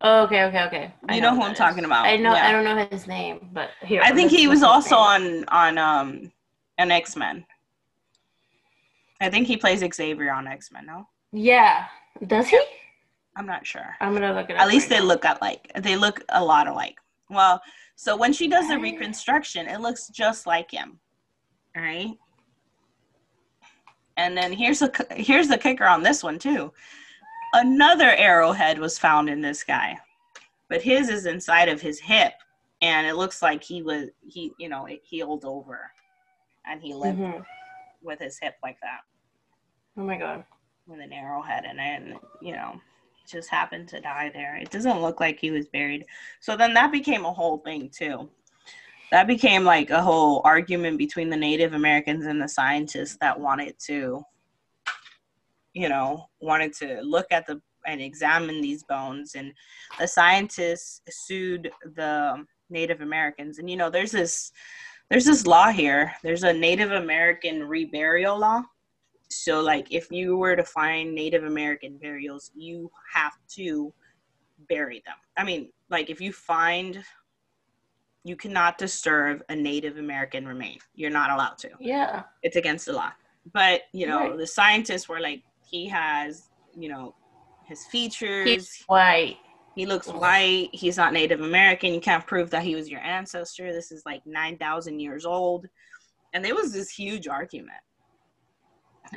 Oh, 0.00 0.22
okay, 0.24 0.44
okay, 0.44 0.62
okay. 0.64 0.94
I 1.08 1.16
You 1.16 1.20
know 1.20 1.34
who 1.34 1.42
I'm 1.42 1.48
that 1.48 1.56
talking 1.56 1.84
about, 1.84 2.06
I 2.06 2.16
know. 2.16 2.32
yeah. 2.34 2.48
I 2.48 2.52
don't 2.52 2.64
know 2.64 2.86
his 2.90 3.06
name, 3.06 3.50
but 3.52 3.70
here. 3.82 4.00
I 4.02 4.12
think 4.12 4.30
he 4.30 4.46
was 4.48 4.62
also 4.62 4.94
name. 4.96 5.44
on 5.50 5.76
on 5.76 5.78
um 5.78 6.32
an 6.78 6.90
X 6.90 7.16
Men. 7.16 7.44
I 9.20 9.28
think 9.28 9.46
he 9.48 9.56
plays 9.56 9.80
Xavier 9.94 10.32
on 10.32 10.46
X 10.46 10.70
Men. 10.70 10.86
No, 10.86 11.06
Yeah. 11.32 11.86
Does 12.26 12.48
he? 12.48 12.60
I'm 13.36 13.46
not 13.46 13.66
sure. 13.66 13.94
I'm 14.00 14.12
gonna 14.14 14.32
look 14.34 14.50
it 14.50 14.56
up. 14.56 14.62
At 14.62 14.68
least 14.68 14.90
right 14.90 14.96
they 14.96 15.00
now. 15.00 15.06
look 15.08 15.24
alike. 15.24 15.70
They 15.80 15.96
look 15.96 16.24
a 16.30 16.44
lot 16.44 16.66
alike. 16.66 16.96
Well, 17.30 17.60
so 17.94 18.16
when 18.16 18.32
she 18.32 18.48
does 18.48 18.68
the 18.68 18.78
reconstruction, 18.78 19.68
it 19.68 19.80
looks 19.80 20.08
just 20.08 20.46
like 20.46 20.70
him. 20.70 20.98
All 21.76 21.82
right. 21.82 22.16
And 24.16 24.36
then 24.36 24.52
here's 24.52 24.82
a 24.82 24.90
here's 25.12 25.48
the 25.48 25.58
kicker 25.58 25.84
on 25.86 26.02
this 26.02 26.22
one 26.24 26.38
too. 26.38 26.72
Another 27.52 28.10
arrowhead 28.10 28.78
was 28.78 28.98
found 28.98 29.30
in 29.30 29.40
this 29.40 29.62
guy, 29.62 29.96
but 30.68 30.82
his 30.82 31.08
is 31.08 31.26
inside 31.26 31.68
of 31.68 31.80
his 31.80 32.00
hip, 32.00 32.32
and 32.82 33.06
it 33.06 33.14
looks 33.14 33.40
like 33.42 33.62
he 33.62 33.82
was 33.82 34.08
he 34.26 34.52
you 34.58 34.68
know 34.68 34.86
it 34.86 35.00
healed 35.04 35.44
over, 35.44 35.92
and 36.66 36.82
he 36.82 36.92
lived 36.94 37.18
Mhm. 37.20 37.44
with 38.02 38.18
his 38.18 38.38
hip 38.40 38.56
like 38.62 38.80
that 38.80 39.00
Oh 39.96 40.02
my 40.02 40.16
god. 40.18 40.44
With 40.88 41.00
an 41.00 41.12
arrowhead 41.12 41.64
and 41.68 41.78
then 41.78 42.18
you 42.40 42.52
know 42.52 42.80
just 43.30 43.50
happened 43.50 43.86
to 43.86 44.00
die 44.00 44.30
there. 44.32 44.56
It 44.56 44.70
doesn't 44.70 45.02
look 45.02 45.20
like 45.20 45.38
he 45.38 45.50
was 45.50 45.68
buried. 45.68 46.06
So 46.40 46.56
then 46.56 46.72
that 46.72 46.90
became 46.90 47.26
a 47.26 47.32
whole 47.32 47.58
thing 47.58 47.90
too. 47.90 48.30
That 49.10 49.26
became 49.26 49.64
like 49.64 49.90
a 49.90 50.02
whole 50.02 50.40
argument 50.44 50.96
between 50.96 51.28
the 51.28 51.36
native 51.36 51.74
americans 51.74 52.26
and 52.26 52.40
the 52.40 52.48
scientists 52.48 53.18
that 53.20 53.38
wanted 53.38 53.78
to 53.86 54.22
you 55.74 55.88
know 55.88 56.26
wanted 56.40 56.72
to 56.74 57.00
look 57.02 57.26
at 57.30 57.46
the 57.46 57.60
and 57.86 58.00
examine 58.00 58.60
these 58.60 58.84
bones. 58.84 59.34
And 59.34 59.52
the 59.98 60.06
scientists 60.06 61.00
sued 61.08 61.70
the 61.96 62.44
native 62.70 63.00
americans. 63.00 63.58
And 63.58 63.68
you 63.68 63.76
know 63.76 63.90
there's 63.90 64.12
this 64.12 64.52
there's 65.10 65.24
this 65.24 65.46
law 65.46 65.70
here. 65.70 66.12
There's 66.22 66.42
a 66.44 66.52
native 66.52 66.92
american 66.92 67.60
reburial 67.62 68.38
law 68.38 68.62
so, 69.30 69.60
like, 69.60 69.92
if 69.92 70.10
you 70.10 70.36
were 70.36 70.56
to 70.56 70.64
find 70.64 71.14
Native 71.14 71.44
American 71.44 71.98
burials, 71.98 72.50
you 72.54 72.90
have 73.12 73.34
to 73.56 73.92
bury 74.68 75.02
them. 75.04 75.16
I 75.36 75.44
mean, 75.44 75.70
like, 75.90 76.10
if 76.10 76.20
you 76.20 76.32
find, 76.32 77.02
you 78.24 78.36
cannot 78.36 78.78
disturb 78.78 79.42
a 79.48 79.56
Native 79.56 79.98
American 79.98 80.46
remain. 80.46 80.78
You're 80.94 81.10
not 81.10 81.30
allowed 81.30 81.58
to. 81.58 81.70
Yeah. 81.78 82.22
It's 82.42 82.56
against 82.56 82.86
the 82.86 82.94
law. 82.94 83.12
But, 83.52 83.82
you 83.92 84.06
know, 84.06 84.30
Right. 84.30 84.38
the 84.38 84.46
scientists 84.46 85.08
were 85.08 85.20
like, 85.20 85.42
he 85.62 85.86
has, 85.88 86.48
you 86.74 86.88
know, 86.88 87.14
his 87.66 87.84
features. 87.86 88.48
He's 88.48 88.84
white. 88.86 89.36
He 89.74 89.86
looks 89.86 90.08
white. 90.08 90.70
He's 90.72 90.96
not 90.96 91.12
Native 91.12 91.40
American. 91.40 91.94
You 91.94 92.00
can't 92.00 92.26
prove 92.26 92.50
that 92.50 92.62
he 92.62 92.74
was 92.74 92.90
your 92.90 93.00
ancestor. 93.00 93.72
This 93.72 93.92
is 93.92 94.02
like 94.04 94.26
9,000 94.26 94.98
years 94.98 95.24
old. 95.24 95.66
And 96.32 96.44
there 96.44 96.54
was 96.54 96.72
this 96.72 96.90
huge 96.90 97.28
argument. 97.28 97.78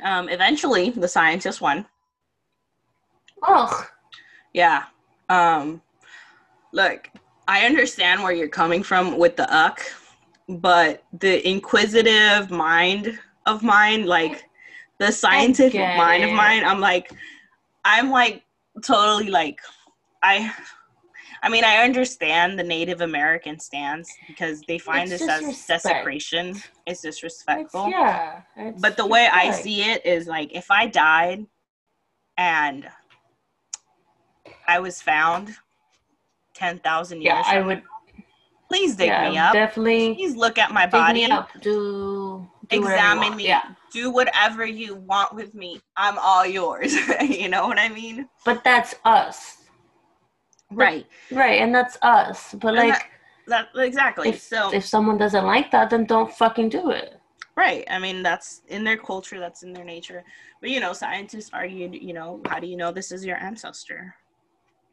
Um, 0.02 0.28
eventually, 0.28 0.90
the 0.90 1.08
scientist 1.08 1.60
won. 1.60 1.86
Oh. 3.42 3.86
Yeah. 4.52 4.84
Um, 5.28 5.82
look, 6.72 7.08
I 7.48 7.66
understand 7.66 8.22
where 8.22 8.32
you're 8.32 8.48
coming 8.48 8.82
from 8.82 9.18
with 9.18 9.36
the 9.36 9.52
uck, 9.54 9.80
but 10.48 11.04
the 11.18 11.46
inquisitive 11.48 12.50
mind 12.50 13.18
of 13.46 13.62
mine, 13.62 14.06
like 14.06 14.44
the 14.98 15.10
scientific 15.10 15.80
mind 15.96 16.24
of 16.24 16.32
mine, 16.32 16.64
I'm 16.64 16.80
like, 16.80 17.12
I'm 17.84 18.10
like 18.10 18.44
totally 18.82 19.30
like, 19.30 19.60
I. 20.22 20.52
I 21.44 21.48
mean, 21.48 21.64
I 21.64 21.78
understand 21.78 22.56
the 22.58 22.62
Native 22.62 23.00
American 23.00 23.58
stance 23.58 24.12
because 24.28 24.62
they 24.68 24.78
find 24.78 25.10
It's 25.10 25.26
this 25.26 25.28
as 25.28 25.66
desecration. 25.66 26.50
It's 26.50 26.64
It's, 26.86 27.02
disrespectful. 27.02 27.90
yeah. 27.90 28.42
it's 28.56 28.80
But 28.80 28.96
the 28.96 29.06
way 29.06 29.28
I 29.32 29.50
see 29.50 29.82
it 29.82 30.06
is 30.06 30.28
like 30.28 30.54
if 30.54 30.70
I 30.70 30.86
died 30.86 31.44
and 32.38 32.88
I 34.68 34.78
was 34.78 35.02
found 35.02 35.56
10,000 36.54 37.20
years 37.22 37.26
Yeah, 37.34 37.42
I 37.44 37.60
would. 37.60 37.78
now, 37.78 37.84
please 38.68 38.94
dig 38.94 39.08
yeah, 39.08 39.30
me 39.30 39.36
up. 39.38 39.52
Definitely. 39.52 40.14
Please 40.14 40.36
look 40.36 40.58
at 40.58 40.70
my 40.70 40.86
body. 40.86 41.24
up. 41.24 41.50
Do. 41.60 42.48
do 42.68 42.76
Examine 42.76 43.36
me. 43.36 43.48
Yeah. 43.48 43.62
Do 43.92 44.10
whatever 44.10 44.64
you 44.64 44.94
want 44.94 45.34
with 45.34 45.54
me. 45.54 45.80
I'm 45.96 46.16
all 46.18 46.46
yours. 46.46 46.94
you 47.20 47.48
know 47.48 47.66
what 47.66 47.78
I 47.78 47.88
mean? 47.88 48.28
But 48.44 48.62
that's 48.62 48.94
us. 49.04 49.58
Right. 50.74 51.06
Right, 51.30 51.60
and 51.60 51.74
that's 51.74 51.98
us. 52.02 52.54
But 52.54 52.76
And 52.76 52.88
like, 52.88 53.10
That 53.46 53.68
exactly. 53.76 54.30
if 54.30 54.40
so 54.40 54.72
if 54.72 54.84
someone 54.84 55.18
doesn't 55.18 55.44
like 55.44 55.70
that, 55.72 55.90
then 55.90 56.04
don't 56.04 56.32
fucking 56.32 56.68
do 56.68 56.90
it. 56.90 57.18
Right. 57.56 57.84
I 57.90 57.98
mean, 57.98 58.22
that's 58.22 58.62
in 58.68 58.82
their 58.82 58.96
culture, 58.96 59.38
that's 59.38 59.62
in 59.62 59.72
their 59.72 59.84
nature. 59.84 60.24
But 60.60 60.70
you 60.70 60.80
know, 60.80 60.92
scientists 60.92 61.50
argue, 61.52 61.90
you 61.92 62.14
know, 62.14 62.40
how 62.48 62.58
do 62.60 62.66
you 62.66 62.76
know 62.76 62.92
this 62.92 63.12
is 63.12 63.24
your 63.24 63.36
ancestor? 63.36 64.14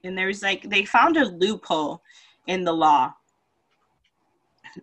And 0.03 0.17
there's 0.17 0.41
like 0.41 0.69
they 0.69 0.85
found 0.85 1.17
a 1.17 1.25
loophole 1.25 2.01
in 2.47 2.63
the 2.63 2.73
law 2.73 3.13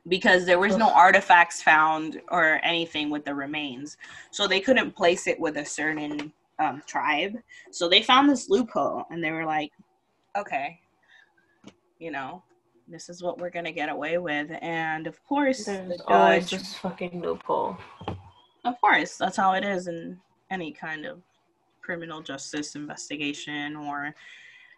because 0.09 0.44
there 0.44 0.59
was 0.59 0.76
no 0.76 0.90
artifacts 0.90 1.62
found 1.62 2.20
or 2.30 2.61
anything 2.62 3.11
with 3.11 3.24
the 3.24 3.34
remains. 3.34 3.97
So 4.30 4.47
they 4.47 4.61
couldn't 4.61 4.97
place 4.97 5.26
it 5.26 5.38
with 5.38 5.57
a 5.57 5.64
certain 5.64 6.32
um, 6.59 6.82
tribe. 6.86 7.36
So 7.70 7.88
they 7.88 8.03
found 8.03 8.28
this 8.28 8.49
loophole 8.49 9.05
and 9.11 9.22
they 9.22 9.30
were 9.30 9.44
like, 9.44 9.70
okay, 10.36 10.80
you 11.99 12.11
know, 12.11 12.42
this 12.88 13.09
is 13.09 13.22
what 13.22 13.38
we're 13.38 13.51
going 13.51 13.64
to 13.64 13.72
get 13.72 13.88
away 13.88 14.18
with. 14.18 14.51
And 14.61 15.07
of 15.07 15.22
course, 15.24 15.64
There's 15.64 15.99
the 15.99 16.05
always 16.05 16.49
judge, 16.49 16.61
this 16.61 16.74
fucking 16.74 17.20
loophole. 17.20 17.76
of 18.64 18.80
course, 18.80 19.16
that's 19.16 19.36
how 19.36 19.53
it 19.55 19.64
is 19.64 19.88
in 19.88 20.18
any 20.51 20.72
kind 20.72 21.05
of 21.07 21.22
criminal 21.82 22.20
justice 22.20 22.74
investigation 22.74 23.76
or, 23.76 24.14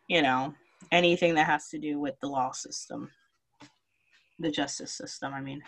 you 0.08 0.22
know, 0.22 0.54
anything 0.92 1.34
that 1.34 1.46
has 1.46 1.68
to 1.68 1.78
do 1.78 1.98
with 1.98 2.18
the 2.20 2.26
law 2.26 2.52
system, 2.52 3.10
the 4.38 4.50
justice 4.50 4.92
system, 4.92 5.34
I 5.34 5.40
mean. 5.40 5.62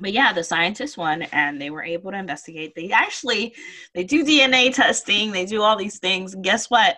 But 0.00 0.12
yeah, 0.12 0.32
the 0.32 0.42
scientists 0.42 0.96
won 0.96 1.22
and 1.32 1.60
they 1.60 1.68
were 1.70 1.82
able 1.82 2.12
to 2.12 2.18
investigate. 2.18 2.74
They 2.74 2.90
actually 2.90 3.54
they 3.94 4.04
do 4.04 4.24
DNA 4.24 4.74
testing, 4.74 5.32
they 5.32 5.44
do 5.44 5.62
all 5.62 5.76
these 5.76 5.98
things. 5.98 6.32
And 6.34 6.42
guess 6.42 6.70
what? 6.70 6.96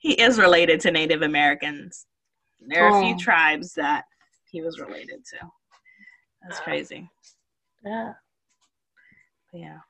He 0.00 0.14
is 0.14 0.38
related 0.38 0.80
to 0.80 0.90
Native 0.90 1.22
Americans. 1.22 2.06
There 2.58 2.84
are 2.86 2.98
a 2.98 3.02
few 3.04 3.14
Oh. 3.14 3.18
tribes 3.18 3.74
that 3.74 4.04
he 4.50 4.62
was 4.62 4.80
related 4.80 5.24
to. 5.26 5.38
That's 6.42 6.58
Wow. 6.58 6.64
crazy. 6.64 7.10
Yeah. 7.84 8.14
But 9.52 9.58
yeah. 9.60 9.80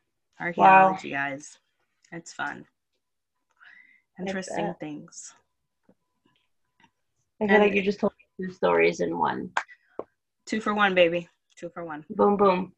Archaeology, 0.40 1.10
guys. 1.10 1.58
It's 2.12 2.32
fun. 2.32 2.66
Interesting 4.18 4.74
things. 4.80 5.32
I 7.40 7.46
feel 7.46 7.50
And- 7.56 7.62
like 7.62 7.74
you 7.74 7.82
just 7.82 8.00
told 8.00 8.12
me 8.18 8.46
two 8.46 8.52
stories 8.52 9.00
in 9.00 9.16
one. 9.16 9.54
Two 10.44 10.60
for 10.60 10.74
one, 10.74 10.94
baby. 10.94 11.28
Two 11.56 11.70
for 11.70 11.84
one. 11.84 12.04
Boom, 12.10 12.36
boom. 12.36 12.74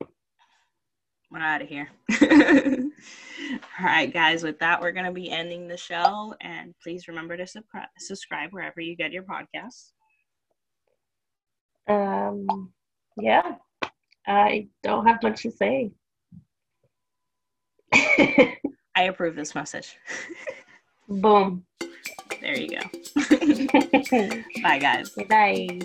We're 1.33 1.41
out 1.41 1.63
of 1.63 1.69
here. 1.69 1.89
All 2.21 3.87
right, 3.87 4.13
guys. 4.13 4.43
With 4.43 4.59
that, 4.59 4.83
we're 4.83 4.93
going 4.93 5.07
to 5.07 5.13
be 5.13 5.31
ending 5.31 5.67
the 5.67 5.79
show. 5.79 6.35
And 6.43 6.75
please 6.83 7.09
remember 7.09 7.39
to 7.39 7.47
subscribe, 7.47 7.89
subscribe 7.99 8.53
wherever 8.53 8.83
you 8.83 8.95
get 8.95 9.13
your 9.13 9.23
podcasts. 9.23 9.93
Um, 11.89 12.71
yeah. 13.17 13.55
I 14.27 14.69
don't 14.83 15.07
have 15.07 15.23
much 15.23 15.43
to 15.43 15.51
say. 15.51 15.93
I 17.95 19.05
approve 19.05 19.35
this 19.35 19.55
message. 19.55 19.97
boom. 21.09 21.65
there 22.43 22.59
you 22.59 22.69
go. 22.69 22.83
Bye, 24.63 24.79
guys. 24.79 25.09
Bye. 25.29 25.81